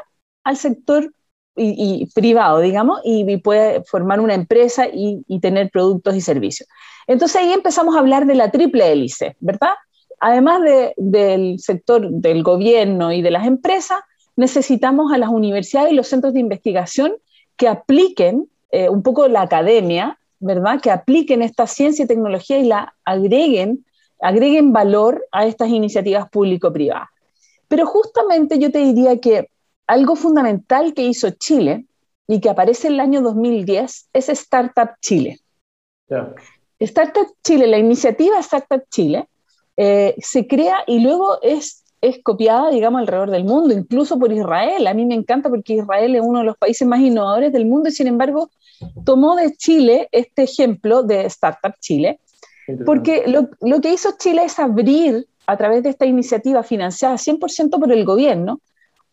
al 0.44 0.58
sector 0.58 1.14
y, 1.56 2.10
privado, 2.16 2.60
digamos, 2.60 3.00
y, 3.04 3.38
puede 3.38 3.84
formar 3.84 4.20
una 4.20 4.34
empresa 4.34 4.88
y, 4.88 5.24
y 5.28 5.40
tener 5.40 5.70
productos 5.70 6.16
y 6.16 6.22
servicios. 6.22 6.68
Entonces 7.06 7.44
ahí 7.44 7.54
empezamos 7.54 7.96
a 7.96 8.00
hablar 8.00 8.26
de 8.26 8.34
la 8.34 8.50
triple 8.50 8.92
hélice, 8.92 9.36
¿verdad? 9.40 9.74
Además 10.20 10.62
del 10.98 11.60
sector 11.60 12.10
del 12.10 12.42
gobierno 12.42 13.14
y 13.14 13.22
de 13.22 13.30
las 13.30 13.46
empresas, 13.46 14.00
necesitamos 14.38 15.12
a 15.12 15.18
las 15.18 15.30
universidades 15.30 15.92
y 15.92 15.96
los 15.96 16.08
centros 16.08 16.34
de 16.34 16.40
investigación 16.40 17.14
que 17.58 17.68
apliquen 17.68 18.50
eh, 18.72 18.88
un 18.88 19.04
poco 19.04 19.28
la 19.28 19.42
academia, 19.42 20.20
¿verdad? 20.40 20.80
Que 20.80 20.92
apliquen 20.92 21.42
esta 21.42 21.68
ciencia 21.68 22.06
y 22.06 22.08
tecnología 22.08 22.60
y 22.60 22.66
la 22.66 22.96
agreguen, 23.04 23.86
agreguen 24.22 24.72
valor 24.72 25.26
a 25.32 25.46
estas 25.46 25.70
iniciativas 25.70 26.30
público-privadas. 26.30 27.10
Pero 27.68 27.86
justamente 27.86 28.60
yo 28.60 28.72
te 28.72 28.80
diría 28.80 29.20
que 29.20 29.50
algo 29.88 30.16
fundamental 30.16 30.94
que 30.94 31.04
hizo 31.04 31.32
Chile 31.32 31.86
y 32.28 32.40
que 32.40 32.50
aparece 32.50 32.88
en 32.88 32.96
el 32.96 33.00
año 33.00 33.22
2010 33.22 34.10
es 34.14 34.30
Startup 34.30 34.92
Chile. 35.02 35.40
Startup 36.80 37.28
Chile, 37.44 37.68
la 37.68 37.78
iniciativa 37.78 38.40
Startup 38.40 38.84
Chile, 38.90 39.28
eh, 39.78 40.16
se 40.20 40.48
crea 40.48 40.84
y 40.86 41.00
luego 41.00 41.42
es, 41.42 41.84
es 42.02 42.20
copiada, 42.24 42.70
digamos, 42.70 43.02
alrededor 43.02 43.32
del 43.32 43.44
mundo, 43.44 43.74
incluso 43.74 44.20
por 44.20 44.32
Israel. 44.32 44.88
A 44.88 44.94
mí 44.94 45.06
me 45.06 45.16
encanta 45.16 45.50
porque 45.50 45.74
Israel 45.74 46.16
es 46.16 46.22
uno 46.22 46.40
de 46.40 46.46
los 46.46 46.58
países 46.58 46.88
más 46.88 47.00
innovadores 47.00 47.52
del 47.52 47.66
mundo 47.66 47.90
y 47.90 47.92
sin 47.92 48.08
embargo 48.08 48.50
tomó 49.06 49.36
de 49.36 49.56
Chile 49.56 50.08
este 50.12 50.44
ejemplo 50.44 51.04
de 51.04 51.26
Startup 51.26 51.74
Chile, 51.80 52.20
porque 52.86 53.24
lo, 53.28 53.50
lo 53.62 53.82
que 53.82 53.94
hizo 53.94 54.12
Chile 54.20 54.44
es 54.44 54.60
abrir 54.60 55.28
a 55.48 55.58
través 55.58 55.82
de 55.84 55.90
esta 55.90 56.06
iniciativa 56.06 56.62
financiada 56.62 57.16
100% 57.16 57.80
por 57.80 57.92
el 57.92 58.06
gobierno, 58.06 58.60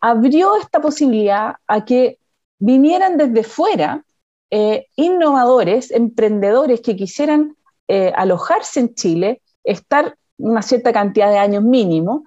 abrió 0.00 0.56
esta 0.56 0.80
posibilidad 0.80 1.54
a 1.66 1.84
que 1.84 2.18
vinieran 2.58 3.16
desde 3.16 3.44
fuera 3.44 4.04
eh, 4.50 4.86
innovadores, 4.96 5.90
emprendedores 5.90 6.80
que 6.80 6.96
quisieran 6.96 7.56
eh, 7.88 8.12
alojarse 8.14 8.80
en 8.80 8.94
Chile, 8.94 9.42
estar 9.62 10.16
una 10.36 10.62
cierta 10.62 10.92
cantidad 10.92 11.30
de 11.30 11.38
años 11.38 11.62
mínimo 11.62 12.24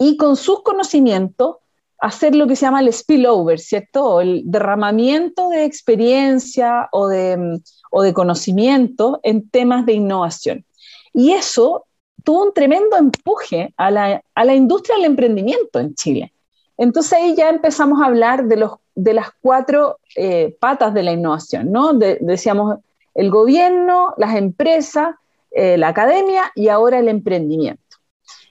y 0.00 0.16
con 0.16 0.34
sus 0.34 0.62
conocimientos 0.62 1.56
hacer 1.98 2.34
lo 2.34 2.46
que 2.46 2.56
se 2.56 2.64
llama 2.64 2.80
el 2.80 2.90
spillover, 2.90 3.60
¿cierto? 3.60 4.22
el 4.22 4.42
derramamiento 4.46 5.50
de 5.50 5.66
experiencia 5.66 6.88
o 6.90 7.06
de, 7.06 7.36
mm, 7.36 7.62
o 7.90 8.02
de 8.02 8.14
conocimiento 8.14 9.20
en 9.22 9.48
temas 9.50 9.84
de 9.84 9.92
innovación. 9.92 10.64
Y 11.12 11.32
eso 11.32 11.84
tuvo 12.24 12.44
un 12.44 12.54
tremendo 12.54 12.96
empuje 12.96 13.74
a 13.76 13.90
la, 13.90 14.22
a 14.34 14.44
la 14.44 14.54
industria 14.54 14.96
del 14.96 15.04
emprendimiento 15.04 15.78
en 15.78 15.94
Chile. 15.94 16.32
Entonces 16.78 17.12
ahí 17.12 17.34
ya 17.36 17.50
empezamos 17.50 18.00
a 18.00 18.06
hablar 18.06 18.46
de, 18.46 18.56
los, 18.56 18.72
de 18.94 19.12
las 19.12 19.28
cuatro 19.42 19.98
eh, 20.16 20.56
patas 20.58 20.94
de 20.94 21.02
la 21.02 21.12
innovación, 21.12 21.70
¿no? 21.70 21.92
decíamos 21.92 22.78
el 23.14 23.30
gobierno, 23.30 24.14
las 24.16 24.34
empresas, 24.36 25.14
eh, 25.50 25.76
la 25.76 25.88
academia 25.88 26.50
y 26.54 26.68
ahora 26.68 27.00
el 27.00 27.08
emprendimiento. 27.08 27.89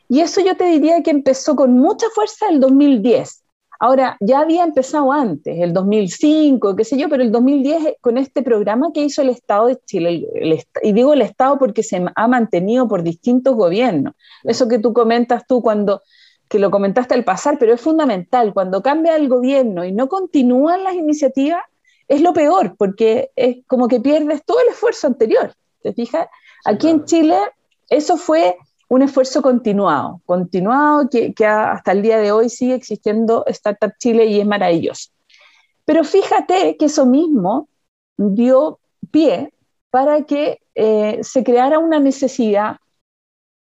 Y 0.10 0.22
eso 0.22 0.42
yo 0.42 0.58
te 0.58 0.66
diría 0.66 1.02
que 1.04 1.12
empezó 1.12 1.56
con 1.56 1.78
mucha 1.78 2.08
fuerza 2.14 2.50
el 2.50 2.60
2010. 2.60 3.44
Ahora, 3.82 4.18
ya 4.20 4.40
había 4.40 4.66
empezado 4.66 5.14
antes, 5.14 5.58
el 5.58 5.72
2005, 5.72 6.76
qué 6.76 6.84
sé 6.84 6.98
yo, 6.98 7.08
pero 7.08 7.24
el 7.24 7.32
2010 7.32 7.96
con 8.02 8.18
este 8.18 8.42
programa 8.42 8.92
que 8.94 9.04
hizo 9.04 9.22
el 9.22 9.30
Estado 9.30 9.68
de 9.68 9.80
Chile, 9.86 10.28
y 10.84 10.92
digo 10.92 11.14
el 11.14 11.22
Estado 11.22 11.58
porque 11.58 11.82
se 11.82 12.04
ha 12.14 12.28
mantenido 12.28 12.90
por 12.90 13.04
distintos 13.04 13.56
gobiernos. 13.56 14.16
Eso 14.44 14.68
que 14.68 14.80
tú 14.80 14.92
comentas 14.92 15.48
tú 15.48 15.62
cuando 15.62 16.02
que 16.50 16.60
lo 16.60 16.72
comentaste 16.72 17.14
al 17.14 17.24
pasar, 17.24 17.58
pero 17.60 17.74
es 17.74 17.80
fundamental. 17.80 18.54
Cuando 18.54 18.82
cambia 18.82 19.16
el 19.16 19.30
gobierno 19.30 19.86
y 19.86 19.92
no 19.92 20.10
continúan 20.10 20.84
las 20.84 20.96
iniciativas, 20.96 21.62
es 22.08 22.22
lo 22.22 22.34
peor, 22.34 22.76
porque 22.76 23.30
es 23.36 23.58
como 23.68 23.88
que 23.88 24.02
pierdes 24.02 24.44
todo 24.44 24.60
el 24.60 24.70
esfuerzo 24.70 25.08
anterior. 25.08 25.54
¿Te 25.84 25.94
fijas? 25.94 26.28
Aquí 26.66 26.90
en 26.90 27.06
Chile 27.06 27.38
eso 27.88 28.18
fue 28.18 28.58
un 28.90 29.04
esfuerzo 29.04 29.42
continuado, 29.42 30.22
continuado 30.26 31.10
que, 31.10 31.34
que, 31.34 31.46
hasta 31.46 31.92
el 31.92 32.02
día 32.02 32.18
de 32.18 32.32
hoy 32.32 32.50
sigue 32.50 32.74
existiendo 32.74 33.46
Startup 33.48 33.94
Chile 34.00 34.26
y 34.26 34.40
es 34.40 34.46
maravilloso. 34.46 35.12
Pero 35.86 36.04
fíjate 36.04 36.76
que 36.78 36.86
eso 36.86 37.06
mismo 37.06 37.70
dio 38.18 38.80
pie 39.12 39.54
para 39.90 40.24
que 40.24 40.60
eh, 40.76 41.20
se 41.22 41.44
creara 41.44 41.80
una 41.80 42.00
necesidad 42.00 42.78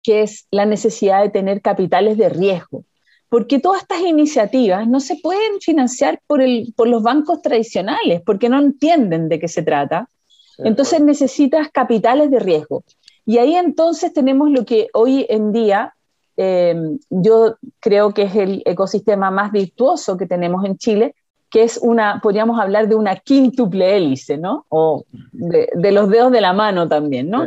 que 0.04 0.22
es 0.22 0.48
la 0.52 0.66
necesidad 0.66 1.22
de 1.22 1.30
tener 1.30 1.62
capitales 1.62 2.18
de 2.18 2.30
riesgo, 2.30 2.84
porque 3.30 3.60
todas 3.60 3.84
estas 3.84 4.02
iniciativas 4.02 4.88
no 4.88 5.00
se 5.00 5.16
pueden 5.16 5.62
financiar 5.62 6.22
por, 6.28 6.42
el, 6.42 6.74
por 6.76 6.88
los 6.88 7.02
bancos 7.02 7.42
tradicionales, 7.42 8.22
porque 8.26 8.50
no 8.50 8.60
entienden 8.60 9.30
de 9.30 9.40
qué 9.40 9.48
se 9.48 9.64
trata. 9.64 10.10
Entonces 10.58 11.02
necesitas 11.02 11.70
capitales 11.72 12.30
de 12.30 12.40
riesgo. 12.40 12.84
Y 13.26 13.38
ahí 13.38 13.56
entonces 13.56 14.14
tenemos 14.14 14.50
lo 14.50 14.66
que 14.66 14.90
hoy 14.94 15.26
en 15.30 15.52
día 15.52 15.94
eh, 16.36 16.98
yo 17.10 17.58
creo 17.80 18.14
que 18.14 18.24
es 18.24 18.36
el 18.36 18.64
ecosistema 18.66 19.32
más 19.32 19.52
virtuoso 19.52 20.18
que 20.18 20.26
tenemos 20.26 20.66
en 20.66 20.78
Chile, 20.78 21.16
que 21.50 21.64
es 21.64 21.78
una, 21.78 22.20
podríamos 22.22 22.60
hablar 22.60 22.88
de 22.88 22.96
una 22.96 23.16
quíntuple 23.18 23.96
hélice, 23.96 24.38
¿no? 24.38 24.66
O 24.70 25.06
de, 25.32 25.92
los 25.92 26.10
dedos 26.10 26.32
de 26.32 26.42
la 26.42 26.54
mano 26.54 26.88
también, 26.88 27.30
¿no? 27.30 27.46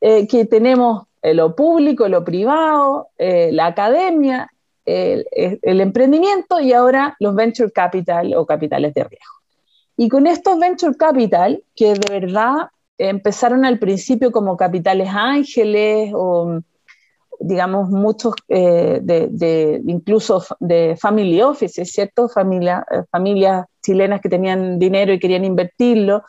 Eh, 0.00 0.26
que 0.26 0.46
tenemos 0.46 1.04
lo 1.22 1.54
público, 1.54 2.08
lo 2.08 2.24
privado, 2.24 3.08
eh, 3.18 3.50
la 3.52 3.66
academia, 3.66 4.50
el, 4.84 5.26
el, 5.32 5.80
emprendimiento 5.80 6.60
y 6.60 6.72
ahora 6.72 7.16
los 7.18 7.34
venture 7.34 7.72
capital 7.72 8.32
o 8.34 8.46
capitales 8.46 8.94
de 8.94 9.02
riesgo. 9.04 9.34
Y 9.96 10.08
con 10.08 10.26
estos 10.26 10.58
venture 10.58 10.94
capital, 10.96 11.62
que 11.74 11.94
de 11.94 12.20
verdad 12.20 12.68
empezaron 12.98 13.64
al 13.64 13.78
principio 13.78 14.32
como 14.32 14.56
capitales 14.56 15.08
ángeles 15.10 16.12
o 16.14 16.60
digamos, 17.40 17.90
muchos 17.90 18.34
eh, 18.48 19.00
de, 19.02 19.82
incluso 19.86 20.42
de 20.60 20.96
family 20.98 21.42
offices, 21.42 21.90
¿cierto? 21.90 22.28
Familia, 22.28 22.84
eh, 22.90 23.02
familias 23.10 23.66
chilenas 23.82 24.20
que 24.20 24.28
tenían 24.28 24.78
dinero 24.78 25.12
y 25.12 25.18
querían 25.18 25.44
invertirlo. 25.44 26.22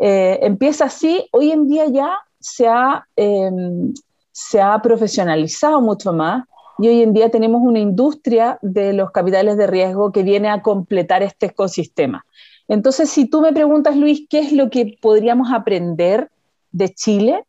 Eh, 0.00 0.38
empieza 0.42 0.84
así, 0.84 1.26
hoy 1.32 1.50
en 1.50 1.68
día 1.68 1.86
ya 1.86 2.18
se 2.38 2.68
ha, 2.68 3.06
em, 3.16 3.92
se 4.30 4.60
ha 4.60 4.80
profesionalizado 4.80 5.80
mucho 5.80 6.12
más 6.12 6.44
y 6.78 6.88
hoy 6.88 7.02
en 7.02 7.12
día 7.12 7.30
tenemos 7.30 7.62
una 7.62 7.78
industria 7.78 8.58
de 8.62 8.92
los 8.92 9.10
capitales 9.10 9.56
de 9.56 9.66
riesgo 9.66 10.12
que 10.12 10.22
viene 10.22 10.48
a 10.48 10.62
completar 10.62 11.22
este 11.22 11.46
ecosistema. 11.46 12.24
Entonces, 12.68 13.10
si 13.10 13.26
tú 13.26 13.40
me 13.40 13.52
preguntas, 13.52 13.96
Luis, 13.96 14.26
¿qué 14.28 14.40
es 14.40 14.52
lo 14.52 14.70
que 14.70 14.96
podríamos 15.00 15.52
aprender 15.52 16.30
de 16.72 16.88
Chile? 16.90 17.44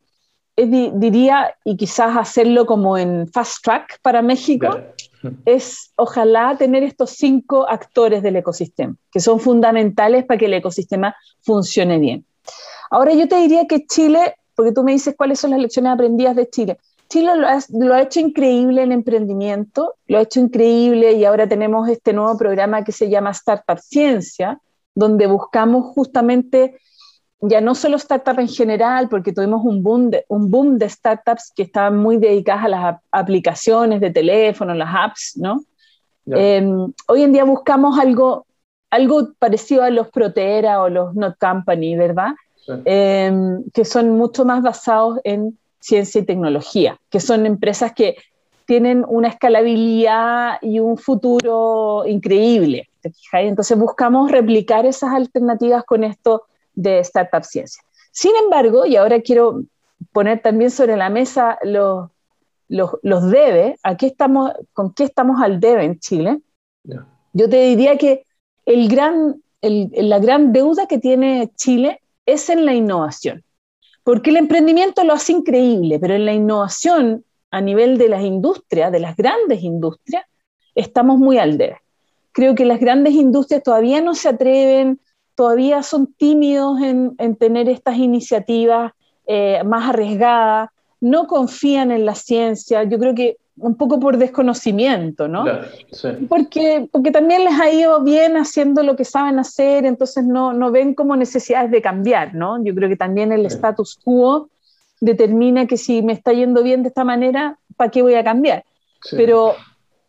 diría, 0.58 1.54
y 1.66 1.76
quizás 1.76 2.16
hacerlo 2.16 2.66
como 2.66 2.98
en 2.98 3.28
fast 3.28 3.62
track 3.64 4.00
para 4.02 4.22
México, 4.22 4.70
es 5.46 5.92
ojalá 5.98 6.56
tener 6.58 6.84
estos 6.84 7.12
cinco 7.12 7.68
actores 7.68 8.24
del 8.24 8.38
ecosistema, 8.38 8.96
que 9.12 9.20
son 9.20 9.40
fundamentales 9.40 10.24
para 10.26 10.38
que 10.38 10.46
el 10.46 10.54
ecosistema 10.54 11.16
funcione 11.42 12.00
bien. 12.00 12.26
Ahora 12.90 13.14
yo 13.14 13.28
te 13.28 13.36
diría 13.36 13.66
que 13.68 13.86
Chile, 13.86 14.36
porque 14.56 14.72
tú 14.72 14.84
me 14.84 14.94
dices 14.94 15.16
cuáles 15.18 15.40
son 15.40 15.52
las 15.52 15.60
lecciones 15.60 15.92
aprendidas 15.92 16.36
de 16.36 16.50
Chile, 16.50 16.78
Chile 17.10 17.36
lo 17.36 17.48
ha, 17.48 17.60
lo 17.70 17.94
ha, 17.94 18.02
hecho 18.02 18.20
increíble 18.20 18.82
en 18.82 18.92
emprendimiento, 18.92 19.94
lo 20.08 20.18
ha 20.18 20.22
hecho 20.22 20.40
increíble 20.40 21.14
y 21.14 21.26
ahora 21.26 21.48
tenemos 21.48 21.88
este 21.88 22.14
nuevo 22.14 22.36
programa 22.38 22.84
que 22.84 22.92
se 22.92 23.10
llama 23.10 23.30
Startup 23.32 23.78
Ciencia, 23.78 24.60
donde 24.96 25.28
buscamos 25.28 25.94
justamente 25.94 26.78
ya 27.42 27.62
no 27.62 27.76
solo 27.76 28.00
startups 28.00 28.40
en 28.40 28.48
general, 28.48 29.10
porque 29.10 29.34
tuvimos 29.34 29.64
un 29.64 29.84
boom 29.84 30.10
de, 30.10 30.26
un 30.30 30.50
boom 30.50 30.78
de 30.78 30.90
startups 30.90 31.52
que 31.56 31.64
estaban 31.64 31.98
muy 31.98 32.18
dedicadas 32.18 32.66
a 32.66 32.70
las 32.70 32.96
aplicaciones 33.12 34.00
de 34.02 34.10
teléfono, 34.10 34.74
las 34.74 34.90
apps, 34.94 35.38
¿no? 35.38 35.62
Em, 36.28 36.92
hoy 37.08 37.22
en 37.22 37.34
día 37.34 37.44
buscamos 37.44 38.00
algo, 38.00 38.48
algo 38.90 39.34
parecido 39.38 39.84
a 39.84 39.92
los 39.92 40.10
Protera 40.10 40.82
o 40.82 40.90
los 40.90 41.14
Not 41.14 41.38
Company, 41.40 41.96
¿verdad? 41.96 42.32
Em, 42.86 43.64
que 43.72 43.86
son 43.86 44.12
mucho 44.18 44.44
más 44.44 44.64
basados 44.64 45.20
en 45.24 45.58
ciencia 45.80 46.22
y 46.22 46.26
tecnología, 46.26 46.98
que 47.12 47.20
son 47.20 47.46
empresas 47.46 47.94
que 47.94 48.16
tienen 48.66 49.06
una 49.08 49.28
escalabilidad 49.28 50.58
y 50.62 50.80
un 50.80 50.98
futuro 50.98 52.04
increíble. 52.08 52.90
¿Te 53.10 53.40
Entonces 53.40 53.78
buscamos 53.78 54.32
replicar 54.32 54.86
esas 54.86 55.14
alternativas 55.14 55.84
con 55.84 56.04
esto 56.04 56.44
de 56.74 57.00
Startup 57.00 57.44
Ciencia. 57.44 57.84
Sin 58.12 58.32
embargo, 58.44 58.86
y 58.86 58.96
ahora 58.96 59.22
quiero 59.22 59.64
poner 60.12 60.42
también 60.42 60.72
sobre 60.72 60.98
la 60.98 61.10
mesa 61.10 61.58
los, 61.64 62.10
los, 62.68 62.92
los 63.02 63.30
debe, 63.30 63.78
estamos, 64.02 64.52
¿con 64.74 64.94
qué 64.94 65.04
estamos 65.04 65.42
al 65.42 65.60
debe 65.60 65.84
en 65.84 66.00
Chile? 66.00 66.42
Yo 67.34 67.50
te 67.50 67.62
diría 67.62 67.98
que 67.98 68.26
el 68.66 68.88
gran, 68.88 69.42
la 69.62 70.20
gran 70.20 70.54
deuda 70.54 70.88
que 70.88 70.98
tiene 70.98 71.52
Chile 71.56 72.02
es 72.26 72.50
en 72.50 72.66
la 72.66 72.74
innovación, 72.74 73.44
porque 74.04 74.30
el 74.30 74.38
emprendimiento 74.38 75.04
lo 75.04 75.14
hace 75.14 75.34
increíble, 75.34 76.00
pero 76.00 76.16
en 76.16 76.26
la 76.26 76.34
innovación 76.34 77.24
a 77.52 77.62
nivel 77.62 77.98
de 77.98 78.10
las 78.10 78.24
industrias, 78.24 78.92
de 78.92 79.00
las 79.00 79.16
grandes 79.16 79.62
industrias, 79.62 80.26
estamos 80.74 81.18
muy 81.18 81.38
al 81.38 81.58
debe. 81.58 81.85
Creo 82.36 82.54
que 82.54 82.66
las 82.66 82.80
grandes 82.80 83.16
industrias 83.16 83.64
todavía 83.64 84.02
no 84.02 84.14
se 84.14 84.30
atreven 84.30 85.00
todavía 85.36 85.84
son 85.84 86.14
tímidos 86.14 86.80
en, 86.82 87.36
tener 87.36 87.70
estas 87.70 87.98
iniciativas 87.98 88.94
eh, 89.28 89.62
más 89.66 89.90
arriesgadas, 89.90 90.70
no 91.02 91.28
confían 91.28 91.92
en 91.92 92.06
la 92.06 92.16
ciencia, 92.16 92.84
yo 92.84 92.98
creo 92.98 93.14
que 93.14 93.38
un 93.58 93.76
poco 93.76 94.00
por 94.00 94.18
desconocimiento, 94.18 95.28
¿no? 95.28 95.46
porque, 96.28 96.90
porque 96.92 97.12
también 97.12 97.46
les 97.46 97.60
ha 97.60 97.72
ido 97.72 98.04
bien 98.04 98.36
haciendo 98.36 98.84
lo 98.84 98.96
que 98.96 99.06
saben 99.06 99.40
hacer, 99.40 99.86
entonces 99.86 100.26
no, 100.26 100.52
no 100.52 100.72
ven 100.72 100.94
como 100.94 101.16
necesidades 101.16 101.72
de 101.72 101.82
cambiar, 101.82 102.34
¿no? 102.34 102.62
Yo 102.64 102.76
creo 102.76 102.90
que 102.90 102.98
también 102.98 103.32
el 103.32 103.46
status 103.46 103.98
quo 104.04 104.50
determina 105.00 105.68
que 105.68 105.78
si 105.78 106.02
me 106.02 106.14
está 106.14 106.34
yendo 106.34 106.64
bien 106.64 106.84
de 106.84 106.90
esta 106.90 107.06
manera, 107.06 107.58
¿para 107.78 107.92
qué 107.92 108.02
voy 108.02 108.16
a 108.16 108.24
cambiar? 108.24 108.66
Pero 109.12 109.54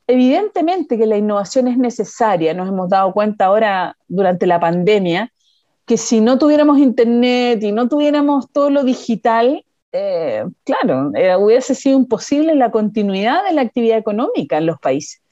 Evidentemente 0.06 0.96
que 0.96 1.06
la 1.06 1.16
innovación 1.16 1.68
es 1.68 1.78
necesaria, 1.78 2.54
nos 2.54 2.68
hemos 2.68 2.88
dado 2.88 3.12
cuenta 3.12 3.46
ahora 3.46 3.96
durante 4.08 4.46
la 4.46 4.60
pandemia 4.60 5.32
que 5.86 5.96
si 5.96 6.20
no 6.20 6.38
tuviéramos 6.38 6.78
internet 6.78 7.62
y 7.62 7.72
no 7.72 7.88
tuviéramos 7.88 8.50
todo 8.52 8.70
lo 8.70 8.82
digital, 8.82 9.64
eh, 9.92 10.44
claro, 10.64 11.12
eh, 11.14 11.36
hubiese 11.36 11.74
sido 11.74 11.96
imposible 11.96 12.54
la 12.56 12.70
continuidad 12.70 13.44
de 13.44 13.52
la 13.52 13.62
actividad 13.62 13.98
económica 13.98 14.58
en 14.58 14.66
los 14.66 14.78
países. 14.78 15.22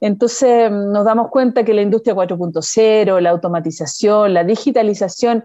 Entonces 0.00 0.70
nos 0.70 1.04
damos 1.04 1.28
cuenta 1.30 1.64
que 1.64 1.74
la 1.74 1.82
industria 1.82 2.14
4.0, 2.14 3.20
la 3.20 3.30
automatización, 3.30 4.34
la 4.34 4.44
digitalización 4.44 5.44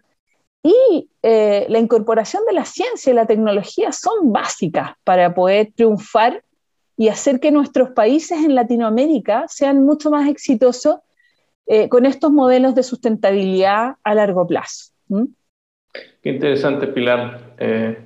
y 0.64 1.10
eh, 1.22 1.68
la 1.70 1.78
incorporación 1.78 2.44
de 2.48 2.54
la 2.54 2.66
ciencia 2.66 3.12
y 3.12 3.16
la 3.16 3.28
tecnología 3.28 3.92
son 3.92 4.32
básicas 4.32 4.92
para 5.04 5.36
poder 5.36 5.74
triunfar 5.76 6.42
y 6.98 7.10
hacer 7.10 7.40
que 7.40 7.52
nuestros 7.52 7.92
países 7.92 8.40
en 8.44 8.56
Latinoamérica 8.56 9.46
sean 9.48 9.84
mucho 9.84 10.10
más 10.10 10.30
exitosos 10.30 10.98
eh, 11.68 11.90
con 11.90 12.06
estos 12.06 12.32
modelos 12.32 12.76
de 12.76 12.84
sustentabilidad 12.84 13.96
a 14.04 14.16
largo 14.16 14.48
plazo. 14.48 14.92
Qué 16.22 16.30
interesante, 16.30 16.88
Pilar. 16.88 17.56
Eh, 17.58 17.98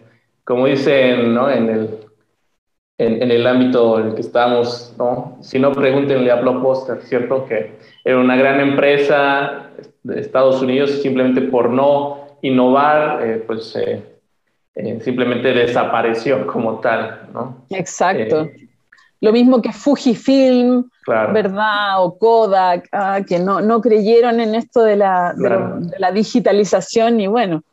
como 0.43 0.65
dicen 0.65 1.33
¿no? 1.33 1.49
en, 1.51 1.69
el, 1.69 1.89
en, 2.97 3.31
el 3.31 3.45
ámbito 3.45 3.99
en 3.99 4.07
el 4.07 4.15
que 4.15 4.21
estamos, 4.21 4.95
¿no? 4.97 5.37
si 5.41 5.59
no 5.59 5.71
pregúntenle 5.71 6.31
a 6.31 6.35
Blockbuster, 6.35 7.01
¿cierto? 7.01 7.45
Que 7.45 7.73
era 8.03 8.17
una 8.17 8.35
gran 8.35 8.59
empresa 8.59 9.69
de 10.03 10.19
Estados 10.19 10.61
Unidos 10.61 11.01
simplemente 11.01 11.41
por 11.41 11.69
no 11.69 12.37
innovar, 12.41 13.27
eh, 13.27 13.43
pues 13.45 13.77
simplemente 15.01 15.53
desapareció 15.53 16.47
como 16.47 16.79
tal, 16.79 17.27
¿no? 17.33 17.65
Exacto. 17.69 18.47
Lo 19.21 19.33
mismo 19.33 19.61
que 19.61 19.73
Fujifilm, 19.73 20.89
¿verdad? 21.05 22.03
O 22.03 22.17
Kodak, 22.17 22.87
ah, 22.91 23.19
que 23.27 23.39
no, 23.39 23.59
no, 23.59 23.81
creyeron 23.81 24.39
en 24.39 24.55
esto 24.55 24.83
de 24.83 24.95
la, 24.95 25.33
de, 25.35 25.99
la, 25.99 26.11
digitalización 26.11 27.19
y 27.19 27.27
bueno. 27.27 27.63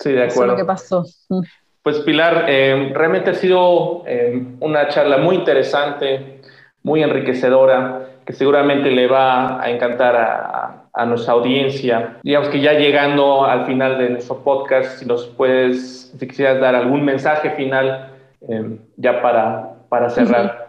Sí, 0.00 0.10
de 0.10 0.24
acuerdo. 0.24 0.32
Eso 0.32 0.42
es 0.42 0.48
lo 0.48 0.56
que 0.56 0.64
pasó. 0.64 1.04
Mm. 1.28 1.42
Pues 1.82 1.98
Pilar, 2.00 2.46
eh, 2.48 2.92
realmente 2.94 3.30
ha 3.30 3.34
sido 3.34 4.04
eh, 4.06 4.44
una 4.60 4.88
charla 4.88 5.18
muy 5.18 5.36
interesante, 5.36 6.40
muy 6.82 7.02
enriquecedora, 7.02 8.08
que 8.24 8.32
seguramente 8.32 8.90
le 8.90 9.08
va 9.08 9.60
a 9.60 9.68
encantar 9.68 10.16
a, 10.16 10.84
a, 10.92 11.06
nuestra 11.06 11.34
audiencia. 11.34 12.18
Digamos 12.22 12.48
que 12.50 12.60
ya 12.60 12.74
llegando 12.74 13.44
al 13.44 13.66
final 13.66 13.98
de 13.98 14.10
nuestro 14.10 14.38
podcast, 14.38 14.98
si 14.98 15.06
nos 15.06 15.26
puedes, 15.26 16.12
si 16.16 16.28
quisieras 16.28 16.60
dar 16.60 16.76
algún 16.76 17.04
mensaje 17.04 17.50
final 17.50 18.12
eh, 18.48 18.76
ya 18.96 19.20
para, 19.20 19.70
para 19.88 20.08
cerrar. 20.08 20.61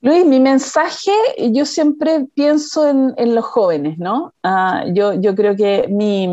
Luis, 0.00 0.24
mi 0.24 0.38
mensaje, 0.38 1.10
yo 1.50 1.66
siempre 1.66 2.26
pienso 2.34 2.88
en, 2.88 3.34
los 3.34 3.44
jóvenes, 3.44 3.98
¿no? 3.98 4.32
Ah, 4.44 4.84
yo, 4.94 5.14
yo, 5.14 5.34
creo 5.34 5.56
que 5.56 5.88
mi, 5.88 6.28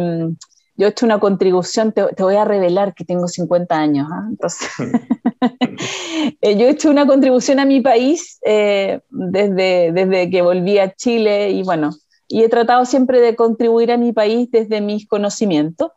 yo 0.78 0.86
he 0.86 0.89
hecho 0.89 1.05
una 1.05 1.20
contribución, 1.20 1.91
te, 1.91 2.03
voy 2.20 2.36
a 2.36 2.45
revelar 2.45 2.93
que 2.93 3.05
tengo 3.05 3.28
50 3.28 3.76
años, 3.76 4.07
¿ah? 4.11 4.26
entonces, 4.30 4.70
eh, 6.41 6.57
yo 6.57 6.68
he 6.68 6.70
hecho 6.70 6.91
una 6.91 7.07
contribución 7.07 7.59
a 7.59 7.66
mi 7.66 7.82
país 7.82 8.39
eh, 8.45 8.99
desde, 9.09 9.91
desde 9.93 10.30
que 10.30 10.41
volví 10.43 10.78
a 10.78 10.93
Chile 10.93 11.49
y 11.49 11.63
bueno, 11.63 11.89
y 12.28 12.43
he 12.43 12.49
tratado 12.49 12.86
siempre 12.86 13.20
de 13.20 13.36
contribuir 13.36 13.91
a 13.91 13.97
mi 13.97 14.13
país 14.13 14.49
desde 14.51 14.82
mis 14.82 15.07
conocimientos. 15.07 15.91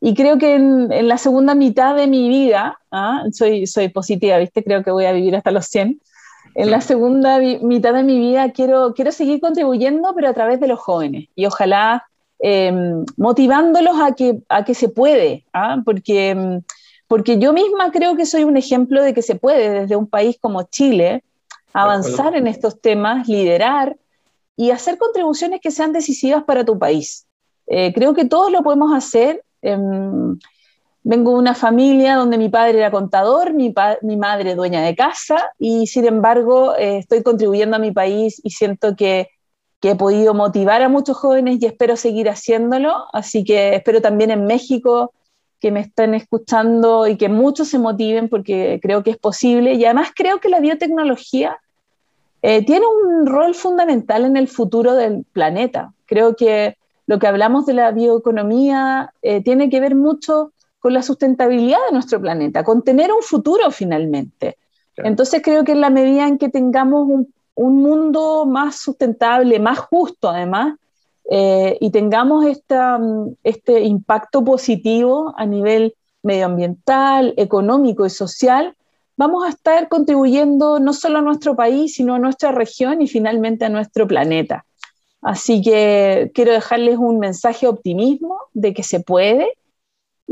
y 0.00 0.14
creo 0.14 0.38
que 0.38 0.54
en, 0.54 1.08
la 1.08 1.18
segunda 1.18 1.54
mitad 1.54 1.96
de 1.96 2.06
mi 2.06 2.28
vida, 2.28 2.78
¿ah? 2.92 3.24
soy, 3.32 3.66
soy 3.66 3.88
positiva, 3.88 4.38
¿viste? 4.38 4.62
Creo 4.62 4.84
que 4.84 4.90
voy 4.92 5.06
a 5.06 5.12
vivir 5.12 5.34
hasta 5.34 5.50
los 5.50 5.66
100. 5.66 6.00
En 6.54 6.70
la 6.70 6.80
segunda 6.80 7.38
mitad 7.38 7.94
de 7.94 8.02
mi 8.02 8.18
vida 8.18 8.50
quiero, 8.52 8.94
quiero 8.94 9.12
seguir 9.12 9.40
contribuyendo, 9.40 10.12
pero 10.14 10.28
a 10.28 10.34
través 10.34 10.60
de 10.60 10.68
los 10.68 10.78
jóvenes. 10.78 11.28
Y 11.34 11.46
ojalá 11.46 12.06
em, 12.38 13.04
motivándolos 13.16 14.00
a 14.00 14.12
que, 14.12 14.38
a 14.48 14.64
que 14.64 14.74
se 14.74 14.88
puede, 14.88 15.44
¿ah? 15.52 15.78
porque, 15.84 16.30
em, 16.30 16.62
porque 17.06 17.38
yo 17.38 17.52
misma 17.52 17.90
creo 17.92 18.16
que 18.16 18.26
soy 18.26 18.44
un 18.44 18.56
ejemplo 18.56 19.02
de 19.02 19.14
que 19.14 19.22
se 19.22 19.34
puede 19.34 19.82
desde 19.82 19.96
un 19.96 20.06
país 20.06 20.36
como 20.40 20.62
Chile 20.64 21.22
avanzar 21.72 22.34
en 22.34 22.46
estos 22.46 22.80
temas, 22.80 23.28
liderar 23.28 23.96
y 24.56 24.70
hacer 24.70 24.98
contribuciones 24.98 25.60
que 25.60 25.70
sean 25.70 25.92
decisivas 25.92 26.44
para 26.44 26.64
tu 26.64 26.78
país. 26.78 27.26
Eh, 27.66 27.92
creo 27.94 28.14
que 28.14 28.24
todos 28.24 28.50
lo 28.50 28.62
podemos 28.62 28.92
hacer 28.92 29.44
Em, 29.62 30.38
vengo 31.02 31.32
de 31.32 31.38
una 31.38 31.54
familia 31.54 32.16
donde 32.16 32.38
mi 32.38 32.48
padre 32.48 32.78
era 32.78 32.90
contador, 32.90 33.54
mi, 33.54 33.74
mi 34.02 34.16
madre 34.16 34.54
dueña 34.54 34.82
de 34.82 34.94
casa 34.94 35.50
y 35.58 35.86
sin 35.86 36.06
embargo 36.06 36.76
eh, 36.76 36.98
estoy 36.98 37.22
contribuyendo 37.22 37.76
a 37.76 37.80
mi 37.80 37.92
país 37.92 38.40
y 38.44 38.50
siento 38.50 38.96
que, 38.96 39.28
que, 39.80 39.90
he 39.90 39.96
podido 39.96 40.34
motivar 40.34 40.82
a 40.82 40.88
muchos 40.88 41.16
jóvenes 41.16 41.58
y 41.60 41.66
espero 41.66 41.96
seguir 41.96 42.28
haciéndolo. 42.28 43.06
Así 43.12 43.44
que 43.44 43.74
espero 43.76 44.02
también 44.02 44.30
en 44.30 44.44
México 44.44 45.12
que 45.58 45.70
me 45.70 45.80
estén 45.80 46.14
escuchando 46.14 47.06
y 47.06 47.16
que 47.16 47.28
muchos 47.28 47.68
se 47.68 47.78
motiven 47.78 48.28
porque 48.28 48.78
creo 48.82 49.02
que 49.02 49.10
es 49.10 49.18
posible 49.18 49.74
y 49.74 49.84
además 49.84 50.10
creo 50.14 50.40
que 50.40 50.48
la 50.48 50.60
biotecnología 50.60 51.58
eh, 52.42 52.64
tiene 52.64 52.86
un 52.86 53.26
rol 53.26 53.54
fundamental 53.54 54.24
en 54.24 54.36
el 54.36 54.48
futuro 54.48 54.94
del 54.94 55.24
planeta. 55.32 55.92
Creo 56.06 56.34
que 56.34 56.76
lo 57.06 57.18
que 57.18 57.26
hablamos 57.26 57.66
de 57.66 57.74
la 57.74 57.90
bioeconomía 57.90 59.12
eh, 59.20 59.42
tiene 59.42 59.68
que 59.68 59.80
ver 59.80 59.94
mucho 59.94 60.52
con 60.80 60.94
la 60.94 61.02
sustentabilidad 61.02 61.78
de 61.88 61.92
nuestro 61.92 62.20
planeta, 62.20 62.64
con 62.64 62.82
tener 62.82 63.12
un 63.12 63.22
futuro 63.22 63.70
finalmente. 63.70 64.56
Entonces 64.96 65.40
creo 65.42 65.64
que 65.64 65.72
en 65.72 65.80
la 65.80 65.90
medida 65.90 66.26
en 66.26 66.38
que 66.38 66.48
tengamos 66.48 67.08
un, 67.08 67.32
mundo 67.54 68.46
más 68.46 68.76
sustentable, 68.76 69.58
más 69.58 69.78
justo 69.78 70.30
además, 70.30 70.76
eh, 71.30 71.76
y 71.80 71.90
tengamos 71.90 72.46
esta, 72.46 72.98
este 73.44 73.82
impacto 73.82 74.42
positivo 74.42 75.34
a 75.36 75.44
nivel 75.46 75.94
medioambiental, 76.22 77.34
económico 77.36 78.06
y 78.06 78.10
social, 78.10 78.74
vamos 79.16 79.44
a 79.44 79.50
estar 79.50 79.88
contribuyendo 79.88 80.80
no 80.80 80.94
solo 80.94 81.18
a 81.18 81.22
nuestro 81.22 81.54
país, 81.54 81.94
sino 81.94 82.14
a 82.14 82.18
nuestra 82.18 82.52
región 82.52 83.02
y 83.02 83.08
finalmente 83.08 83.66
a 83.66 83.68
nuestro 83.68 84.08
planeta. 84.08 84.64
Así 85.20 85.60
que 85.60 86.30
quiero 86.34 86.52
dejarles 86.52 86.96
un 86.96 87.18
mensaje 87.18 87.66
de 87.66 87.70
optimismo 87.70 88.38
de 88.54 88.72
que 88.72 88.82
se 88.82 89.00
puede 89.00 89.52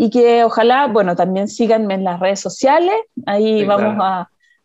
y 0.01 0.11
que 0.11 0.44
ojalá, 0.44 0.86
bueno, 0.86 1.16
también 1.16 1.49
síganme 1.49 1.94
en 1.94 2.05
las 2.05 2.20
redes 2.20 2.38
sociales, 2.38 2.94
ahí 3.26 3.64
vamos 3.64 3.96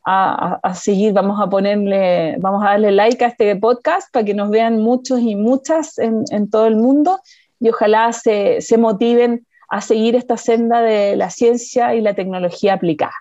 a, 0.05 0.73
seguir, 0.75 1.11
vamos 1.11 1.41
a 1.41 1.49
ponerle, 1.49 2.35
vamos 2.37 2.63
a 2.63 2.73
darle 2.73 2.91
like 2.91 3.25
a 3.25 3.29
este 3.29 3.55
podcast 3.55 4.13
para 4.13 4.23
que 4.23 4.35
nos 4.35 4.51
vean 4.51 4.79
muchos 4.79 5.21
y 5.21 5.35
muchas 5.35 5.97
en, 5.97 6.51
todo 6.51 6.67
el 6.67 6.75
mundo 6.75 7.19
y 7.59 7.69
ojalá 7.69 8.13
se, 8.13 8.61
se 8.61 8.77
motiven 8.77 9.47
a 9.69 9.81
seguir 9.81 10.15
esta 10.15 10.37
senda 10.37 10.81
de 10.81 11.15
la 11.15 11.31
ciencia 11.31 11.95
y 11.95 12.01
la 12.01 12.13
tecnología 12.13 12.75
aplicada. 12.75 13.15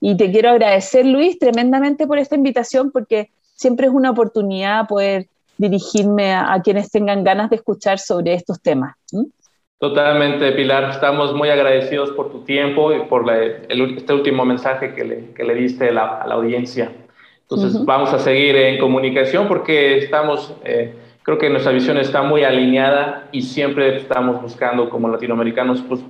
Y 0.00 0.16
te 0.16 0.30
quiero 0.30 0.50
agradecer, 0.50 1.06
Luis, 1.06 1.40
tremendamente 1.40 2.06
por 2.06 2.18
esta 2.18 2.36
invitación 2.36 2.92
porque 2.92 3.32
siempre 3.56 3.88
es 3.88 3.92
una 3.92 4.12
oportunidad 4.12 4.86
poder 4.86 5.26
dirigirme 5.56 6.34
a, 6.34 6.60
quienes 6.62 6.88
tengan 6.92 7.24
ganas 7.24 7.50
de 7.50 7.56
escuchar 7.56 7.98
sobre 7.98 8.34
estos 8.34 8.62
temas. 8.62 8.94
Totalmente, 9.78 10.50
Pilar. 10.52 10.90
Estamos 10.90 11.32
muy 11.34 11.50
agradecidos 11.50 12.10
por 12.10 12.32
tu 12.32 12.40
tiempo 12.40 12.92
y 12.92 13.00
por 13.02 13.24
este 13.30 14.12
último 14.12 14.44
mensaje 14.44 14.92
que 14.92 15.04
le, 15.04 15.32
que 15.34 15.44
le 15.44 15.54
diste 15.54 15.90
a 15.90 15.92
la, 15.92 16.34
audiencia. 16.34 16.90
Entonces, 17.42 17.84
vamos 17.84 18.12
a 18.12 18.18
seguir 18.18 18.56
en 18.56 18.78
comunicación 18.78 19.46
porque 19.46 19.98
estamos, 19.98 20.52
eh, 20.64 20.94
creo 21.22 21.38
que 21.38 21.48
nuestra 21.48 21.70
visión 21.70 21.96
está 21.96 22.22
muy 22.22 22.42
alineada 22.42 23.28
y 23.30 23.42
siempre 23.42 23.96
estamos 23.96 24.42
buscando 24.42 24.90
como 24.90 25.08
latinoamericanos, 25.08 25.80
pues 25.88 26.00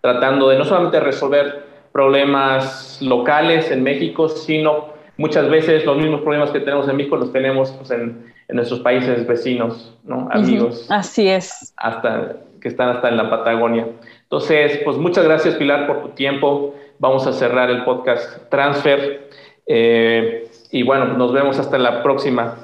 tratando 0.00 0.48
de 0.48 0.56
no 0.56 0.64
solamente 0.64 1.00
resolver 1.00 1.66
problemas 1.90 2.98
locales 3.02 3.72
en 3.72 3.82
México, 3.82 4.28
sino 4.28 4.90
muchas 5.16 5.50
veces 5.50 5.84
los 5.84 5.96
mismos 5.96 6.20
problemas 6.20 6.50
que 6.50 6.60
tenemos 6.60 6.88
en 6.88 6.96
México 6.96 7.16
los 7.16 7.32
tenemos 7.32 7.72
pues, 7.72 7.90
en, 7.90 8.32
en 8.46 8.56
nuestros 8.56 8.80
países 8.80 9.26
vecinos, 9.26 9.98
¿no? 10.04 10.28
Amigos. 10.30 10.86
Así 10.88 11.28
es. 11.28 11.74
Hasta, 11.76 12.36
que 12.66 12.70
están 12.70 12.88
hasta 12.88 13.08
en 13.08 13.16
la 13.16 13.30
Patagonia. 13.30 13.86
Entonces, 14.24 14.80
pues 14.84 14.96
muchas 14.96 15.24
gracias 15.24 15.54
Pilar 15.54 15.86
por 15.86 16.02
tu 16.02 16.08
tiempo. 16.08 16.74
Vamos 16.98 17.24
a 17.28 17.32
cerrar 17.32 17.70
el 17.70 17.84
podcast 17.84 18.50
Transfer. 18.50 19.30
Eh, 19.68 20.48
y 20.72 20.82
bueno, 20.82 21.04
nos 21.16 21.32
vemos 21.32 21.60
hasta 21.60 21.78
la 21.78 22.02
próxima. 22.02 22.56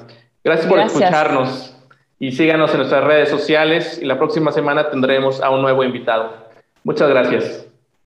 Gracias 0.43 0.67
por 0.67 0.79
escucharnos 0.79 1.73
y 2.19 2.33
síganos 2.33 2.71
en 2.71 2.79
nuestras 2.79 3.05
redes 3.05 3.29
sociales 3.29 3.97
y 4.01 4.05
la 4.05 4.17
próxima 4.17 4.51
semana 4.51 4.89
tendremos 4.89 5.41
a 5.41 5.49
un 5.51 5.61
nuevo 5.61 5.85
invitado. 5.85 6.33
Muchas 6.83 7.07
gracias. 7.07 7.65